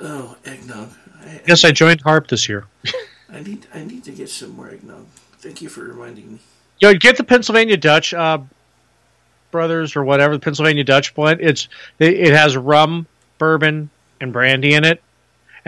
Oh, 0.00 0.36
eggnog. 0.44 0.90
I, 1.20 1.40
Yes, 1.46 1.64
I 1.64 1.72
joined 1.72 2.02
HARP 2.02 2.28
this 2.28 2.48
year. 2.48 2.66
I 3.32 3.40
need 3.40 3.66
I 3.74 3.84
need 3.84 4.04
to 4.04 4.12
get 4.12 4.28
some 4.28 4.56
more 4.56 4.70
eggnog. 4.70 5.06
Thank 5.38 5.62
you 5.62 5.68
for 5.68 5.82
reminding 5.82 6.32
me. 6.32 6.38
Yo, 6.80 6.94
get 6.94 7.16
the 7.16 7.24
Pennsylvania 7.24 7.76
Dutch 7.76 8.14
uh, 8.14 8.38
Brothers 9.50 9.96
or 9.96 10.04
whatever 10.04 10.34
the 10.34 10.40
Pennsylvania 10.40 10.84
Dutch 10.84 11.14
blend. 11.14 11.40
It's 11.40 11.68
it, 11.98 12.14
it 12.14 12.32
has 12.32 12.56
rum, 12.56 13.06
bourbon, 13.38 13.90
and 14.20 14.32
brandy 14.32 14.74
in 14.74 14.84
it, 14.84 15.02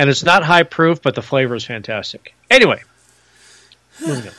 and 0.00 0.08
it's 0.08 0.24
not 0.24 0.42
high 0.42 0.62
proof, 0.62 1.02
but 1.02 1.14
the 1.14 1.20
flavor 1.20 1.54
is 1.54 1.66
fantastic. 1.66 2.34
Anyway, 2.50 2.82
moving 4.00 4.28
on. 4.28 4.34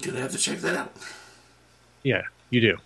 Gonna 0.00 0.20
have 0.20 0.30
to 0.30 0.38
check 0.38 0.58
that 0.58 0.76
out. 0.76 0.92
yeah, 2.04 2.22
you 2.48 2.60
do. 2.60 2.78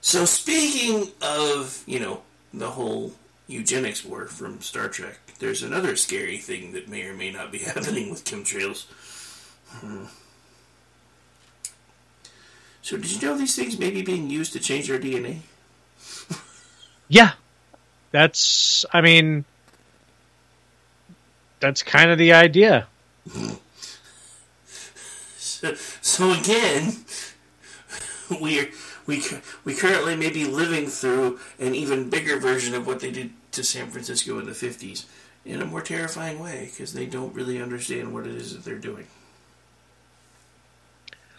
So 0.00 0.24
speaking 0.26 1.10
of, 1.22 1.82
you 1.88 1.98
know, 1.98 2.22
the 2.54 2.70
whole 2.70 3.14
eugenics 3.48 4.04
war 4.04 4.26
from 4.26 4.60
Star 4.60 4.88
Trek, 4.88 5.18
there's 5.40 5.64
another 5.64 5.96
scary 5.96 6.38
thing 6.38 6.70
that 6.74 6.88
may 6.88 7.02
or 7.02 7.14
may 7.14 7.32
not 7.32 7.50
be 7.50 7.58
happening 7.70 8.10
with 8.10 8.24
chemtrails. 8.24 8.84
Hmm. 9.80 10.04
So 12.80 12.96
did 12.96 13.10
you 13.10 13.28
know 13.28 13.36
these 13.36 13.56
things 13.56 13.76
may 13.76 13.90
be 13.90 14.02
being 14.02 14.30
used 14.30 14.52
to 14.52 14.60
change 14.60 14.88
our 14.88 14.98
DNA? 14.98 15.38
Yeah, 17.08 17.32
that's. 18.12 18.84
I 18.92 19.00
mean, 19.00 19.44
that's 21.60 21.82
kind 21.82 22.10
of 22.10 22.18
the 22.18 22.32
idea. 22.32 22.86
So, 25.36 25.74
so 25.74 26.32
again, 26.32 26.92
we're 28.40 28.68
we 29.06 29.22
we 29.64 29.74
currently 29.74 30.16
may 30.16 30.30
be 30.30 30.44
living 30.44 30.86
through 30.86 31.38
an 31.58 31.74
even 31.74 32.10
bigger 32.10 32.38
version 32.38 32.74
of 32.74 32.86
what 32.86 33.00
they 33.00 33.10
did 33.10 33.32
to 33.52 33.64
San 33.64 33.90
Francisco 33.90 34.38
in 34.38 34.46
the 34.46 34.54
fifties, 34.54 35.06
in 35.44 35.60
a 35.60 35.64
more 35.64 35.82
terrifying 35.82 36.38
way 36.38 36.68
because 36.70 36.92
they 36.92 37.06
don't 37.06 37.34
really 37.34 37.60
understand 37.60 38.12
what 38.12 38.26
it 38.26 38.34
is 38.34 38.54
that 38.54 38.64
they're 38.64 38.78
doing. 38.78 39.06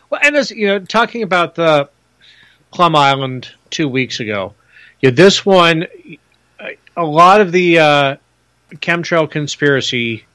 Well, 0.10 0.22
and 0.24 0.36
as 0.36 0.52
you 0.52 0.68
know, 0.68 0.80
talking 0.80 1.24
about 1.24 1.56
the 1.56 1.90
Plum 2.72 2.96
Island 2.96 3.50
two 3.70 3.88
weeks 3.88 4.20
ago, 4.20 4.54
yeah, 5.02 5.10
this 5.10 5.46
one, 5.46 5.88
a 6.96 7.06
lot 7.06 7.42
of 7.42 7.52
the 7.52 7.80
uh, 7.80 8.16
chemtrail 8.76 9.30
conspiracy, 9.30 10.26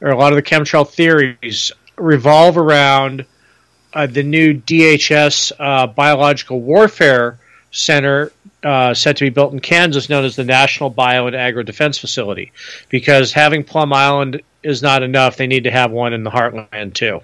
or 0.00 0.10
a 0.10 0.16
lot 0.16 0.32
of 0.32 0.36
the 0.36 0.42
chemtrail 0.42 0.88
theories, 0.88 1.72
revolve 1.96 2.56
around 2.56 3.24
uh, 3.92 4.06
the 4.06 4.22
new 4.22 4.54
DHS 4.54 5.52
uh, 5.58 5.86
Biological 5.86 6.60
Warfare 6.60 7.38
Center 7.70 8.32
uh, 8.62 8.94
set 8.94 9.16
to 9.16 9.24
be 9.24 9.30
built 9.30 9.52
in 9.52 9.60
Kansas, 9.60 10.08
known 10.08 10.24
as 10.24 10.36
the 10.36 10.44
National 10.44 10.90
Bio 10.90 11.26
and 11.26 11.36
Agro 11.36 11.62
Defense 11.62 11.98
Facility, 11.98 12.52
because 12.88 13.32
having 13.32 13.62
Plum 13.64 13.92
Island 13.92 14.42
is 14.62 14.82
not 14.82 15.02
enough; 15.02 15.36
they 15.36 15.46
need 15.46 15.64
to 15.64 15.70
have 15.70 15.90
one 15.90 16.12
in 16.12 16.24
the 16.24 16.30
Heartland 16.30 16.94
too. 16.94 17.20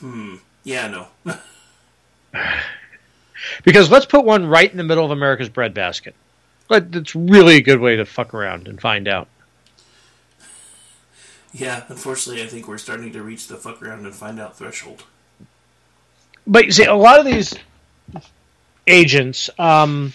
Hmm. 0.00 0.36
Yeah. 0.64 1.06
No. 1.24 1.36
Because 3.64 3.90
let's 3.90 4.06
put 4.06 4.24
one 4.24 4.46
right 4.46 4.70
in 4.70 4.76
the 4.76 4.84
middle 4.84 5.04
of 5.04 5.10
America's 5.10 5.48
breadbasket. 5.48 6.14
But 6.68 6.92
That's 6.92 7.14
really 7.14 7.56
a 7.56 7.62
good 7.62 7.80
way 7.80 7.96
to 7.96 8.04
fuck 8.04 8.34
around 8.34 8.68
and 8.68 8.80
find 8.80 9.08
out. 9.08 9.28
yeah. 11.52 11.84
Unfortunately, 11.88 12.42
I 12.42 12.46
think 12.46 12.68
we're 12.68 12.78
starting 12.78 13.12
to 13.12 13.22
reach 13.22 13.46
the 13.46 13.56
fuck 13.56 13.82
around 13.82 14.04
and 14.04 14.14
find 14.14 14.40
out 14.40 14.56
threshold. 14.56 15.04
But 16.46 16.66
you 16.66 16.72
see, 16.72 16.84
a 16.84 16.94
lot 16.94 17.18
of 17.18 17.26
these 17.26 17.54
agents 18.86 19.50
um, 19.58 20.12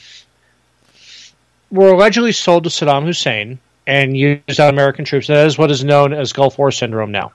were 1.70 1.94
allegedly 1.94 2.32
sold 2.32 2.64
to 2.66 2.70
Saddam 2.70 3.06
Hussein 3.06 3.60
and 3.88 4.16
used 4.16 4.60
on 4.60 4.70
American 4.70 5.06
troops. 5.06 5.28
That 5.28 5.48
is 5.48 5.58
what 5.58 5.72
is 5.72 5.84
known 5.84 6.14
as 6.14 6.34
Gulf 6.34 6.58
War 6.58 6.72
syndrome 6.72 7.12
now. 7.12 7.34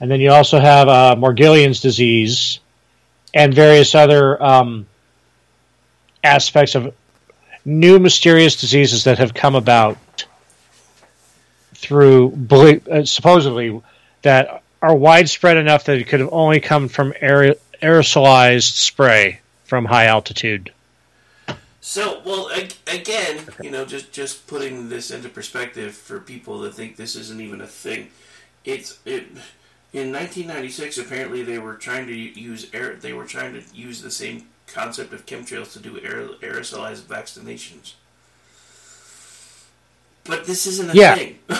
And 0.00 0.10
then 0.10 0.20
you 0.20 0.30
also 0.30 0.58
have 0.58 0.88
uh, 0.88 1.16
Morgellons 1.16 1.80
disease 1.80 2.58
and 3.34 3.54
various 3.54 3.94
other 3.94 4.42
um, 4.42 4.86
aspects 6.22 6.74
of 6.74 6.94
new 7.64 7.98
mysterious 7.98 8.60
diseases 8.60 9.04
that 9.04 9.18
have 9.18 9.34
come 9.34 9.54
about 9.54 9.98
through 11.74 12.30
belie- 12.30 12.80
uh, 12.90 13.04
supposedly 13.04 13.80
that 14.22 14.62
are 14.80 14.94
widespread 14.94 15.56
enough 15.56 15.84
that 15.84 15.98
it 15.98 16.08
could 16.08 16.20
have 16.20 16.32
only 16.32 16.60
come 16.60 16.88
from 16.88 17.12
aer- 17.20 17.56
aerosolized 17.82 18.72
spray 18.72 19.40
from 19.64 19.84
high 19.84 20.06
altitude. 20.06 20.72
So, 21.80 22.20
well, 22.24 22.50
ag- 22.50 22.74
again, 22.86 23.44
you 23.60 23.70
know, 23.70 23.84
just 23.84 24.12
just 24.12 24.46
putting 24.46 24.88
this 24.88 25.10
into 25.10 25.28
perspective 25.28 25.94
for 25.94 26.20
people 26.20 26.60
that 26.60 26.74
think 26.74 26.96
this 26.96 27.16
isn't 27.16 27.40
even 27.40 27.60
a 27.60 27.66
thing. 27.66 28.10
It's 28.64 29.00
it 29.04 29.26
in 29.92 30.12
1996. 30.12 30.98
Apparently, 30.98 31.42
they 31.42 31.58
were 31.58 31.74
trying 31.74 32.06
to 32.06 32.14
use 32.14 32.68
air. 32.72 32.94
They 32.94 33.12
were 33.12 33.26
trying 33.26 33.52
to 33.54 33.62
use 33.74 34.02
the 34.02 34.10
same 34.10 34.48
concept 34.66 35.12
of 35.12 35.26
chemtrails 35.26 35.72
to 35.74 35.78
do 35.78 35.98
aer- 36.00 36.28
aerosolized 36.40 37.02
vaccinations. 37.02 37.94
But 40.24 40.46
this 40.46 40.66
isn't 40.66 40.90
a 40.90 40.94
Yeah. 40.94 41.14
thing. 41.14 41.38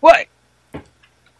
What? 0.00 0.26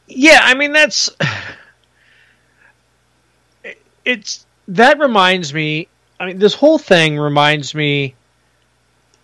Yeah, 0.07 0.39
I 0.41 0.55
mean 0.55 0.71
that's 0.73 1.11
it's 4.05 4.47
that 4.69 5.01
reminds 5.01 5.53
me. 5.53 5.89
I 6.21 6.27
mean, 6.27 6.39
this 6.39 6.55
whole 6.55 6.79
thing 6.79 7.19
reminds 7.19 7.75
me 7.75 8.15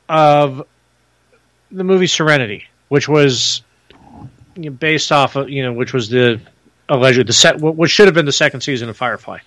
of 0.08 0.66
the 1.70 1.84
movie 1.84 2.08
Serenity, 2.08 2.66
which 2.88 3.08
was 3.08 3.62
you 4.58 4.70
know, 4.70 4.76
based 4.76 5.12
off 5.12 5.36
of 5.36 5.48
you 5.48 5.62
know, 5.62 5.72
which 5.72 5.92
was 5.92 6.08
the 6.08 6.40
alleged 6.88 7.26
the 7.26 7.32
set, 7.32 7.60
which 7.60 7.90
should 7.90 8.06
have 8.06 8.14
been 8.14 8.26
the 8.26 8.32
second 8.32 8.60
season 8.60 8.88
of 8.88 8.96
Firefly, 8.96 9.38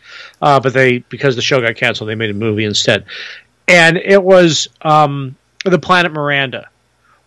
uh, 0.42 0.60
but 0.60 0.74
they 0.74 1.00
because 1.00 1.36
the 1.36 1.42
show 1.42 1.62
got 1.62 1.76
canceled, 1.76 2.10
they 2.10 2.16
made 2.16 2.30
a 2.30 2.36
movie 2.36 2.66
instead, 2.66 3.06
and 3.68 3.98
it 3.98 4.24
was 4.24 4.70
um, 4.82 5.36
the 5.66 5.80
Planet 5.80 6.12
Miranda, 6.14 6.70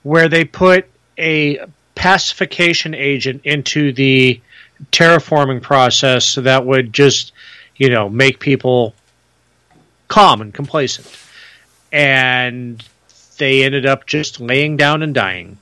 where 0.02 0.28
they 0.28 0.44
put 0.44 0.86
a 1.18 1.64
pacification 1.94 2.94
agent 2.94 3.42
into 3.44 3.92
the 3.92 4.40
terraforming 4.90 5.62
process 5.62 6.34
that 6.34 6.64
would 6.64 6.92
just 6.92 7.32
you 7.76 7.90
know 7.90 8.08
make 8.08 8.40
people 8.40 8.94
calm 10.08 10.40
and 10.40 10.54
complacent. 10.54 11.10
And 11.92 12.82
they 13.38 13.62
ended 13.62 13.86
up 13.86 14.06
just 14.06 14.40
laying 14.40 14.76
down 14.76 15.02
and 15.02 15.14
dying 15.14 15.58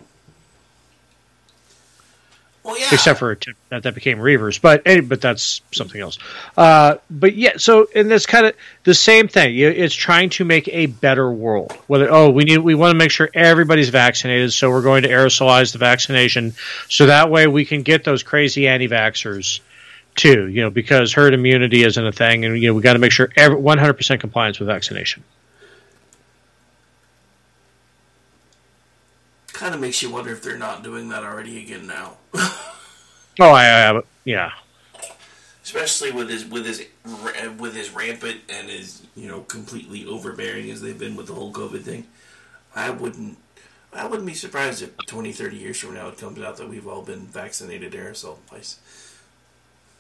Well, 2.65 2.79
yeah. 2.79 2.91
except 2.93 3.19
for 3.19 3.37
that 3.71 3.83
that 3.83 3.95
became 3.95 4.19
Reavers, 4.19 4.61
but 4.61 4.85
but 5.09 5.21
that's 5.21 5.63
something 5.73 6.01
else. 6.01 6.19
Uh, 6.57 6.97
but 7.11 7.35
yeah, 7.35 7.55
so 7.57 7.89
and 7.93 8.09
that's 8.09 8.25
kind 8.25 8.47
of 8.47 8.55
the 8.85 8.95
same 8.95 9.27
thing. 9.27 9.59
It's 9.59 9.95
trying 9.95 10.31
to 10.31 10.45
make 10.45 10.69
a 10.69 10.87
better 10.87 11.29
world. 11.29 11.73
Whether 11.89 12.09
oh 12.09 12.31
we 12.31 12.45
need 12.45 12.59
we 12.59 12.77
want 12.77 12.93
to 12.93 12.99
make 12.99 13.11
sure 13.11 13.29
everybody's 13.35 13.89
vaccinated, 13.89 14.53
so 14.53 14.71
we're 14.71 14.83
going 14.83 15.03
to 15.03 15.09
aerosolize 15.09 15.73
the 15.73 15.79
vaccination, 15.79 16.55
so 16.89 17.07
that 17.07 17.31
way 17.31 17.49
we 17.49 17.65
can 17.65 17.83
get 17.83 18.05
those 18.05 18.23
crazy 18.23 18.69
anti-vaxxers 18.69 19.59
too. 20.15 20.47
You 20.47 20.63
know 20.63 20.71
because 20.71 21.13
herd 21.13 21.35
immunity 21.35 21.83
isn't 21.83 22.07
a 22.07 22.13
thing, 22.13 22.45
and 22.45 22.57
you 22.63 22.69
know 22.69 22.75
we 22.75 22.83
got 22.83 22.93
to 22.93 23.01
make 23.01 23.11
sure 23.11 23.29
one 23.37 23.79
hundred 23.79 23.95
percent 23.95 24.21
compliance 24.21 24.61
with 24.61 24.69
vaccination. 24.69 25.25
Kind 29.53 29.75
of 29.75 29.81
makes 29.81 30.03
you 30.03 30.11
wonder 30.11 30.31
if 30.31 30.43
they're 30.43 30.59
not 30.59 30.83
doing 30.83 31.09
that 31.11 31.23
already 31.23 31.63
again 31.63 31.87
now. 31.87 32.17
Oh, 33.41 33.51
I, 33.51 33.91
I 33.91 34.03
yeah. 34.25 34.53
especially 35.65 36.11
with 36.11 36.29
his 36.29 36.45
with 36.45 36.67
his 36.67 36.87
uh, 37.07 37.51
with 37.59 37.75
his 37.75 37.91
rampant 37.91 38.41
and 38.51 38.69
his 38.69 39.07
you 39.17 39.27
know 39.27 39.41
completely 39.41 40.05
overbearing 40.05 40.71
as 40.71 40.83
they've 40.83 40.99
been 40.99 41.17
with 41.17 41.29
the 41.29 41.33
whole 41.33 41.53
COVID 41.53 41.81
thing. 41.81 42.07
I 42.77 42.91
wouldn't 42.91 43.39
I 43.95 44.07
wouldn't 44.07 44.27
be 44.27 44.35
surprised 44.35 44.83
if 44.83 44.97
20, 45.07 45.33
30 45.33 45.57
years 45.57 45.79
from 45.79 45.95
now 45.95 46.09
it 46.09 46.19
comes 46.19 46.41
out 46.41 46.57
that 46.57 46.69
we've 46.69 46.87
all 46.87 47.03
been 47.03 47.27
vaccinated 47.27 47.93
aerosol 47.93 48.37
twice. 48.49 48.79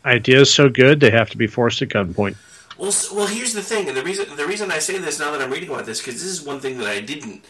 Ideas 0.04 0.52
so 0.52 0.68
good 0.68 1.00
they 1.00 1.10
have 1.10 1.30
to 1.30 1.36
be 1.36 1.46
forced 1.46 1.80
at 1.82 1.88
gunpoint. 1.88 2.36
Well, 2.78 2.92
well, 3.14 3.26
here's 3.26 3.52
the 3.52 3.62
thing, 3.62 3.88
and 3.88 3.96
the 3.96 4.02
reason 4.02 4.34
the 4.36 4.46
reason 4.46 4.70
I 4.70 4.78
say 4.78 4.98
this 4.98 5.18
now 5.18 5.30
that 5.32 5.40
I'm 5.40 5.50
reading 5.50 5.68
about 5.70 5.86
this 5.86 6.00
because 6.00 6.14
this 6.14 6.24
is 6.24 6.42
one 6.42 6.60
thing 6.60 6.78
that 6.78 6.88
I 6.88 7.00
didn't 7.00 7.44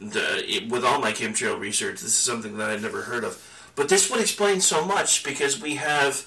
the, 0.00 0.44
it, 0.48 0.68
with 0.68 0.84
all 0.84 1.00
my 1.00 1.12
chemtrail 1.12 1.58
research. 1.58 2.00
This 2.00 2.10
is 2.10 2.14
something 2.14 2.56
that 2.56 2.70
I'd 2.70 2.82
never 2.82 3.02
heard 3.02 3.24
of, 3.24 3.40
but 3.76 3.88
this 3.88 4.10
would 4.10 4.20
explain 4.20 4.60
so 4.60 4.84
much 4.84 5.22
because 5.22 5.60
we 5.60 5.76
have 5.76 6.26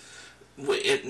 it, 0.57 1.05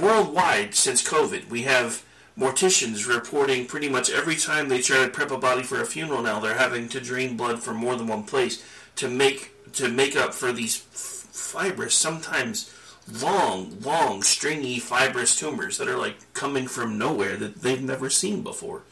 worldwide 0.00 0.74
since 0.74 1.06
COVID 1.06 1.48
we 1.48 1.62
have 1.62 2.04
morticians 2.38 3.06
reporting 3.06 3.66
pretty 3.66 3.88
much 3.88 4.10
every 4.10 4.36
time 4.36 4.68
they 4.68 4.80
try 4.80 5.04
to 5.04 5.10
prep 5.10 5.30
a 5.30 5.38
body 5.38 5.62
for 5.62 5.80
a 5.80 5.86
funeral 5.86 6.22
now 6.22 6.40
they're 6.40 6.54
having 6.54 6.88
to 6.88 7.00
drain 7.00 7.36
blood 7.36 7.62
from 7.62 7.76
more 7.76 7.96
than 7.96 8.06
one 8.06 8.24
place 8.24 8.64
to 8.96 9.08
make 9.08 9.52
to 9.72 9.88
make 9.88 10.16
up 10.16 10.34
for 10.34 10.52
these 10.52 10.76
fibrous 10.76 11.94
sometimes 11.94 12.74
long 13.22 13.78
long 13.80 14.22
stringy 14.22 14.78
fibrous 14.78 15.38
tumors 15.38 15.78
that 15.78 15.88
are 15.88 15.98
like 15.98 16.16
coming 16.34 16.66
from 16.66 16.98
nowhere 16.98 17.36
that 17.36 17.62
they've 17.62 17.82
never 17.82 18.10
seen 18.10 18.42
before 18.42 18.82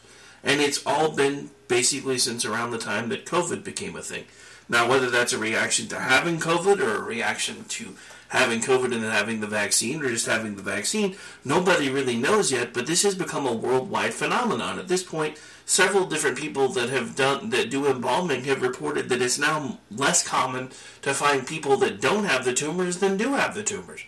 and 0.43 0.61
it's 0.61 0.85
all 0.85 1.11
been 1.11 1.49
basically 1.67 2.17
since 2.17 2.45
around 2.45 2.71
the 2.71 2.77
time 2.77 3.09
that 3.09 3.25
covid 3.25 3.63
became 3.63 3.95
a 3.95 4.01
thing 4.01 4.25
now 4.67 4.87
whether 4.87 5.09
that's 5.09 5.33
a 5.33 5.37
reaction 5.37 5.87
to 5.87 5.99
having 5.99 6.39
covid 6.39 6.79
or 6.79 6.95
a 6.95 7.03
reaction 7.03 7.63
to 7.65 7.95
having 8.29 8.61
COVID 8.61 8.93
and 8.93 9.03
then 9.03 9.11
having 9.11 9.41
the 9.41 9.47
vaccine, 9.47 10.01
or 10.01 10.09
just 10.09 10.27
having 10.27 10.55
the 10.55 10.61
vaccine, 10.61 11.15
nobody 11.43 11.89
really 11.89 12.15
knows 12.15 12.51
yet. 12.51 12.73
But 12.73 12.87
this 12.87 13.03
has 13.03 13.15
become 13.15 13.45
a 13.45 13.53
worldwide 13.53 14.13
phenomenon. 14.13 14.79
At 14.79 14.87
this 14.87 15.03
point, 15.03 15.39
several 15.65 16.05
different 16.05 16.37
people 16.37 16.69
that 16.69 16.89
have 16.89 17.15
done 17.15 17.49
that 17.49 17.69
do 17.69 17.87
embalming 17.87 18.43
have 18.45 18.61
reported 18.61 19.09
that 19.09 19.21
it's 19.21 19.39
now 19.39 19.79
less 19.91 20.25
common 20.25 20.69
to 21.01 21.13
find 21.13 21.45
people 21.45 21.77
that 21.77 22.01
don't 22.01 22.25
have 22.25 22.45
the 22.45 22.53
tumors 22.53 22.99
than 22.99 23.17
do 23.17 23.33
have 23.33 23.55
the 23.55 23.63
tumors 23.63 24.01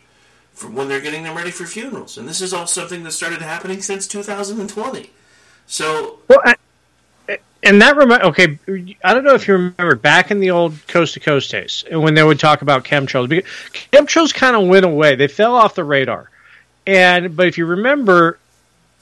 when 0.71 0.87
they're 0.87 1.01
getting 1.01 1.23
them 1.23 1.35
ready 1.35 1.49
for 1.49 1.65
funerals. 1.65 2.17
And 2.17 2.29
this 2.29 2.41
is 2.41 2.53
all 2.53 2.67
something 2.67 3.03
that 3.03 3.11
started 3.11 3.41
happening 3.41 3.81
since 3.81 4.07
2020. 4.07 5.09
So 5.71 6.19
Well, 6.27 6.41
I, 6.43 6.55
and 7.63 7.81
that 7.81 7.95
remind 7.95 8.23
okay. 8.23 8.59
I 9.03 9.13
don't 9.13 9.23
know 9.23 9.35
if 9.35 9.47
you 9.47 9.53
remember 9.53 9.95
back 9.95 10.29
in 10.29 10.41
the 10.41 10.51
old 10.51 10.75
coast 10.87 11.13
to 11.13 11.21
coast 11.21 11.49
days 11.49 11.85
when 11.89 12.13
they 12.13 12.23
would 12.23 12.39
talk 12.39 12.61
about 12.61 12.83
chemtrails. 12.83 13.29
Because 13.29 13.49
chemtrails 13.71 14.33
kind 14.33 14.55
of 14.55 14.67
went 14.67 14.85
away; 14.85 15.15
they 15.15 15.29
fell 15.29 15.55
off 15.55 15.75
the 15.75 15.85
radar. 15.85 16.29
And 16.85 17.37
but 17.37 17.47
if 17.47 17.57
you 17.57 17.65
remember, 17.65 18.37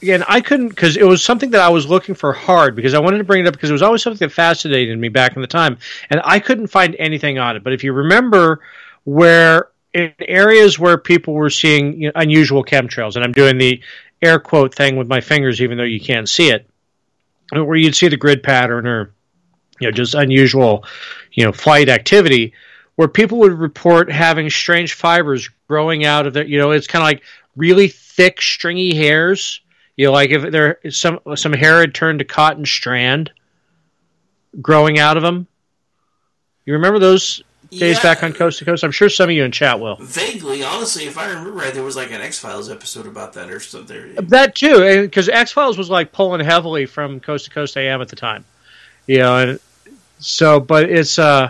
again, 0.03 0.23
I 0.27 0.41
couldn't 0.41 0.69
because 0.69 0.95
it 0.95 1.05
was 1.05 1.23
something 1.23 1.49
that 1.51 1.61
I 1.61 1.69
was 1.69 1.87
looking 1.87 2.13
for 2.13 2.33
hard 2.33 2.75
because 2.75 2.93
I 2.93 2.99
wanted 2.99 3.17
to 3.17 3.23
bring 3.23 3.45
it 3.45 3.47
up 3.47 3.53
because 3.53 3.71
it 3.71 3.73
was 3.73 3.81
always 3.81 4.03
something 4.03 4.27
that 4.27 4.31
fascinated 4.31 4.99
me 4.99 5.09
back 5.09 5.35
in 5.35 5.41
the 5.41 5.47
time, 5.47 5.79
and 6.11 6.21
I 6.23 6.39
couldn't 6.39 6.67
find 6.67 6.95
anything 6.99 7.39
on 7.39 7.55
it. 7.55 7.63
But 7.63 7.73
if 7.73 7.83
you 7.83 7.93
remember, 7.93 8.59
where 9.05 9.69
in 9.93 10.13
areas 10.19 10.77
where 10.77 10.99
people 10.99 11.33
were 11.33 11.49
seeing 11.49 11.99
you 11.99 12.07
know, 12.09 12.11
unusual 12.15 12.63
chemtrails, 12.63 13.15
and 13.15 13.23
I'm 13.23 13.31
doing 13.31 13.57
the 13.57 13.81
air 14.21 14.39
quote 14.39 14.75
thing 14.75 14.95
with 14.95 15.07
my 15.07 15.21
fingers, 15.21 15.61
even 15.61 15.77
though 15.77 15.83
you 15.83 15.99
can't 15.99 16.27
see 16.27 16.49
it, 16.49 16.69
where 17.51 17.77
you'd 17.77 17.95
see 17.95 18.07
the 18.07 18.17
grid 18.17 18.43
pattern 18.43 18.87
or 18.87 19.13
you 19.79 19.87
know 19.87 19.91
just 19.91 20.13
unusual 20.13 20.83
you 21.33 21.45
know 21.45 21.51
flight 21.51 21.89
activity 21.89 22.53
where 22.95 23.07
people 23.07 23.39
would 23.39 23.53
report 23.53 24.11
having 24.11 24.49
strange 24.49 24.93
fibers 24.93 25.49
growing 25.67 26.05
out 26.05 26.27
of 26.27 26.33
their 26.33 26.45
you 26.45 26.57
know 26.57 26.71
it's 26.71 26.87
kind 26.87 27.01
of 27.01 27.07
like 27.07 27.23
really 27.55 27.87
thick 27.87 28.41
stringy 28.41 28.95
hairs. 28.95 29.61
You 29.95 30.07
know 30.07 30.11
like 30.11 30.29
if 30.31 30.51
there 30.51 30.79
some 30.89 31.19
some 31.35 31.53
hair 31.53 31.79
had 31.79 31.93
turned 31.93 32.19
to 32.19 32.25
cotton 32.25 32.65
strand 32.65 33.31
growing 34.61 34.97
out 34.97 35.17
of 35.17 35.23
them 35.23 35.47
you 36.65 36.73
remember 36.73 36.99
those 36.99 37.43
days 37.71 37.97
Yeah. 37.97 38.01
back 38.03 38.23
on 38.23 38.33
coast 38.33 38.59
to 38.59 38.65
coast 38.65 38.83
i'm 38.83 38.91
sure 38.91 39.09
some 39.09 39.29
of 39.29 39.35
you 39.35 39.43
in 39.43 39.51
chat 39.51 39.79
will 39.79 39.95
Vaguely, 40.01 40.63
honestly, 40.63 41.05
if 41.05 41.17
I 41.17 41.27
remember 41.29 41.51
right, 41.51 41.73
there 41.73 41.83
was 41.83 41.95
like 41.95 42.11
an 42.11 42.21
X 42.21 42.39
Files 42.39 42.69
episode 42.69 43.05
about 43.05 43.33
that 43.33 43.49
or 43.49 43.59
something. 43.59 44.15
That 44.15 44.55
too, 44.55 45.01
because 45.03 45.29
X 45.29 45.51
Files 45.51 45.77
was 45.77 45.89
like 45.89 46.11
pulling 46.11 46.43
heavily 46.43 46.85
from 46.85 47.19
Coast 47.19 47.45
to 47.45 47.51
Coast 47.51 47.77
AM 47.77 48.01
at 48.01 48.09
the 48.09 48.15
time, 48.15 48.43
you 49.07 49.19
know, 49.19 49.37
and 49.37 49.59
so, 50.19 50.59
but 50.59 50.89
it's, 50.89 51.19
uh, 51.19 51.49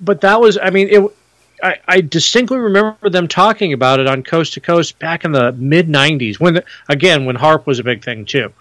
but 0.00 0.20
that 0.22 0.40
was, 0.40 0.58
I 0.60 0.70
mean, 0.70 0.88
it. 0.90 1.16
I, 1.62 1.76
I 1.86 2.00
distinctly 2.00 2.56
remember 2.58 3.10
them 3.10 3.28
talking 3.28 3.72
about 3.74 4.00
it 4.00 4.06
on 4.06 4.22
Coast 4.22 4.54
to 4.54 4.60
Coast 4.60 4.98
back 4.98 5.24
in 5.26 5.32
the 5.32 5.52
mid 5.52 5.88
'90s, 5.88 6.40
when 6.40 6.62
again 6.88 7.26
when 7.26 7.36
Harp 7.36 7.66
was 7.66 7.78
a 7.78 7.84
big 7.84 8.02
thing 8.02 8.24
too. 8.24 8.52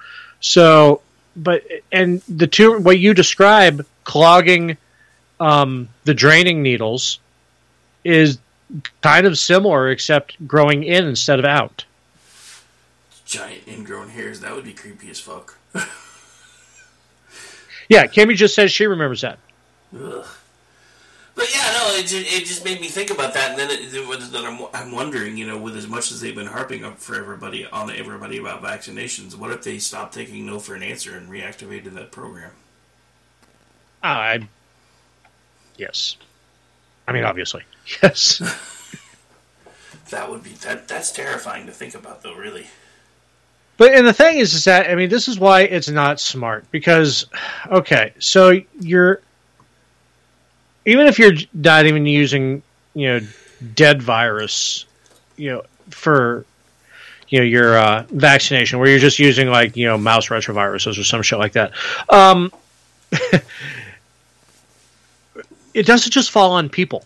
So, 0.41 1.01
but 1.35 1.63
and 1.91 2.21
the 2.27 2.47
two 2.47 2.79
what 2.79 2.99
you 2.99 3.13
describe 3.13 3.85
clogging 4.03 4.75
um, 5.39 5.89
the 6.03 6.13
draining 6.13 6.61
needles 6.61 7.19
is 8.03 8.39
kind 9.01 9.25
of 9.25 9.37
similar, 9.37 9.89
except 9.89 10.47
growing 10.47 10.83
in 10.83 11.05
instead 11.05 11.39
of 11.39 11.45
out. 11.45 11.85
Giant 13.25 13.67
ingrown 13.67 14.09
hairs. 14.09 14.39
That 14.41 14.55
would 14.55 14.65
be 14.65 14.73
creepy 14.73 15.09
as 15.09 15.19
fuck. 15.19 15.57
Yeah, 17.89 18.05
Kimmy 18.05 18.35
just 18.35 18.53
says 18.53 18.71
she 18.71 18.85
remembers 18.85 19.21
that. 19.21 19.39
Ugh. 19.93 20.25
But 21.35 21.55
yeah, 21.55 21.71
no, 21.71 21.95
it 21.95 22.01
just, 22.05 22.13
it 22.33 22.45
just 22.45 22.65
made 22.65 22.81
me 22.81 22.87
think 22.87 23.11
about 23.11 23.33
that, 23.33 23.51
and 23.51 23.59
then 23.59 23.71
it, 23.71 23.93
it 23.93 24.31
that 24.31 24.45
I'm, 24.45 24.67
I'm 24.73 24.91
wondering, 24.91 25.37
you 25.37 25.47
know, 25.47 25.57
with 25.57 25.75
as 25.77 25.87
much 25.87 26.11
as 26.11 26.21
they've 26.21 26.35
been 26.35 26.47
harping 26.47 26.83
up 26.83 26.99
for 26.99 27.15
everybody 27.15 27.65
on 27.65 27.89
everybody 27.89 28.37
about 28.37 28.61
vaccinations, 28.61 29.35
what 29.35 29.49
if 29.51 29.63
they 29.63 29.79
stopped 29.79 30.13
taking 30.13 30.45
no 30.45 30.59
for 30.59 30.75
an 30.75 30.83
answer 30.83 31.15
and 31.15 31.29
reactivated 31.29 31.93
that 31.93 32.11
program? 32.11 32.51
I 34.03 34.47
yes. 35.79 36.17
I 37.07 37.13
mean, 37.13 37.23
obviously, 37.23 37.63
yes. 38.03 38.41
That 40.09 40.29
would 40.29 40.43
be 40.43 40.51
that. 40.61 40.87
That's 40.87 41.11
terrifying 41.11 41.67
to 41.67 41.71
think 41.71 41.93
about, 41.93 42.23
though. 42.23 42.33
Really. 42.33 42.65
But 43.77 43.93
and 43.93 44.05
the 44.05 44.13
thing 44.13 44.39
is, 44.39 44.53
is 44.53 44.65
that 44.65 44.89
I 44.89 44.95
mean, 44.95 45.09
this 45.09 45.27
is 45.27 45.39
why 45.39 45.61
it's 45.61 45.89
not 45.89 46.19
smart 46.19 46.69
because, 46.71 47.27
okay, 47.69 48.13
so 48.19 48.59
you're 48.79 49.21
even 50.85 51.07
if 51.07 51.19
you're 51.19 51.33
not 51.53 51.85
even 51.85 52.05
using 52.05 52.63
you 52.93 53.07
know 53.07 53.27
dead 53.75 54.01
virus, 54.01 54.85
you 55.37 55.51
know 55.51 55.63
for 55.91 56.45
you 57.29 57.39
know 57.39 57.45
your 57.45 57.77
uh, 57.77 58.05
vaccination, 58.09 58.79
where 58.79 58.89
you're 58.89 58.99
just 58.99 59.19
using 59.19 59.49
like 59.49 59.77
you 59.77 59.85
know 59.85 59.97
mouse 59.97 60.27
retroviruses 60.27 60.99
or 60.99 61.03
some 61.03 61.21
shit 61.21 61.39
like 61.39 61.53
that. 61.53 61.71
Um, 62.09 62.51
it 65.79 65.85
doesn't 65.85 66.11
just 66.11 66.31
fall 66.31 66.51
on 66.51 66.69
people. 66.69 67.05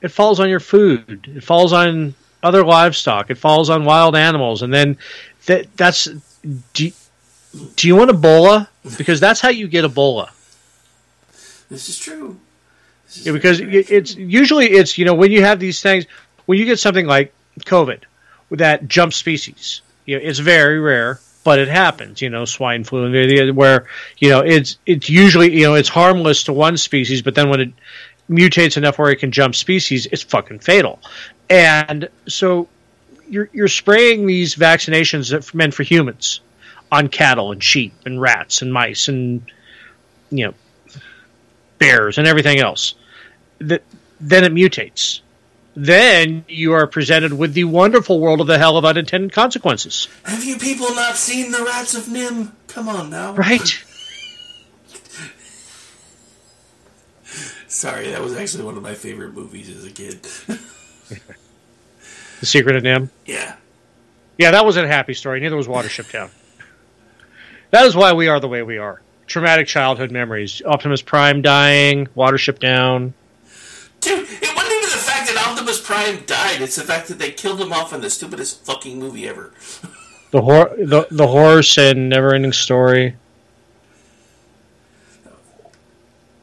It 0.00 0.08
falls 0.08 0.38
on 0.40 0.48
your 0.48 0.60
food. 0.60 1.26
It 1.34 1.42
falls 1.42 1.72
on 1.72 2.14
other 2.42 2.64
livestock. 2.64 3.30
It 3.30 3.36
falls 3.36 3.68
on 3.70 3.84
wild 3.84 4.14
animals, 4.16 4.62
and 4.62 4.72
then 4.72 4.96
that 5.46 5.66
that's 5.76 6.04
do, 6.74 6.90
do 7.76 7.88
you 7.88 7.96
want 7.96 8.10
Ebola? 8.10 8.68
Because 8.96 9.18
that's 9.20 9.40
how 9.40 9.48
you 9.48 9.66
get 9.66 9.84
Ebola. 9.84 10.30
This 11.68 11.88
is 11.88 11.98
true. 11.98 12.38
Yeah, 13.22 13.32
because 13.32 13.60
it- 13.60 13.90
it's 13.90 14.14
usually 14.14 14.66
it's 14.70 14.96
you 14.98 15.04
know 15.04 15.14
when 15.14 15.32
you 15.32 15.42
have 15.42 15.58
these 15.58 15.80
things 15.82 16.04
when 16.46 16.58
you 16.58 16.64
get 16.64 16.78
something 16.78 17.06
like 17.06 17.32
COVID 17.60 18.02
with 18.50 18.60
that 18.60 18.86
jump 18.88 19.12
species, 19.12 19.80
you 20.06 20.16
know, 20.16 20.24
it's 20.24 20.38
very 20.38 20.78
rare, 20.78 21.20
but 21.48 21.58
it 21.58 21.68
happens. 21.68 22.20
You 22.20 22.28
know, 22.28 22.44
swine 22.44 22.84
flu 22.84 23.10
where 23.54 23.86
you 24.18 24.28
know 24.28 24.40
it's 24.40 24.76
it's 24.84 25.08
usually 25.08 25.50
you 25.58 25.64
know 25.64 25.76
it's 25.76 25.88
harmless 25.88 26.42
to 26.42 26.52
one 26.52 26.76
species, 26.76 27.22
but 27.22 27.34
then 27.34 27.48
when 27.48 27.60
it 27.60 27.72
mutates 28.28 28.76
enough 28.76 28.98
where 28.98 29.10
it 29.10 29.16
can 29.16 29.32
jump 29.32 29.54
species, 29.54 30.04
it's 30.12 30.22
fucking 30.22 30.58
fatal. 30.58 31.00
And 31.48 32.10
so 32.26 32.68
you're 33.30 33.48
you're 33.54 33.66
spraying 33.68 34.26
these 34.26 34.56
vaccinations 34.56 35.30
that 35.30 35.54
meant 35.54 35.72
for 35.72 35.84
humans 35.84 36.42
on 36.92 37.08
cattle 37.08 37.50
and 37.50 37.64
sheep 37.64 37.94
and 38.04 38.20
rats 38.20 38.60
and 38.60 38.70
mice 38.70 39.08
and 39.08 39.40
you 40.28 40.48
know 40.48 40.54
bears 41.78 42.18
and 42.18 42.26
everything 42.26 42.58
else. 42.58 42.94
That 43.60 43.82
then 44.20 44.44
it 44.44 44.52
mutates. 44.52 45.22
Then 45.80 46.44
you 46.48 46.72
are 46.72 46.88
presented 46.88 47.32
with 47.32 47.54
the 47.54 47.62
wonderful 47.62 48.18
world 48.18 48.40
of 48.40 48.48
the 48.48 48.58
hell 48.58 48.76
of 48.76 48.84
unintended 48.84 49.32
consequences. 49.32 50.08
Have 50.24 50.42
you 50.42 50.58
people 50.58 50.92
not 50.92 51.14
seen 51.14 51.52
the 51.52 51.62
Rats 51.62 51.94
of 51.94 52.06
NIMH? 52.06 52.50
Come 52.66 52.88
on 52.88 53.10
now. 53.10 53.34
Right? 53.34 53.60
Sorry, 57.68 58.08
that 58.10 58.20
was 58.20 58.34
actually 58.36 58.64
one 58.64 58.76
of 58.76 58.82
my 58.82 58.94
favorite 58.94 59.34
movies 59.34 59.68
as 59.74 59.84
a 59.84 59.90
kid. 59.90 60.26
The 62.40 62.46
Secret 62.46 62.76
of 62.76 62.82
NIMH. 62.84 63.08
yeah. 63.26 63.56
Yeah, 64.36 64.52
that 64.52 64.64
wasn't 64.64 64.86
a 64.86 64.88
happy 64.88 65.14
story. 65.14 65.40
Neither 65.40 65.56
was 65.56 65.66
Watership 65.66 66.12
Down. 66.12 66.30
That 67.72 67.84
is 67.86 67.96
why 67.96 68.12
we 68.12 68.28
are 68.28 68.38
the 68.38 68.46
way 68.46 68.62
we 68.62 68.78
are. 68.78 69.02
Traumatic 69.26 69.66
childhood 69.66 70.12
memories. 70.12 70.62
Optimus 70.64 71.02
Prime 71.02 71.42
dying, 71.42 72.06
Watership 72.16 72.60
Down. 72.60 73.12
Dude, 74.00 74.28
it 74.30 74.54
wasn't 74.54 74.67
Prime 75.88 76.22
died. 76.26 76.60
It's 76.60 76.76
the 76.76 76.82
fact 76.84 77.08
that 77.08 77.18
they 77.18 77.30
killed 77.30 77.58
him 77.58 77.72
off 77.72 77.94
in 77.94 78.02
the 78.02 78.10
stupidest 78.10 78.62
fucking 78.66 78.98
movie 78.98 79.26
ever. 79.26 79.52
The 80.32 80.42
hor- 80.42 80.74
the, 80.76 81.06
the 81.10 81.26
horse 81.26 81.78
and 81.78 82.10
never 82.10 82.34
ending 82.34 82.52
story. 82.52 83.16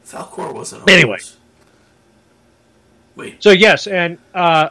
Falkor 0.04 0.52
wasn't. 0.52 0.90
Anyway. 0.90 1.18
Wait. 3.14 3.40
So 3.40 3.52
yes, 3.52 3.86
and 3.86 4.18
uh, 4.34 4.70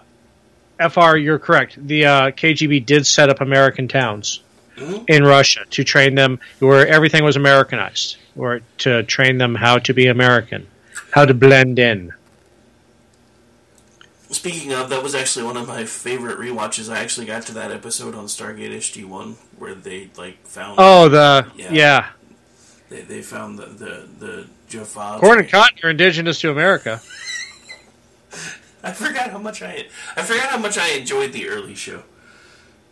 FR, 0.90 1.16
you're 1.16 1.40
correct. 1.40 1.78
The 1.88 2.06
uh, 2.06 2.32
KGB 2.32 2.86
did 2.86 3.08
set 3.08 3.30
up 3.30 3.40
American 3.40 3.88
towns 3.88 4.42
Mhm. 4.76 5.06
in 5.08 5.24
Russia 5.24 5.62
to 5.70 5.86
train 5.86 6.16
them 6.16 6.38
where 6.60 6.86
everything 6.86 7.24
was 7.24 7.38
Americanized, 7.38 8.18
or 8.36 8.60
to 8.80 9.04
train 9.04 9.38
them 9.38 9.56
how 9.56 9.78
to 9.80 9.94
be 9.94 10.08
American, 10.08 10.68
how 11.12 11.24
to 11.24 11.34
blend 11.34 11.80
in. 11.80 12.12
Speaking 14.36 14.74
of, 14.74 14.90
that 14.90 15.02
was 15.02 15.16
actually 15.16 15.46
one 15.46 15.56
of 15.56 15.66
my 15.68 15.86
favorite 15.86 16.38
rewatches. 16.38 16.92
I 16.94 17.00
actually 17.00 17.26
got 17.26 17.44
to 17.44 17.54
that 17.54 17.72
episode 17.72 18.14
on 18.16 18.26
Stargate 18.26 18.76
SG 18.76 19.06
One 19.06 19.38
where 19.58 19.74
they 19.74 20.10
like 20.18 20.46
found. 20.46 20.76
Oh, 20.78 21.08
the 21.08 21.48
yeah. 21.56 22.10
They, 22.90 23.02
they 23.02 23.22
found 23.22 23.58
the 23.58 23.66
the 23.68 24.08
the 24.20 24.48
Jaffa. 24.68 25.18
Corn 25.20 25.40
and 25.40 25.50
cotton 25.50 25.80
are 25.84 25.90
indigenous 25.90 26.42
to 26.42 26.52
America. 26.52 27.02
I 28.84 28.92
forgot 28.92 29.32
how 29.32 29.40
much 29.40 29.62
I 29.62 29.86
I 30.18 30.22
forgot 30.24 30.50
how 30.50 30.58
much 30.58 30.78
I 30.78 30.90
enjoyed 30.90 31.32
the 31.32 31.48
early 31.48 31.74
show. 31.76 32.04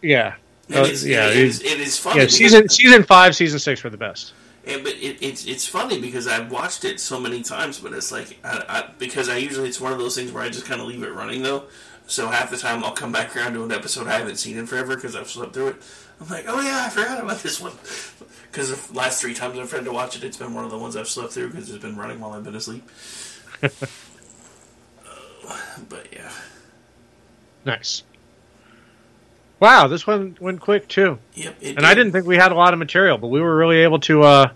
Yeah. 0.02 0.36
It 0.70 0.78
oh, 0.78 0.84
is- 0.86 1.06
yeah, 1.06 1.28
it 1.28 1.36
it- 1.38 1.44
is- 1.46 1.62
it 1.62 1.80
is 1.80 2.00
funny 2.00 2.22
Yeah, 2.22 2.28
season 2.28 2.70
season 2.70 3.04
five, 3.04 3.36
season 3.36 3.60
six 3.60 3.84
were 3.84 3.90
the 3.90 3.98
best. 3.98 4.34
And 4.66 4.84
but 4.84 4.94
it, 4.94 5.18
it's 5.22 5.46
it's 5.46 5.68
funny 5.68 6.00
because 6.00 6.28
I've 6.28 6.52
watched 6.52 6.86
it 6.86 7.00
so 7.00 7.20
many 7.20 7.44
times, 7.44 7.80
but 7.80 7.94
it's 7.94 8.12
like 8.12 8.40
I, 8.44 8.64
I, 8.70 8.90
because 8.98 9.28
I 9.30 9.38
usually 9.38 9.68
it's 9.68 9.82
one 9.82 9.92
of 9.92 10.00
those 10.00 10.16
things 10.16 10.32
where 10.32 10.44
I 10.44 10.50
just 10.50 10.66
kind 10.66 10.80
of 10.80 10.88
leave 10.88 11.04
it 11.04 11.14
running 11.14 11.44
though. 11.44 11.64
So 12.08 12.28
half 12.28 12.50
the 12.50 12.58
time 12.58 12.84
I'll 12.84 12.92
come 12.92 13.12
back 13.12 13.36
around 13.36 13.54
to 13.54 13.64
an 13.64 13.72
episode 13.72 14.08
I 14.08 14.18
haven't 14.18 14.38
seen 14.38 14.58
in 14.58 14.68
forever 14.68 14.96
because 14.96 15.16
I've 15.16 15.30
slept 15.30 15.54
through 15.54 15.70
it. 15.70 15.76
I'm 16.22 16.28
like, 16.30 16.46
oh 16.48 16.62
yeah, 16.62 16.84
I 16.86 16.90
forgot 16.90 17.22
about 17.24 17.40
this 17.40 17.60
one. 17.60 17.74
Because 18.54 18.88
the 18.88 18.94
last 18.94 19.20
three 19.20 19.34
times 19.34 19.58
I've 19.58 19.68
tried 19.68 19.86
to 19.86 19.92
watch 19.92 20.16
it, 20.16 20.24
it's 20.24 20.38
been 20.38 20.54
one 20.54 20.64
of 20.64 20.70
the 20.70 20.78
ones 20.78 20.96
I've 20.96 21.08
slept 21.08 21.34
through 21.34 21.50
because 21.50 21.72
it's 21.72 21.82
been 21.82 21.98
running 21.98 22.20
while 22.20 22.34
I've 22.34 22.44
been 22.44 22.56
asleep. 22.56 22.88
Uh, 25.46 25.58
but 25.90 26.08
yeah, 26.14 26.32
Nice. 27.66 28.04
Wow, 29.64 29.88
this 29.88 30.06
one 30.06 30.36
went 30.42 30.60
quick 30.60 30.90
too. 30.90 31.20
Yep, 31.36 31.56
it 31.62 31.78
and 31.78 31.86
I 31.86 31.94
did. 31.94 32.02
didn't 32.04 32.12
think 32.12 32.26
we 32.26 32.36
had 32.36 32.52
a 32.52 32.56
lot 32.56 32.74
of 32.74 32.80
material, 32.80 33.18
but 33.18 33.28
we 33.28 33.40
were 33.40 33.56
really 33.56 33.78
able 33.78 33.98
to 34.02 34.24
uh, 34.24 34.50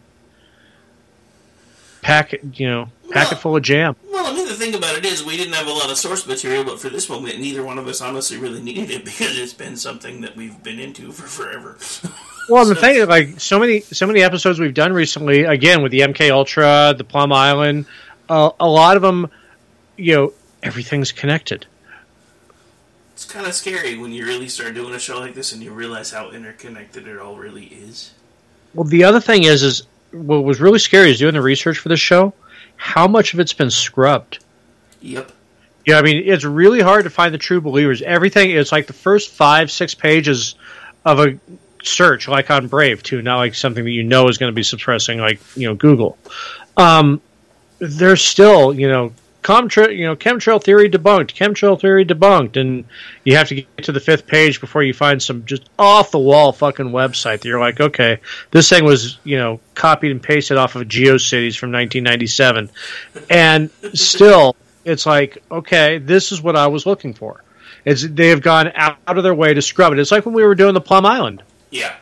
pack 2.02 2.34
it, 2.34 2.42
you 2.60 2.68
know, 2.70 2.90
pack 3.10 3.32
it 3.32 3.36
full 3.36 3.56
of 3.56 3.64
jam. 3.64 3.96
well, 4.12 4.26
Well, 4.26 4.34
I 4.34 4.36
mean, 4.36 4.50
the 4.50 4.54
thing 4.54 4.76
about 4.76 4.98
it 4.98 5.06
is, 5.06 5.24
we 5.24 5.38
didn't 5.38 5.54
have 5.54 5.66
a 5.66 5.72
lot 5.72 5.90
of 5.90 5.98
source 5.98 6.28
material, 6.28 6.66
but 6.66 6.78
for 6.78 6.90
this 6.90 7.10
one, 7.10 7.24
neither 7.24 7.64
one 7.64 7.78
of 7.78 7.88
us 7.88 8.02
honestly 8.02 8.36
really 8.36 8.62
needed 8.70 8.92
it 8.92 9.06
because 9.06 9.40
it's 9.40 9.54
been 9.54 9.78
something 9.78 10.20
that 10.20 10.36
we've 10.36 10.62
been 10.62 10.78
into 10.78 11.14
for 11.14 11.26
forever. 11.26 11.78
Well, 12.50 12.66
the 12.66 12.76
thing 12.76 12.96
is, 12.96 13.08
like 13.08 13.42
so 13.42 13.60
many 13.60 13.82
so 13.82 14.08
many 14.08 14.22
episodes 14.22 14.58
we've 14.58 14.74
done 14.74 14.92
recently, 14.94 15.44
again 15.44 15.84
with 15.84 15.92
the 15.94 16.00
MK 16.00 16.32
Ultra, 16.32 16.96
the 16.98 17.04
Plum 17.04 17.32
Island, 17.34 17.86
uh, 18.30 18.52
a 18.60 18.68
lot 18.68 18.96
of 18.96 19.02
them, 19.02 19.30
you 19.98 20.16
know, 20.16 20.34
everything's 20.64 21.12
connected. 21.14 21.66
It's 23.18 23.26
kind 23.26 23.48
of 23.48 23.56
scary 23.56 23.98
when 23.98 24.12
you 24.12 24.28
really 24.28 24.48
start 24.48 24.76
doing 24.76 24.94
a 24.94 25.00
show 25.00 25.20
like 25.20 25.34
this 25.34 25.52
and 25.52 25.64
you 25.64 25.72
realize 25.72 26.12
how 26.12 26.30
interconnected 26.30 27.08
it 27.08 27.18
all 27.18 27.36
really 27.36 27.66
is. 27.66 28.12
Well, 28.76 28.84
the 28.84 29.06
other 29.06 29.20
thing 29.20 29.44
is, 29.44 29.64
is 29.64 29.88
what 30.12 30.44
was 30.44 30.62
really 30.62 30.78
scary 30.78 31.10
is 31.10 31.18
doing 31.18 31.34
the 31.34 31.42
research 31.42 31.80
for 31.80 31.90
this 31.90 32.00
show. 32.00 32.36
How 32.76 33.08
much 33.08 33.34
of 33.34 33.40
it's 33.40 33.54
been 33.54 33.72
scrubbed? 33.72 34.38
Yep. 35.02 35.32
Yeah, 35.88 35.98
I 35.98 36.04
mean, 36.04 36.28
it's 36.28 36.44
really 36.44 36.80
hard 36.80 37.06
to 37.06 37.10
find 37.10 37.34
the 37.34 37.40
true 37.40 37.60
believers. 37.60 38.04
Everything 38.04 38.52
is 38.52 38.72
like 38.72 38.86
the 38.86 38.94
first 38.94 39.32
five, 39.32 39.72
six 39.72 39.96
pages 39.96 40.54
of 41.04 41.20
a 41.20 41.40
search, 41.82 42.28
like 42.28 42.52
on 42.52 42.68
Brave, 42.68 43.02
too, 43.02 43.24
not 43.24 43.38
like 43.38 43.56
something 43.56 43.84
that 43.84 43.90
you 43.90 44.04
know 44.04 44.28
is 44.28 44.38
going 44.38 44.52
to 44.52 44.56
be 44.56 44.62
suppressing, 44.62 45.18
like 45.18 45.40
you 45.56 45.68
know 45.68 45.74
Google. 45.74 46.20
Um, 46.78 47.20
there's 47.80 48.24
still, 48.24 48.76
you 48.76 48.88
know, 48.88 49.12
chemtrail, 49.48 49.96
you 49.96 50.06
know, 50.06 50.16
chemtrail 50.16 50.62
theory 50.62 50.90
debunked, 50.90 51.34
chemtrail 51.34 51.80
theory 51.80 52.06
debunked, 52.06 52.60
and 52.60 52.84
you 53.24 53.38
have 53.38 53.48
to 53.48 53.56
get 53.56 53.84
to 53.84 53.94
the 53.94 54.00
fifth 54.02 54.28
page 54.28 54.60
before 54.60 54.84
you 54.84 54.94
find 54.94 55.24
some 55.24 55.46
just 55.46 55.70
off 55.80 56.12
the 56.12 56.20
wall 56.20 56.52
fucking 56.52 56.88
website 56.88 57.40
that 57.40 57.46
you're 57.46 57.60
like, 57.60 57.80
okay, 57.80 58.20
this 58.52 58.68
thing 58.68 58.84
was, 58.84 59.20
you 59.24 59.38
know, 59.38 59.62
copied 59.74 60.12
and 60.12 60.22
pasted 60.22 60.58
off 60.58 60.76
of 60.76 60.84
GeoCities 60.84 61.58
from 61.58 61.72
1997, 61.72 62.70
and 63.30 63.70
still, 63.94 64.58
it's 64.84 65.06
like, 65.06 65.42
okay, 65.50 65.98
this 66.00 66.34
is 66.34 66.42
what 66.42 66.58
I 66.58 66.68
was 66.68 66.86
looking 66.86 67.14
for. 67.14 67.42
It's 67.86 68.06
they 68.06 68.28
have 68.30 68.42
gone 68.42 68.74
out 68.76 68.98
of 69.06 69.24
their 69.24 69.34
way 69.36 69.54
to 69.54 69.62
scrub 69.62 69.94
it. 69.94 70.00
It's 70.00 70.12
like 70.12 70.26
when 70.26 70.36
we 70.36 70.44
were 70.44 70.56
doing 70.56 70.74
the 70.74 70.82
Plum 70.82 71.06
Island 71.06 71.42
Yeah. 71.72 71.94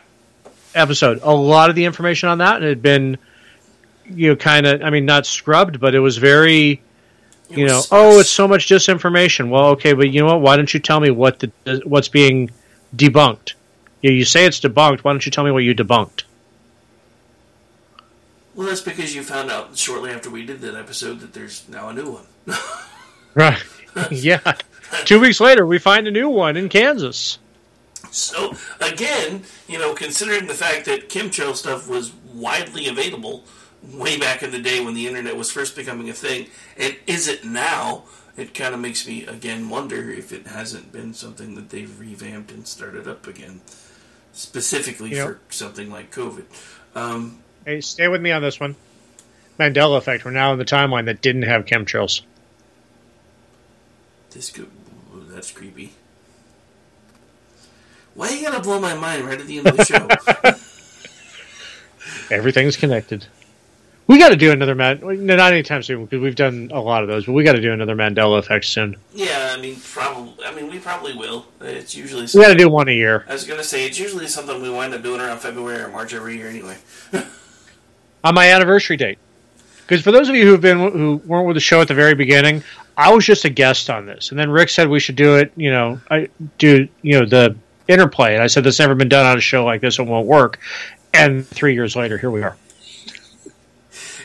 episode. 0.74 1.20
A 1.22 1.32
lot 1.32 1.70
of 1.70 1.76
the 1.76 1.84
information 1.84 2.28
on 2.28 2.38
that 2.38 2.62
had 2.62 2.82
been, 2.82 3.18
you 4.10 4.30
know, 4.30 4.36
kind 4.36 4.66
of, 4.66 4.82
I 4.82 4.90
mean, 4.90 5.04
not 5.04 5.26
scrubbed, 5.26 5.78
but 5.78 5.94
it 5.94 6.00
was 6.00 6.16
very, 6.16 6.82
you 7.48 7.66
know, 7.66 7.82
oh, 7.90 8.18
it's 8.18 8.30
so 8.30 8.48
much 8.48 8.66
disinformation. 8.68 9.48
Well, 9.50 9.66
okay, 9.70 9.92
but 9.92 10.10
you 10.10 10.20
know 10.20 10.26
what? 10.26 10.40
Why 10.40 10.56
don't 10.56 10.72
you 10.72 10.80
tell 10.80 11.00
me 11.00 11.10
what 11.10 11.40
the 11.40 11.50
what's 11.84 12.08
being 12.08 12.50
debunked? 12.94 13.54
You, 14.02 14.12
you 14.12 14.24
say 14.24 14.44
it's 14.46 14.60
debunked. 14.60 15.00
Why 15.00 15.12
don't 15.12 15.24
you 15.24 15.32
tell 15.32 15.44
me 15.44 15.50
what 15.50 15.64
you 15.64 15.74
debunked? 15.74 16.24
Well, 18.54 18.66
that's 18.66 18.80
because 18.80 19.14
you 19.14 19.22
found 19.22 19.50
out 19.50 19.76
shortly 19.76 20.10
after 20.10 20.30
we 20.30 20.44
did 20.46 20.60
that 20.62 20.74
episode 20.74 21.20
that 21.20 21.34
there's 21.34 21.68
now 21.68 21.90
a 21.90 21.92
new 21.92 22.10
one. 22.10 22.56
Right. 23.36 23.62
yeah. 24.10 24.54
Two 25.04 25.20
weeks 25.20 25.40
later, 25.40 25.66
we 25.66 25.78
find 25.78 26.08
a 26.08 26.10
new 26.10 26.30
one 26.30 26.56
in 26.56 26.70
Kansas. 26.70 27.38
So 28.10 28.56
again, 28.80 29.42
you 29.68 29.78
know, 29.78 29.92
considering 29.94 30.46
the 30.46 30.54
fact 30.54 30.86
that 30.86 31.10
chemtrail 31.10 31.54
stuff 31.54 31.86
was 31.86 32.12
widely 32.32 32.88
available 32.88 33.44
way 33.82 34.18
back 34.18 34.42
in 34.42 34.50
the 34.50 34.58
day 34.58 34.84
when 34.84 34.94
the 34.94 35.06
internet 35.06 35.36
was 35.36 35.50
first 35.50 35.76
becoming 35.76 36.08
a 36.10 36.12
thing, 36.12 36.48
and 36.76 36.96
is 37.06 37.28
it 37.28 37.44
now? 37.44 38.04
It 38.36 38.52
kind 38.52 38.74
of 38.74 38.80
makes 38.80 39.06
me 39.06 39.24
again 39.26 39.68
wonder 39.70 40.10
if 40.10 40.32
it 40.32 40.46
hasn't 40.48 40.92
been 40.92 41.14
something 41.14 41.54
that 41.54 41.70
they've 41.70 41.98
revamped 41.98 42.50
and 42.50 42.66
started 42.66 43.08
up 43.08 43.26
again, 43.26 43.60
specifically 44.32 45.10
Yep. 45.12 45.26
for 45.26 45.38
something 45.52 45.90
like 45.90 46.14
COVID. 46.14 46.44
Um, 46.94 47.38
Hey, 47.64 47.80
stay 47.80 48.08
with 48.08 48.20
me 48.20 48.30
on 48.32 48.42
this 48.42 48.60
one. 48.60 48.76
Mandela 49.58 49.96
effect. 49.98 50.24
We're 50.24 50.30
now 50.32 50.52
in 50.52 50.58
the 50.58 50.64
timeline 50.66 51.06
that 51.06 51.20
didn't 51.22 51.42
have 51.42 51.64
chemtrails. 51.64 52.20
this 54.30 54.50
could, 54.50 54.70
that's 55.30 55.50
creepy. 55.50 55.94
Why 58.14 58.28
are 58.28 58.32
you 58.34 58.42
going 58.42 58.54
to 58.54 58.60
blow 58.60 58.78
my 58.78 58.94
mind 58.94 59.24
right 59.24 59.40
at 59.40 59.46
the 59.46 59.58
end 59.58 59.66
of 59.66 59.76
the 59.78 59.84
show? 59.84 60.08
Everything's 62.34 62.76
connected. 62.76 63.26
We 64.06 64.18
got 64.18 64.28
to 64.28 64.36
do 64.36 64.52
another 64.52 64.74
Man. 64.74 65.00
No, 65.02 65.36
not 65.36 65.52
anytime 65.52 65.82
soon 65.82 66.04
because 66.04 66.20
we've 66.20 66.36
done 66.36 66.70
a 66.72 66.80
lot 66.80 67.02
of 67.02 67.08
those. 67.08 67.26
But 67.26 67.32
we 67.32 67.42
got 67.42 67.54
to 67.54 67.60
do 67.60 67.72
another 67.72 67.96
Mandela 67.96 68.38
effect 68.38 68.66
soon. 68.66 68.96
yeah, 69.12 69.52
I 69.56 69.60
mean, 69.60 69.76
probably. 69.80 70.44
I 70.44 70.54
mean, 70.54 70.70
we 70.70 70.78
probably 70.78 71.14
will. 71.16 71.46
It's 71.60 71.96
usually. 71.96 72.22
We 72.22 72.40
got 72.40 72.48
to 72.48 72.54
do 72.54 72.68
one 72.68 72.88
a 72.88 72.92
year. 72.92 73.24
I 73.28 73.32
was 73.32 73.44
gonna 73.44 73.64
say 73.64 73.84
it's 73.84 73.98
usually 73.98 74.28
something 74.28 74.62
we 74.62 74.70
wind 74.70 74.94
up 74.94 75.02
doing 75.02 75.20
around 75.20 75.38
February 75.38 75.80
or 75.80 75.88
March 75.88 76.14
every 76.14 76.36
year 76.36 76.48
anyway. 76.48 76.76
on 78.24 78.34
my 78.34 78.50
anniversary 78.50 78.96
date. 78.96 79.18
Because 79.86 80.02
for 80.02 80.10
those 80.10 80.28
of 80.28 80.34
you 80.34 80.44
who 80.44 80.52
have 80.52 80.60
been 80.60 80.78
who 80.78 81.20
weren't 81.26 81.46
with 81.46 81.54
the 81.54 81.60
show 81.60 81.80
at 81.80 81.88
the 81.88 81.94
very 81.94 82.14
beginning, 82.14 82.62
I 82.96 83.12
was 83.12 83.24
just 83.24 83.44
a 83.44 83.50
guest 83.50 83.88
on 83.88 84.06
this, 84.06 84.30
and 84.30 84.38
then 84.38 84.50
Rick 84.50 84.68
said 84.68 84.88
we 84.88 84.98
should 85.00 85.16
do 85.16 85.36
it. 85.36 85.52
You 85.56 85.70
know, 85.70 86.00
I 86.10 86.28
do 86.58 86.88
you 87.02 87.20
know 87.20 87.26
the 87.26 87.56
interplay, 87.88 88.34
and 88.34 88.42
I 88.42 88.48
said 88.48 88.64
that's 88.64 88.78
never 88.78 88.94
been 88.94 89.08
done 89.08 89.26
on 89.26 89.38
a 89.38 89.40
show 89.40 89.64
like 89.64 89.80
this. 89.80 89.98
It 89.98 90.02
won't 90.02 90.26
work. 90.26 90.58
And 91.14 91.46
three 91.46 91.74
years 91.74 91.94
later, 91.96 92.18
here 92.18 92.30
we 92.30 92.42
are. 92.42 92.56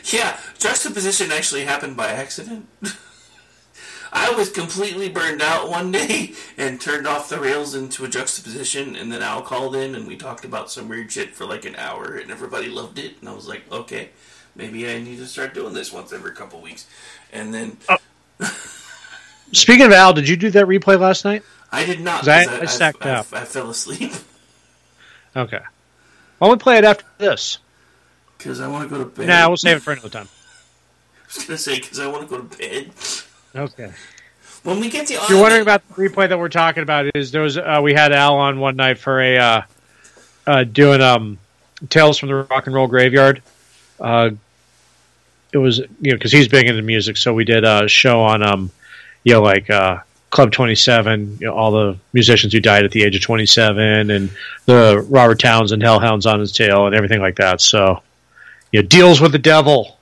Yeah, 0.04 0.38
juxtaposition 0.58 1.30
actually 1.32 1.64
happened 1.64 1.96
by 1.96 2.08
accident. 2.08 2.68
I 4.14 4.30
was 4.32 4.50
completely 4.50 5.08
burned 5.08 5.40
out 5.40 5.70
one 5.70 5.90
day 5.90 6.32
and 6.58 6.78
turned 6.80 7.06
off 7.06 7.30
the 7.30 7.40
rails 7.40 7.74
into 7.74 8.04
a 8.04 8.08
juxtaposition, 8.08 8.94
and 8.94 9.10
then 9.10 9.22
Al 9.22 9.40
called 9.42 9.74
in 9.74 9.94
and 9.94 10.06
we 10.06 10.16
talked 10.16 10.44
about 10.44 10.70
some 10.70 10.88
weird 10.88 11.10
shit 11.10 11.34
for 11.34 11.46
like 11.46 11.64
an 11.64 11.76
hour, 11.76 12.16
and 12.16 12.30
everybody 12.30 12.68
loved 12.68 12.98
it. 12.98 13.14
And 13.20 13.28
I 13.28 13.32
was 13.32 13.48
like, 13.48 13.62
okay, 13.72 14.10
maybe 14.54 14.90
I 14.90 14.98
need 15.00 15.16
to 15.18 15.26
start 15.26 15.54
doing 15.54 15.72
this 15.72 15.92
once 15.92 16.12
every 16.12 16.32
couple 16.32 16.60
weeks. 16.60 16.86
And 17.32 17.54
then 17.54 17.78
uh, 17.88 17.96
Speaking 19.52 19.86
of 19.86 19.92
Al, 19.92 20.12
did 20.12 20.28
you 20.28 20.36
do 20.36 20.50
that 20.50 20.66
replay 20.66 20.98
last 20.98 21.24
night? 21.24 21.42
I 21.70 21.84
did 21.86 22.00
not. 22.00 22.26
I- 22.28 22.44
'cause 22.44 22.60
I 22.60 22.64
stacked 22.66 23.06
I, 23.06 23.10
up. 23.10 23.26
I, 23.32 23.44
fell 23.44 23.70
asleep 23.70 24.12
Okay. 25.36 25.60
Why 26.38 26.48
don't 26.48 26.58
we 26.58 26.62
play 26.62 26.76
it 26.78 26.84
after 26.84 27.04
this? 27.18 27.58
Because 28.42 28.60
I 28.60 28.68
want 28.68 28.88
to 28.88 28.94
go 28.94 29.02
to 29.02 29.08
bed. 29.08 29.28
Nah, 29.28 29.48
we'll 29.48 29.56
save 29.56 29.76
it 29.78 29.80
for 29.80 29.92
another 29.92 30.08
time. 30.08 30.28
I 31.22 31.34
was 31.34 31.44
gonna 31.44 31.58
say 31.58 31.80
because 31.80 31.98
I 31.98 32.06
want 32.06 32.28
to 32.28 32.28
go 32.28 32.42
to 32.42 32.58
bed. 32.58 32.90
Okay. 33.54 33.92
When 34.62 34.78
we 34.78 34.90
get 34.90 35.08
to 35.08 35.14
If 35.14 35.28
you're 35.28 35.40
wondering 35.40 35.62
about 35.62 35.86
the 35.88 35.94
replay 35.94 36.28
that 36.28 36.38
we're 36.38 36.48
talking 36.48 36.82
about, 36.82 37.16
is 37.16 37.32
there 37.32 37.42
was 37.42 37.58
uh, 37.58 37.80
we 37.82 37.94
had 37.94 38.12
Al 38.12 38.36
on 38.36 38.60
one 38.60 38.76
night 38.76 38.98
for 38.98 39.20
a 39.20 39.38
uh, 39.38 39.62
uh, 40.46 40.64
doing 40.64 41.00
um, 41.00 41.38
Tales 41.88 42.18
from 42.18 42.28
the 42.28 42.34
Rock 42.36 42.66
and 42.66 42.74
Roll 42.74 42.86
Graveyard. 42.86 43.42
Uh, 44.00 44.30
it 45.52 45.58
was 45.58 45.78
you 45.78 46.10
know 46.10 46.16
because 46.16 46.32
he's 46.32 46.48
big 46.48 46.66
into 46.66 46.82
music, 46.82 47.16
so 47.16 47.34
we 47.34 47.44
did 47.44 47.64
a 47.64 47.88
show 47.88 48.20
on 48.22 48.42
um, 48.42 48.70
you 49.24 49.34
know 49.34 49.42
like 49.42 49.68
uh, 49.68 49.98
Club 50.30 50.52
Twenty 50.52 50.74
Seven, 50.74 51.36
you 51.40 51.46
know, 51.46 51.54
all 51.54 51.70
the 51.70 51.98
musicians 52.12 52.52
who 52.52 52.60
died 52.60 52.84
at 52.84 52.90
the 52.90 53.02
age 53.02 53.16
of 53.16 53.22
twenty 53.22 53.46
seven, 53.46 54.10
and 54.10 54.30
the 54.66 55.04
Robert 55.08 55.40
Townsend 55.40 55.82
Hellhounds 55.82 56.24
on 56.24 56.40
his 56.40 56.52
tail, 56.52 56.86
and 56.86 56.94
everything 56.94 57.20
like 57.20 57.36
that. 57.36 57.60
So, 57.60 58.02
you 58.72 58.82
know, 58.82 58.88
deals 58.88 59.20
with 59.20 59.32
the 59.32 59.38
devil 59.38 59.98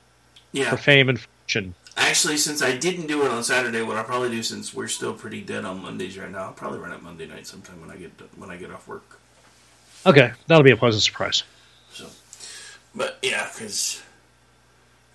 Yeah. 0.52 0.70
for 0.70 0.76
fame 0.76 1.08
and 1.08 1.20
fortune. 1.20 1.74
Actually, 1.96 2.38
since 2.38 2.62
I 2.62 2.76
didn't 2.76 3.08
do 3.08 3.22
it 3.24 3.30
on 3.30 3.44
Saturday, 3.44 3.82
what 3.82 3.96
I'll 3.96 4.04
probably 4.04 4.30
do 4.30 4.42
since 4.42 4.72
we're 4.72 4.88
still 4.88 5.12
pretty 5.12 5.42
dead 5.42 5.64
on 5.64 5.82
Mondays 5.82 6.16
right 6.16 6.30
now, 6.30 6.44
I'll 6.44 6.52
probably 6.52 6.78
run 6.78 6.92
it 6.92 7.02
Monday 7.02 7.26
night 7.26 7.46
sometime 7.46 7.80
when 7.80 7.90
I 7.90 7.96
get 7.96 8.12
when 8.36 8.50
I 8.50 8.56
get 8.56 8.70
off 8.70 8.88
work. 8.88 9.18
Okay, 10.06 10.32
that'll 10.46 10.64
be 10.64 10.70
a 10.70 10.76
pleasant 10.76 11.02
surprise. 11.02 11.42
So, 11.92 12.06
But 12.94 13.18
yeah, 13.22 13.48
because 13.52 14.00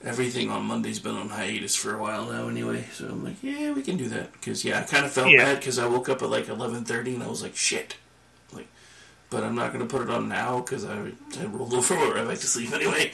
everything 0.03 0.51
on 0.51 0.63
Monday's 0.65 0.99
been 0.99 1.15
on 1.15 1.29
hiatus 1.29 1.75
for 1.75 1.95
a 1.95 1.97
while 2.01 2.25
now, 2.31 2.47
anyway. 2.49 2.85
So 2.93 3.05
I'm 3.05 3.23
like, 3.23 3.41
yeah, 3.41 3.71
we 3.71 3.81
can 3.81 3.97
do 3.97 4.07
that. 4.09 4.33
Because 4.33 4.63
yeah, 4.63 4.79
I 4.79 4.83
kind 4.83 5.05
of 5.05 5.11
felt 5.11 5.29
Yeah. 5.29 5.43
bad 5.45 5.59
because 5.59 5.79
I 5.79 5.87
woke 5.87 6.09
up 6.09 6.21
at 6.21 6.29
like 6.29 6.45
11:30 6.47 7.15
and 7.15 7.23
I 7.23 7.27
was 7.27 7.41
like, 7.41 7.55
shit. 7.55 7.95
Like, 8.53 8.67
but 9.31 9.43
I'm 9.43 9.55
not 9.55 9.71
gonna 9.73 9.85
put 9.87 10.01
it 10.03 10.09
on 10.09 10.29
now 10.29 10.59
because 10.59 10.85
I, 10.85 11.11
I 11.39 11.45
rolled 11.45 11.73
over 11.73 11.95
I 12.17 12.21
like 12.21 12.39
to 12.39 12.47
sleep 12.47 12.71
anyway. 12.73 13.11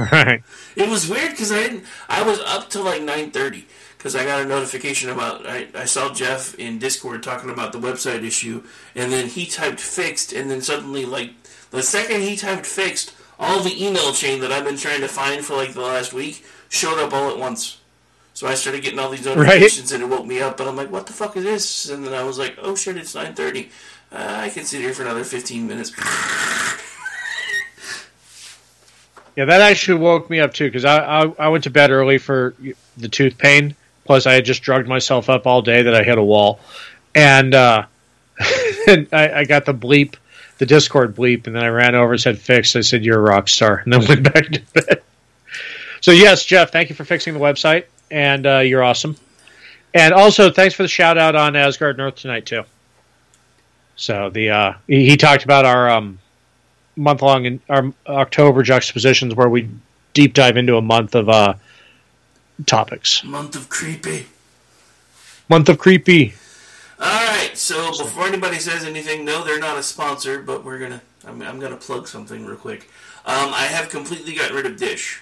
Right. 0.12 0.42
It 0.76 0.88
was 0.88 1.08
weird 1.08 1.30
because 1.30 1.52
I 1.52 1.62
didn't. 1.62 1.84
I 2.08 2.22
was 2.22 2.40
up 2.40 2.70
till 2.70 2.84
like 2.84 3.02
nine 3.02 3.30
thirty 3.30 3.66
because 3.98 4.16
I 4.16 4.24
got 4.24 4.40
a 4.40 4.46
notification 4.46 5.10
about. 5.10 5.46
I, 5.46 5.66
I 5.74 5.84
saw 5.84 6.12
Jeff 6.12 6.54
in 6.54 6.78
Discord 6.78 7.22
talking 7.22 7.50
about 7.50 7.72
the 7.72 7.78
website 7.78 8.24
issue, 8.24 8.62
and 8.94 9.12
then 9.12 9.26
he 9.26 9.44
typed 9.46 9.80
fixed, 9.80 10.32
and 10.32 10.50
then 10.50 10.62
suddenly, 10.62 11.04
like 11.04 11.32
the 11.70 11.82
second 11.82 12.22
he 12.22 12.36
typed 12.36 12.64
fixed, 12.64 13.12
all 13.38 13.60
the 13.60 13.84
email 13.84 14.12
chain 14.12 14.40
that 14.40 14.52
I've 14.52 14.64
been 14.64 14.78
trying 14.78 15.02
to 15.02 15.08
find 15.08 15.44
for 15.44 15.54
like 15.54 15.74
the 15.74 15.82
last 15.82 16.14
week 16.14 16.44
showed 16.70 16.98
up 16.98 17.12
all 17.12 17.30
at 17.30 17.38
once. 17.38 17.78
So 18.32 18.46
I 18.46 18.54
started 18.54 18.82
getting 18.82 18.98
all 18.98 19.10
these 19.10 19.26
notifications, 19.26 19.92
and 19.92 20.02
it 20.02 20.08
woke 20.08 20.24
me 20.24 20.40
up. 20.40 20.58
And 20.60 20.68
I'm 20.68 20.76
like, 20.76 20.90
"What 20.90 21.06
the 21.06 21.12
fuck 21.12 21.36
is 21.36 21.44
this?" 21.44 21.90
And 21.90 22.06
then 22.06 22.14
I 22.14 22.22
was 22.22 22.38
like, 22.38 22.56
"Oh 22.62 22.74
shit, 22.74 22.96
it's 22.96 23.14
nine 23.14 23.34
thirty. 23.34 23.70
Uh, 24.10 24.36
I 24.38 24.48
can 24.48 24.64
sit 24.64 24.80
here 24.80 24.94
for 24.94 25.02
another 25.02 25.24
fifteen 25.24 25.66
minutes." 25.66 25.92
Yeah, 29.40 29.46
that 29.46 29.62
actually 29.62 30.00
woke 30.00 30.28
me 30.28 30.38
up 30.38 30.52
too 30.52 30.66
because 30.66 30.84
I, 30.84 30.98
I 30.98 31.32
I 31.38 31.48
went 31.48 31.64
to 31.64 31.70
bed 31.70 31.90
early 31.90 32.18
for 32.18 32.54
the 32.98 33.08
tooth 33.08 33.38
pain. 33.38 33.74
Plus, 34.04 34.26
I 34.26 34.34
had 34.34 34.44
just 34.44 34.60
drugged 34.60 34.86
myself 34.86 35.30
up 35.30 35.46
all 35.46 35.62
day 35.62 35.80
that 35.80 35.94
I 35.94 36.02
hit 36.02 36.18
a 36.18 36.22
wall, 36.22 36.60
and 37.14 37.54
uh, 37.54 37.86
and 38.86 39.08
I, 39.14 39.38
I 39.38 39.44
got 39.46 39.64
the 39.64 39.72
bleep, 39.72 40.16
the 40.58 40.66
Discord 40.66 41.16
bleep, 41.16 41.46
and 41.46 41.56
then 41.56 41.64
I 41.64 41.68
ran 41.68 41.94
over 41.94 42.12
and 42.12 42.20
said 42.20 42.38
fixed. 42.38 42.76
I 42.76 42.82
said 42.82 43.02
you're 43.02 43.16
a 43.16 43.22
rock 43.22 43.48
star, 43.48 43.78
and 43.78 43.90
then 43.90 44.04
went 44.08 44.24
back 44.24 44.44
to 44.44 44.60
bed. 44.74 45.02
So 46.02 46.10
yes, 46.10 46.44
Jeff, 46.44 46.70
thank 46.70 46.90
you 46.90 46.94
for 46.94 47.06
fixing 47.06 47.32
the 47.32 47.40
website. 47.40 47.86
and 48.10 48.46
uh, 48.46 48.58
you're 48.58 48.82
awesome. 48.82 49.16
And 49.94 50.12
also, 50.12 50.50
thanks 50.50 50.74
for 50.74 50.82
the 50.82 50.88
shout 50.88 51.16
out 51.16 51.34
on 51.34 51.56
Asgard 51.56 51.96
North 51.96 52.16
tonight 52.16 52.44
too. 52.44 52.64
So 53.96 54.28
the 54.28 54.50
uh, 54.50 54.72
he, 54.86 55.08
he 55.08 55.16
talked 55.16 55.44
about 55.44 55.64
our 55.64 55.88
um, 55.88 56.18
month 56.96 57.22
long 57.22 57.44
in 57.44 57.60
our 57.68 57.92
October 58.06 58.62
juxtapositions 58.62 59.34
where 59.34 59.48
we 59.48 59.68
deep 60.14 60.34
dive 60.34 60.56
into 60.56 60.76
a 60.76 60.82
month 60.82 61.14
of 61.14 61.28
uh, 61.28 61.54
topics. 62.66 63.24
Month 63.24 63.56
of 63.56 63.68
creepy. 63.68 64.26
Month 65.48 65.68
of 65.68 65.78
creepy. 65.78 66.34
All 67.00 67.26
right. 67.26 67.50
So 67.54 67.90
before 67.90 68.26
anybody 68.26 68.58
says 68.58 68.84
anything, 68.84 69.24
no, 69.24 69.44
they're 69.44 69.58
not 69.58 69.78
a 69.78 69.82
sponsor, 69.82 70.42
but 70.42 70.64
we're 70.64 70.78
gonna. 70.78 71.02
I'm, 71.26 71.42
I'm 71.42 71.58
gonna 71.58 71.76
plug 71.76 72.08
something 72.08 72.44
real 72.46 72.56
quick. 72.56 72.88
Um, 73.26 73.52
I 73.52 73.66
have 73.66 73.88
completely 73.88 74.34
gotten 74.34 74.56
rid 74.56 74.66
of 74.66 74.76
Dish, 74.76 75.20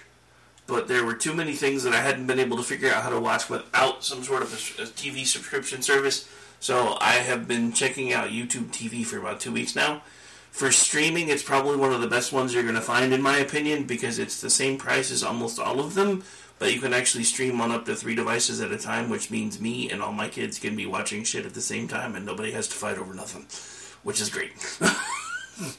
but 0.66 0.86
there 0.86 1.04
were 1.04 1.14
too 1.14 1.34
many 1.34 1.54
things 1.54 1.82
that 1.82 1.92
I 1.92 2.00
hadn't 2.00 2.26
been 2.26 2.38
able 2.38 2.56
to 2.56 2.62
figure 2.62 2.90
out 2.90 3.02
how 3.02 3.10
to 3.10 3.18
watch 3.18 3.50
without 3.50 4.04
some 4.04 4.22
sort 4.22 4.42
of 4.42 4.52
a, 4.52 4.82
a 4.82 4.86
TV 4.86 5.26
subscription 5.26 5.82
service. 5.82 6.28
So 6.60 6.96
I 7.00 7.14
have 7.14 7.46
been 7.46 7.72
checking 7.72 8.12
out 8.12 8.30
YouTube 8.30 8.68
TV 8.68 9.04
for 9.04 9.18
about 9.18 9.40
two 9.40 9.52
weeks 9.52 9.76
now. 9.76 10.02
For 10.50 10.72
streaming, 10.72 11.28
it's 11.28 11.42
probably 11.42 11.76
one 11.76 11.92
of 11.92 12.00
the 12.00 12.08
best 12.08 12.32
ones 12.32 12.52
you're 12.52 12.64
going 12.64 12.74
to 12.74 12.80
find, 12.80 13.12
in 13.12 13.22
my 13.22 13.38
opinion, 13.38 13.84
because 13.84 14.18
it's 14.18 14.40
the 14.40 14.50
same 14.50 14.76
price 14.76 15.10
as 15.12 15.22
almost 15.22 15.60
all 15.60 15.78
of 15.78 15.94
them, 15.94 16.24
but 16.58 16.74
you 16.74 16.80
can 16.80 16.92
actually 16.92 17.22
stream 17.24 17.60
on 17.60 17.70
up 17.70 17.84
to 17.84 17.94
three 17.94 18.16
devices 18.16 18.60
at 18.60 18.72
a 18.72 18.78
time, 18.78 19.08
which 19.08 19.30
means 19.30 19.60
me 19.60 19.88
and 19.90 20.02
all 20.02 20.12
my 20.12 20.28
kids 20.28 20.58
can 20.58 20.74
be 20.74 20.86
watching 20.86 21.22
shit 21.22 21.46
at 21.46 21.54
the 21.54 21.60
same 21.60 21.86
time, 21.86 22.16
and 22.16 22.26
nobody 22.26 22.50
has 22.50 22.66
to 22.68 22.74
fight 22.74 22.98
over 22.98 23.14
nothing, 23.14 23.46
which 24.02 24.20
is 24.20 24.30
great. 24.30 24.52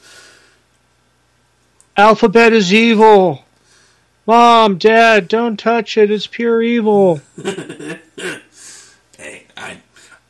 Alphabet 1.98 2.54
is 2.54 2.74
evil. 2.74 3.44
Mom, 4.26 4.78
Dad, 4.78 5.28
don't 5.28 5.58
touch 5.58 5.98
it. 5.98 6.10
It's 6.12 6.28
pure 6.28 6.62
evil. 6.62 7.20
hey, 7.44 8.00
I 9.58 9.82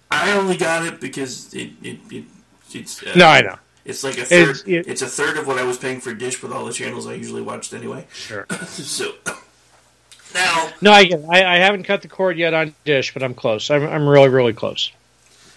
I 0.10 0.32
only 0.32 0.58
got 0.58 0.88
it 0.88 1.00
because 1.00 1.54
it, 1.54 1.72
it, 1.84 2.00
it 2.10 2.24
it's 2.72 3.04
uh, 3.04 3.14
No, 3.16 3.28
I 3.28 3.42
know. 3.42 3.58
It's 3.90 4.04
like 4.04 4.18
a 4.18 4.26
third. 4.26 4.50
It's- 4.50 4.64
it- 4.68 4.88
it's 4.88 5.02
a 5.02 5.08
third 5.08 5.38
of 5.38 5.48
what 5.48 5.58
I 5.58 5.64
was 5.64 5.78
paying 5.78 6.00
for 6.00 6.14
Dish 6.14 6.42
with 6.42 6.52
all 6.54 6.66
the 6.66 6.74
channels 6.74 7.08
I 7.08 7.14
usually 7.16 7.42
watched 7.42 7.74
anyway. 7.74 8.06
Sure. 8.14 8.46
so 8.68 9.14
now, 10.34 10.70
No, 10.82 10.92
I 10.92 11.10
I, 11.30 11.56
I 11.56 11.58
haven't 11.58 11.84
cut 11.84 12.02
the 12.02 12.08
cord 12.08 12.38
yet 12.38 12.54
on 12.54 12.74
Dish, 12.86 13.14
but 13.14 13.24
I'm 13.24 13.34
close. 13.34 13.70
I'm, 13.72 13.84
I'm 13.88 14.08
really, 14.08 14.30
really 14.30 14.54
close. 14.54 14.92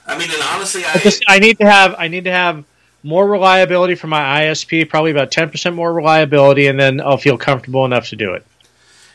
I 0.07 0.19
mean, 0.19 0.31
and 0.31 0.43
honestly, 0.43 0.85
I 0.85 0.93
I 0.95 0.99
just 0.99 1.23
I 1.29 1.39
need 1.39 1.59
to 1.59 1.71
have 1.71 1.95
I 1.99 2.09
need 2.09 2.25
to 2.25 2.33
have 2.33 2.65
more 3.05 3.27
reliability 3.27 3.95
for 3.97 4.07
my 4.07 4.43
ISP, 4.43 4.89
probably 4.89 5.11
about 5.11 5.31
ten 5.31 5.51
percent 5.51 5.77
more 5.77 5.93
reliability, 5.93 6.67
and 6.69 6.79
then 6.81 7.01
I'll 7.01 7.19
feel 7.19 7.37
comfortable 7.37 7.85
enough 7.85 8.09
to 8.09 8.17
do 8.17 8.33
it. 8.35 8.45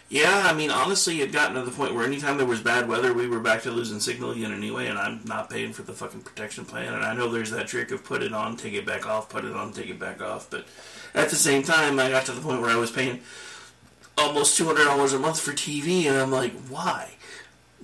Yeah, 0.10 0.43
I 0.45 0.53
mean, 0.53 0.72
honestly, 0.72 1.22
it 1.22 1.34
gotten 1.34 1.55
to 1.55 1.64
the 1.64 1.72
point 1.72 1.93
where 1.93 2.05
anytime 2.05 2.38
there 2.38 2.45
was 2.45 2.62
bad 2.62 2.88
weather, 2.88 3.14
we 3.14 3.28
were 3.28 3.39
back 3.39 3.64
to 3.64 3.72
losing 3.72 3.99
signal 3.99 4.32
again 4.32 4.53
anyway, 4.53 4.88
and 4.88 4.97
I'm 4.97 5.20
not 5.26 5.49
paying 5.49 5.74
for 5.74 5.82
the 5.82 5.91
fucking 5.91 6.22
protection 6.22 6.64
plan. 6.64 6.93
And 6.93 7.03
I 7.03 7.14
know 7.14 7.30
there's 7.30 7.51
that 7.51 7.68
trick 7.68 7.91
of 7.91 8.05
put 8.05 8.24
it 8.24 8.32
on, 8.32 8.55
take 8.55 8.74
it 8.74 8.86
back 8.86 9.05
off, 9.05 9.28
put 9.28 9.43
it 9.43 9.53
on, 9.53 9.74
take 9.74 9.89
it 9.89 9.99
back 9.99 10.22
off, 10.22 10.49
but 10.49 10.66
at 11.14 11.30
the 11.30 11.36
same 11.36 11.62
time, 11.64 11.99
I 11.99 12.10
got 12.10 12.26
to 12.28 12.32
the 12.32 12.41
point 12.41 12.62
where 12.62 12.70
I 12.70 12.78
was 12.78 12.91
paying 12.91 13.20
almost 14.18 14.58
two 14.58 14.66
hundred 14.66 14.86
dollars 14.86 15.14
a 15.14 15.20
month 15.20 15.39
for 15.41 15.51
TV, 15.51 16.05
and 16.05 16.18
I'm 16.18 16.32
like, 16.32 16.53
why? 16.70 17.12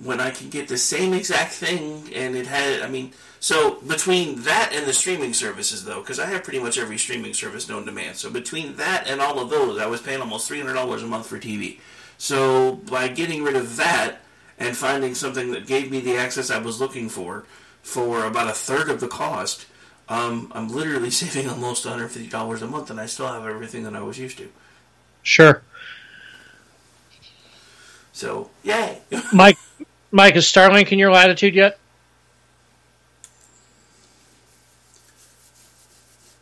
When 0.02 0.18
I 0.18 0.30
can 0.30 0.48
get 0.48 0.68
the 0.68 0.78
same 0.78 1.12
exact 1.12 1.52
thing, 1.52 2.10
and 2.14 2.36
it 2.36 2.46
had, 2.46 2.80
I 2.80 2.88
mean, 2.88 3.12
so 3.38 3.80
between 3.82 4.42
that 4.42 4.72
and 4.74 4.86
the 4.86 4.92
streaming 4.94 5.34
services, 5.34 5.84
though, 5.84 6.00
because 6.00 6.18
I 6.18 6.26
have 6.26 6.42
pretty 6.42 6.58
much 6.58 6.78
every 6.78 6.96
streaming 6.96 7.34
service 7.34 7.68
known 7.68 7.84
to 7.84 7.92
man, 7.92 8.14
so 8.14 8.30
between 8.30 8.76
that 8.76 9.06
and 9.06 9.20
all 9.20 9.38
of 9.38 9.50
those, 9.50 9.78
I 9.78 9.86
was 9.86 10.00
paying 10.00 10.20
almost 10.20 10.48
three 10.48 10.58
hundred 10.58 10.74
dollars 10.74 11.02
a 11.02 11.06
month 11.06 11.26
for 11.26 11.38
TV. 11.38 11.80
So 12.18 12.72
by 12.76 13.08
getting 13.08 13.42
rid 13.44 13.56
of 13.56 13.76
that 13.76 14.18
and 14.58 14.76
finding 14.76 15.14
something 15.14 15.52
that 15.52 15.66
gave 15.66 15.90
me 15.90 16.00
the 16.00 16.16
access 16.16 16.50
I 16.50 16.58
was 16.58 16.80
looking 16.80 17.08
for 17.08 17.44
for 17.82 18.24
about 18.24 18.48
a 18.48 18.52
third 18.54 18.88
of 18.88 19.00
the 19.00 19.08
cost, 19.08 19.66
um, 20.08 20.50
I'm 20.54 20.68
literally 20.68 21.10
saving 21.22 21.48
almost 21.48 21.84
one 21.84 21.94
hundred 21.94 22.08
fifty 22.08 22.28
dollars 22.28 22.62
a 22.62 22.66
month, 22.66 22.90
and 22.90 23.00
I 23.00 23.06
still 23.06 23.26
have 23.28 23.46
everything 23.46 23.84
that 23.84 23.94
I 23.96 24.02
was 24.02 24.18
used 24.18 24.38
to. 24.38 24.48
Sure, 25.22 25.62
So 28.12 28.50
yay! 28.62 29.00
Mike. 29.32 29.58
Mike, 30.10 30.36
is 30.36 30.44
Starlink 30.44 30.92
in 30.92 30.98
your 31.00 31.10
latitude 31.10 31.54
yet? 31.56 31.78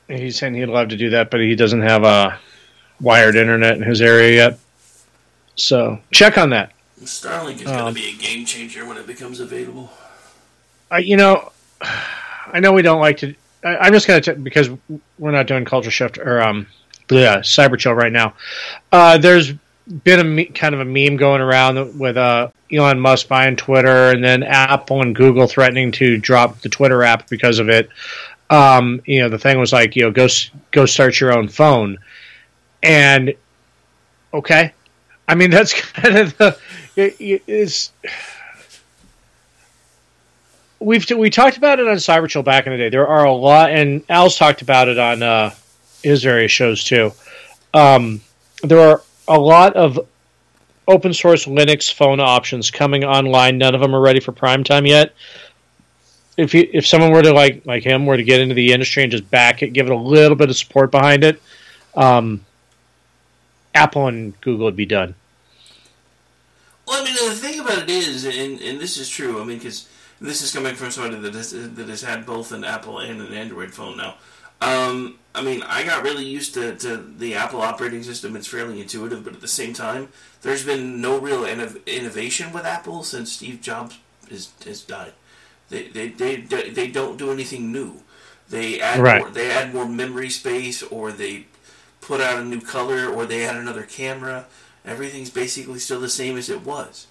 He's 0.09 0.39
saying 0.39 0.55
he'd 0.55 0.67
love 0.67 0.89
to 0.89 0.97
do 0.97 1.11
that, 1.11 1.31
but 1.31 1.41
he 1.41 1.57
doesn't 1.57 1.81
have 1.81 2.05
a 2.05 2.39
wired 3.01 3.35
internet 3.35 3.77
in 3.77 3.83
his 3.83 4.03
area 4.03 4.35
yet. 4.35 4.59
So 5.57 5.99
check 6.11 6.39
on 6.39 6.51
that. 6.51 6.73
Starlink 7.03 7.61
is 7.61 7.67
Um, 7.67 7.77
going 7.77 7.95
to 7.95 8.01
be 8.01 8.09
a 8.11 8.13
game 8.15 8.47
changer 8.47 8.87
when 8.87 8.97
it 8.97 9.07
becomes 9.07 9.41
available. 9.41 9.91
I, 10.91 10.99
you 10.99 11.17
know, 11.17 11.53
I 11.81 12.61
know 12.61 12.73
we 12.73 12.83
don't 12.83 13.01
like 13.01 13.19
to. 13.19 13.35
I, 13.65 13.77
I'm 13.79 13.93
just 13.93 14.07
going 14.07 14.23
to 14.23 14.35
because 14.35 14.71
we're 15.19 15.31
not 15.33 15.47
doing 15.47 15.65
culture 15.65 15.91
shift 15.91 16.19
or 16.19 16.41
um, 16.43 16.67
yeah, 17.11 17.39
cyber 17.39 17.79
chill 17.79 17.93
right 17.95 18.13
now. 18.13 18.35
Uh, 18.91 19.19
there's 19.19 19.53
been 20.05 20.21
a 20.21 20.25
me- 20.25 20.45
kind 20.47 20.75
of 20.75 20.81
a 20.81 20.85
meme 20.85 21.17
going 21.17 21.41
around 21.41 21.99
with 21.99 22.17
uh, 22.17 22.49
Elon 22.73 23.01
Musk 23.01 23.29
buying 23.29 23.57
Twitter, 23.57 24.11
and 24.11 24.23
then 24.23 24.43
Apple 24.43 25.03
and 25.03 25.15
Google 25.15 25.47
threatening 25.47 25.93
to 25.93 26.19
drop 26.19 26.61
the 26.61 26.69
Twitter 26.69 27.03
app 27.03 27.29
because 27.29 27.59
of 27.59 27.69
it. 27.69 27.89
Um, 28.49 29.03
you 29.07 29.21
know, 29.21 29.29
the 29.29 29.39
thing 29.39 29.59
was 29.59 29.73
like, 29.73 29.97
you 29.97 30.03
know, 30.05 30.11
go 30.11 30.29
go 30.71 30.87
start 30.87 31.19
your 31.19 31.33
own 31.37 31.49
phone, 31.49 31.99
and 32.83 33.35
okay, 34.33 34.73
I 35.33 35.35
mean 35.35 35.51
that's 35.51 35.73
kind 35.93 36.19
of 36.19 36.37
the 36.37 36.59
we've 40.79 41.11
we 41.11 41.31
talked 41.31 41.57
about 41.57 41.81
it 41.81 41.89
on 41.89 41.97
Cyber 41.97 42.29
Chill 42.29 42.43
back 42.43 42.67
in 42.67 42.73
the 42.73 42.79
day. 42.79 42.91
There 42.91 43.09
are 43.09 43.25
a 43.25 43.33
lot, 43.33 43.71
and 43.71 44.05
Al's 44.11 44.37
talked 44.37 44.61
about 44.61 44.89
it 44.89 44.99
on 44.99 45.23
uh, 45.23 45.55
his 46.03 46.23
various 46.23 46.53
shows 46.53 46.85
too. 46.85 47.13
Um, 47.73 48.21
there 48.63 48.79
are 48.79 49.03
a 49.27 49.39
lot 49.39 49.75
of 49.75 50.07
open 50.87 51.15
source 51.15 51.47
Linux 51.47 51.91
phone 51.91 52.21
options 52.21 52.71
coming 52.71 53.03
online. 53.03 53.57
None 53.57 53.75
of 53.75 53.81
them 53.81 53.95
are 53.95 54.01
ready 54.03 54.21
for 54.21 54.33
prime 54.33 54.65
time 54.65 54.85
yet. 54.85 55.15
If 56.37 56.55
if 56.55 56.87
someone 56.87 57.11
were 57.11 57.23
to 57.23 57.33
like 57.33 57.65
like 57.65 57.85
him 57.85 58.05
were 58.05 58.19
to 58.19 58.23
get 58.23 58.43
into 58.43 58.55
the 58.55 58.73
industry 58.73 59.03
and 59.03 59.11
just 59.11 59.31
back 59.31 59.63
it, 59.63 59.73
give 59.73 59.87
it 59.87 59.93
a 59.93 59.97
little 59.97 60.37
bit 60.37 60.51
of 60.51 60.59
support 60.59 60.91
behind 60.91 61.25
it, 61.25 61.41
um, 61.95 62.45
Apple 63.75 64.09
and 64.09 64.39
Google 64.43 64.67
would 64.67 64.77
be 64.77 64.85
done. 64.85 65.15
Well, 66.87 67.01
I 67.01 67.05
mean, 67.05 67.15
the 67.29 67.35
thing 67.37 67.61
about 67.61 67.79
it 67.79 67.91
is, 67.91 68.25
and, 68.25 68.61
and 68.61 68.81
this 68.81 68.97
is 68.99 69.09
true, 69.09 69.41
I 69.41 69.45
mean, 69.45 69.59
because 69.59 69.89
this 70.21 70.43
is 70.43 70.53
coming 70.53 70.75
from 70.75 70.91
somebody 70.91 71.21
that 71.21 71.35
has, 71.35 71.53
that 71.53 71.89
has 71.89 72.03
had 72.03 72.27
both 72.27 72.53
an 72.53 72.65
Apple 72.65 72.99
and 72.99 73.21
an 73.21 73.33
Android 73.33 73.73
phone 73.73 73.97
now. 73.97 74.17
Um, 74.61 75.19
I 75.35 75.43
mean, 75.43 75.63
I 75.63 75.85
got 75.85 76.05
really 76.05 76.25
used 76.25 76.55
to, 76.55 76.77
to 76.77 76.97
the 76.97 77.35
Apple 77.35 77.61
operating 77.61 78.03
system. 78.03 78.37
It's 78.37 78.47
fairly 78.47 78.81
intuitive, 78.81 79.25
but 79.25 79.35
at 79.35 79.41
the 79.41 79.49
same 79.49 79.73
time, 79.73 80.09
there's 80.43 80.65
been 80.65 81.01
no 81.01 81.19
real 81.19 81.43
innov- 81.43 81.85
innovation 81.87 82.53
with 82.53 82.65
Apple 82.65 83.03
since 83.03 83.33
Steve 83.33 83.61
Jobs 83.61 83.99
has, 84.31 84.53
has 84.65 84.83
died. 84.83 85.13
They, 85.69 85.89
they, 85.89 86.09
they, 86.09 86.37
they 86.71 86.89
don't 86.89 87.17
do 87.17 87.33
anything 87.33 87.73
new. 87.73 88.03
They 88.51 88.81
add 88.81 89.01
Right. 89.01 89.21
more, 89.23 89.31
they 89.31 89.51
add 89.51 89.73
more 89.75 89.87
memory 89.89 90.31
space, 90.31 90.83
or 90.83 91.11
they 91.11 91.47
put 92.01 92.21
out 92.21 92.39
a 92.39 92.45
new 92.45 92.61
color, 92.61 93.09
or 93.09 93.25
they 93.25 93.45
add 93.45 93.57
another 93.57 93.83
camera. 93.85 94.47
Everything's 94.85 95.31
basically 95.31 95.79
still 95.79 96.01
the 96.01 96.09
same 96.09 96.37
as 96.37 96.51
it 96.51 96.63
was. 96.65 97.07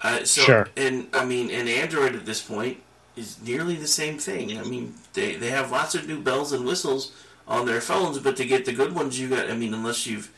Uh, 0.00 0.24
so, 0.24 0.42
Sure. 0.42 0.68
and 0.76 1.08
I 1.14 1.24
mean, 1.24 1.50
and 1.50 1.68
Android 1.68 2.14
at 2.14 2.26
this 2.26 2.42
point 2.42 2.78
is 3.16 3.36
nearly 3.42 3.76
the 3.76 3.86
same 3.86 4.18
thing. 4.18 4.58
I 4.58 4.62
mean, 4.64 4.94
they 5.14 5.36
they 5.36 5.50
have 5.50 5.70
lots 5.70 5.94
of 5.94 6.06
new 6.08 6.20
bells 6.20 6.52
and 6.52 6.64
whistles 6.66 7.12
on 7.46 7.66
their 7.66 7.80
phones, 7.80 8.18
but 8.18 8.36
to 8.38 8.44
get 8.44 8.64
the 8.64 8.72
good 8.72 8.94
ones, 8.94 9.18
you 9.18 9.28
got. 9.28 9.48
I 9.50 9.54
mean, 9.54 9.72
unless 9.72 10.06
you've 10.06 10.30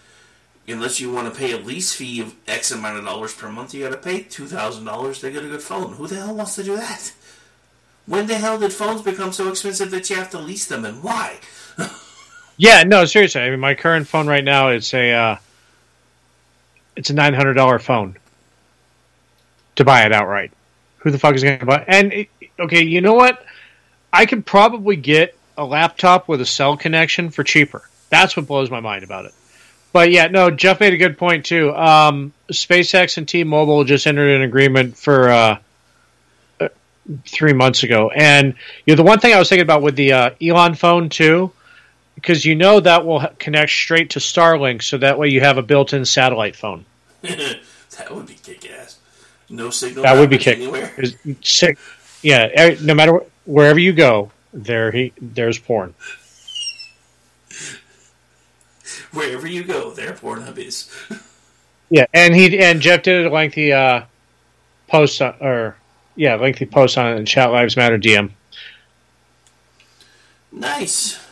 unless 0.68 1.00
you 1.00 1.10
want 1.12 1.32
to 1.32 1.38
pay 1.38 1.52
a 1.52 1.56
lease 1.58 1.92
fee 1.94 2.20
of 2.20 2.34
X 2.46 2.70
amount 2.70 2.98
of 2.98 3.04
dollars 3.04 3.34
per 3.34 3.48
month, 3.50 3.72
you 3.72 3.82
got 3.84 3.92
to 3.92 3.96
pay 3.98 4.20
two 4.22 4.46
thousand 4.46 4.84
dollars 4.84 5.20
to 5.20 5.30
get 5.30 5.44
a 5.44 5.48
good 5.48 5.62
phone. 5.62 5.94
Who 5.94 6.06
the 6.06 6.16
hell 6.16 6.34
wants 6.34 6.54
to 6.56 6.62
do 6.62 6.76
that? 6.76 7.12
When 8.04 8.26
the 8.28 8.36
hell 8.36 8.58
did 8.58 8.72
phones 8.72 9.02
become 9.02 9.32
so 9.32 9.48
expensive 9.48 9.90
that 9.90 10.08
you 10.10 10.16
have 10.16 10.30
to 10.30 10.38
lease 10.38 10.66
them, 10.66 10.84
and 10.84 11.02
why? 11.02 11.38
Yeah, 12.58 12.84
no, 12.84 13.04
seriously. 13.04 13.42
I 13.42 13.50
mean, 13.50 13.60
my 13.60 13.74
current 13.74 14.08
phone 14.08 14.26
right 14.26 14.42
now 14.44 14.68
it's 14.68 14.94
a 14.94 15.12
uh, 15.12 15.36
it's 16.96 17.10
a 17.10 17.14
nine 17.14 17.34
hundred 17.34 17.54
dollar 17.54 17.78
phone 17.78 18.16
to 19.76 19.84
buy 19.84 20.04
it 20.04 20.12
outright. 20.12 20.52
Who 20.98 21.10
the 21.10 21.18
fuck 21.18 21.34
is 21.34 21.42
going 21.42 21.60
to 21.60 21.66
buy? 21.66 21.84
And 21.86 22.12
it, 22.12 22.28
okay, 22.58 22.82
you 22.82 23.00
know 23.00 23.14
what? 23.14 23.44
I 24.12 24.26
could 24.26 24.44
probably 24.44 24.96
get 24.96 25.36
a 25.56 25.64
laptop 25.64 26.28
with 26.28 26.40
a 26.40 26.46
cell 26.46 26.76
connection 26.76 27.30
for 27.30 27.44
cheaper. 27.44 27.88
That's 28.08 28.36
what 28.36 28.46
blows 28.46 28.70
my 28.70 28.80
mind 28.80 29.04
about 29.04 29.26
it. 29.26 29.34
But 29.92 30.10
yeah, 30.10 30.26
no, 30.26 30.50
Jeff 30.50 30.80
made 30.80 30.92
a 30.92 30.98
good 30.98 31.16
point 31.16 31.46
too. 31.46 31.74
Um, 31.74 32.32
SpaceX 32.50 33.16
and 33.18 33.26
T-Mobile 33.26 33.84
just 33.84 34.06
entered 34.06 34.36
an 34.36 34.42
agreement 34.42 34.96
for 34.96 35.30
uh, 35.30 35.58
uh, 36.60 36.68
three 37.24 37.52
months 37.52 37.82
ago, 37.82 38.10
and 38.10 38.54
you 38.84 38.92
know 38.92 38.96
the 38.96 39.08
one 39.08 39.20
thing 39.20 39.32
I 39.32 39.38
was 39.38 39.48
thinking 39.48 39.62
about 39.62 39.82
with 39.82 39.96
the 39.96 40.12
uh, 40.12 40.30
Elon 40.40 40.74
phone 40.74 41.08
too 41.08 41.52
because 42.16 42.44
you 42.44 42.56
know 42.56 42.80
that 42.80 43.06
will 43.06 43.24
connect 43.38 43.70
straight 43.70 44.10
to 44.10 44.18
Starlink, 44.18 44.82
so 44.82 44.98
that 44.98 45.16
way 45.18 45.28
you 45.28 45.40
have 45.40 45.58
a 45.58 45.62
built-in 45.62 46.04
satellite 46.04 46.56
phone. 46.56 46.84
that 47.22 48.10
would 48.10 48.26
be 48.26 48.34
kick 48.34 48.68
ass. 48.68 48.98
No 49.48 49.70
signal. 49.70 50.02
That 50.02 50.18
would 50.18 50.28
be 50.28 50.38
kick. 50.38 50.58
anywhere. 50.58 50.92
Sick. 51.42 51.78
Yeah. 52.22 52.74
No 52.82 52.94
matter 52.94 53.18
wh- 53.18 53.48
wherever 53.48 53.78
you 53.78 53.92
go, 53.92 54.32
there 54.52 54.90
he 54.90 55.12
there's 55.20 55.58
porn. 55.58 55.94
Wherever 59.12 59.46
you 59.46 59.64
go, 59.64 59.90
there 59.92 60.12
Pornhub 60.12 60.58
is. 60.58 60.90
Yeah, 61.88 62.06
and 62.12 62.34
he 62.34 62.58
and 62.58 62.80
Jeff 62.80 63.02
did 63.02 63.26
a 63.26 63.30
lengthy 63.30 63.72
uh, 63.72 64.02
post 64.88 65.22
on, 65.22 65.36
or 65.40 65.76
yeah, 66.16 66.34
lengthy 66.34 66.66
post 66.66 66.98
on 66.98 67.12
it 67.12 67.16
in 67.16 67.26
Chat 67.26 67.52
Lives 67.52 67.76
Matter 67.76 67.96
DM. 67.96 68.32
Nice. 70.50 71.24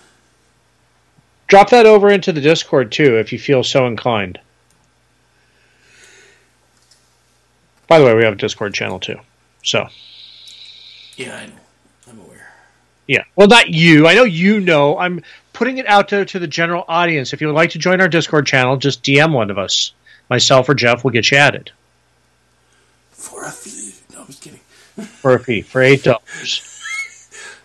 Drop 1.54 1.70
that 1.70 1.86
over 1.86 2.10
into 2.10 2.32
the 2.32 2.40
Discord 2.40 2.90
too, 2.90 3.16
if 3.16 3.32
you 3.32 3.38
feel 3.38 3.62
so 3.62 3.86
inclined. 3.86 4.40
By 7.86 8.00
the 8.00 8.04
way, 8.04 8.12
we 8.12 8.24
have 8.24 8.32
a 8.32 8.36
Discord 8.36 8.74
channel 8.74 8.98
too. 8.98 9.20
So 9.62 9.86
Yeah. 11.16 11.46
I'm 12.10 12.18
aware. 12.18 12.52
yeah, 13.06 13.22
well, 13.36 13.46
not 13.46 13.68
you. 13.68 14.08
I 14.08 14.14
know 14.14 14.24
you 14.24 14.58
know. 14.58 14.98
I'm 14.98 15.22
putting 15.52 15.78
it 15.78 15.86
out 15.86 16.08
there 16.08 16.24
to 16.24 16.40
the 16.40 16.48
general 16.48 16.84
audience. 16.88 17.32
If 17.32 17.40
you 17.40 17.46
would 17.46 17.54
like 17.54 17.70
to 17.70 17.78
join 17.78 18.00
our 18.00 18.08
Discord 18.08 18.48
channel, 18.48 18.76
just 18.76 19.04
DM 19.04 19.30
one 19.32 19.52
of 19.52 19.56
us, 19.56 19.92
myself 20.28 20.68
or 20.68 20.74
Jeff. 20.74 21.04
will 21.04 21.12
get 21.12 21.30
you 21.30 21.36
added 21.38 21.70
For 23.12 23.44
a 23.44 23.52
fee. 23.52 23.94
No, 24.12 24.22
I'm 24.22 24.26
just 24.26 24.42
kidding. 24.42 24.58
for 24.98 25.34
a 25.34 25.38
fee 25.38 25.60
for 25.62 25.80
eight 25.82 26.02
dollars. 26.02 26.68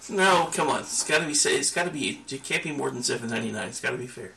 No, 0.09 0.49
come 0.53 0.69
on. 0.69 0.81
It's 0.81 1.03
got 1.03 1.19
to 1.19 1.25
be. 1.25 1.31
It's 1.31 1.71
got 1.71 1.85
to 1.85 1.91
be. 1.91 2.21
It 2.29 2.43
can't 2.43 2.63
be 2.63 2.71
more 2.71 2.89
than 2.91 3.03
seven 3.03 3.29
ninety 3.29 3.51
nine. 3.51 3.67
It's 3.67 3.81
got 3.81 3.91
to 3.91 3.97
be 3.97 4.07
fair. 4.07 4.31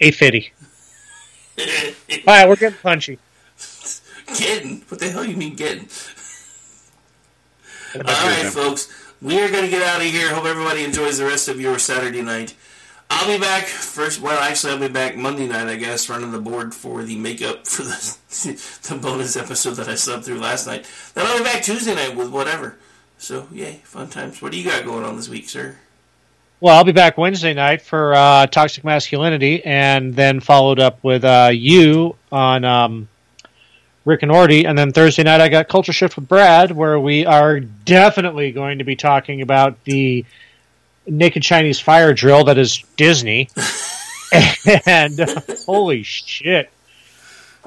Eight 0.00 0.14
fifty. 0.14 0.52
All 1.58 1.64
right, 2.26 2.48
we're 2.48 2.56
getting 2.56 2.78
punchy. 2.78 3.18
Getting? 4.38 4.82
What 4.88 5.00
the 5.00 5.10
hell 5.10 5.24
you 5.24 5.36
mean 5.36 5.54
getting? 5.54 5.88
All 7.94 8.02
right, 8.02 8.46
folks. 8.46 8.92
We 9.22 9.40
are 9.40 9.50
going 9.50 9.64
to 9.64 9.70
get 9.70 9.82
out 9.82 10.00
of 10.00 10.06
here. 10.06 10.34
Hope 10.34 10.44
everybody 10.44 10.84
enjoys 10.84 11.18
the 11.18 11.24
rest 11.24 11.48
of 11.48 11.60
your 11.60 11.78
Saturday 11.78 12.20
night. 12.20 12.54
I'll 13.08 13.26
be 13.26 13.40
back 13.40 13.64
first. 13.64 14.20
Well, 14.20 14.38
actually, 14.38 14.72
I'll 14.74 14.80
be 14.80 14.88
back 14.88 15.16
Monday 15.16 15.46
night, 15.46 15.68
I 15.68 15.76
guess, 15.76 16.08
running 16.10 16.32
the 16.32 16.40
board 16.40 16.74
for 16.74 17.02
the 17.02 17.16
makeup 17.16 17.66
for 17.66 17.82
the 17.82 18.16
the 18.88 18.98
bonus 19.00 19.36
episode 19.36 19.74
that 19.74 19.88
I 19.88 19.94
slept 19.94 20.24
through 20.24 20.40
last 20.40 20.66
night. 20.66 20.90
Then 21.14 21.26
I'll 21.26 21.38
be 21.38 21.44
back 21.44 21.62
Tuesday 21.62 21.94
night 21.94 22.16
with 22.16 22.30
whatever. 22.30 22.76
So, 23.18 23.48
yay, 23.52 23.80
fun 23.84 24.08
times. 24.08 24.40
What 24.42 24.52
do 24.52 24.58
you 24.58 24.68
got 24.68 24.84
going 24.84 25.04
on 25.04 25.16
this 25.16 25.28
week, 25.28 25.48
sir? 25.48 25.76
Well, 26.60 26.74
I'll 26.74 26.84
be 26.84 26.92
back 26.92 27.18
Wednesday 27.18 27.52
night 27.52 27.82
for 27.82 28.14
uh, 28.14 28.46
Toxic 28.46 28.82
Masculinity, 28.82 29.64
and 29.64 30.14
then 30.14 30.40
followed 30.40 30.80
up 30.80 31.02
with 31.04 31.22
uh, 31.24 31.50
you 31.52 32.16
on 32.32 32.64
um, 32.64 33.08
Rick 34.06 34.22
and 34.22 34.32
Orty, 34.32 34.66
and 34.66 34.78
then 34.78 34.92
Thursday 34.92 35.22
night 35.22 35.40
I 35.40 35.48
got 35.48 35.68
Culture 35.68 35.92
Shift 35.92 36.16
with 36.16 36.28
Brad, 36.28 36.70
where 36.72 36.98
we 36.98 37.26
are 37.26 37.60
definitely 37.60 38.52
going 38.52 38.78
to 38.78 38.84
be 38.84 38.96
talking 38.96 39.42
about 39.42 39.82
the 39.84 40.24
naked 41.06 41.42
Chinese 41.42 41.78
fire 41.78 42.14
drill 42.14 42.44
that 42.44 42.56
is 42.56 42.82
Disney, 42.96 43.50
and 44.86 45.20
uh, 45.20 45.40
holy 45.66 46.04
shit! 46.04 46.70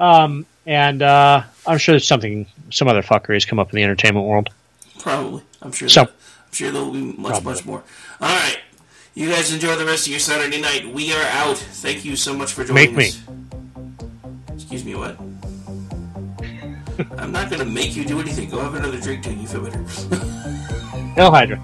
Um, 0.00 0.46
and 0.66 1.02
uh, 1.02 1.44
I'm 1.66 1.78
sure 1.78 1.92
there's 1.92 2.06
something, 2.06 2.46
some 2.70 2.88
other 2.88 3.02
fuckery 3.02 3.34
has 3.34 3.44
come 3.44 3.58
up 3.58 3.70
in 3.70 3.76
the 3.76 3.84
entertainment 3.84 4.26
world. 4.26 4.50
Probably. 5.00 5.42
I'm 5.62 5.72
sure. 5.72 5.88
So- 5.88 6.04
that- 6.04 6.10
I'm 6.46 6.52
sure 6.52 6.70
there 6.72 6.82
will 6.82 6.92
be 6.92 7.00
much, 7.16 7.42
much 7.44 7.64
more. 7.64 7.82
All 8.20 8.28
right. 8.28 8.58
You 9.14 9.28
guys 9.30 9.52
enjoy 9.52 9.76
the 9.76 9.84
rest 9.86 10.06
of 10.06 10.10
your 10.12 10.20
Saturday 10.20 10.60
night. 10.60 10.92
We 10.92 11.12
are 11.12 11.22
out. 11.22 11.58
Thank 11.58 12.04
you 12.04 12.16
so 12.16 12.34
much 12.34 12.52
for 12.52 12.64
joining 12.64 12.94
Make 12.94 12.96
me. 12.96 13.10
Excuse 14.54 14.84
me, 14.84 14.94
what? 14.94 15.16
I'm 17.18 17.32
not 17.32 17.48
going 17.50 17.60
to 17.60 17.64
make 17.64 17.96
you 17.96 18.04
do 18.04 18.20
anything. 18.20 18.50
Go 18.50 18.60
have 18.60 18.74
another 18.74 19.00
drink 19.00 19.22
till 19.24 19.32
you 19.34 19.46
feel 19.46 19.62
better. 19.62 19.82
Hail 21.16 21.30
Hydra. 21.30 21.60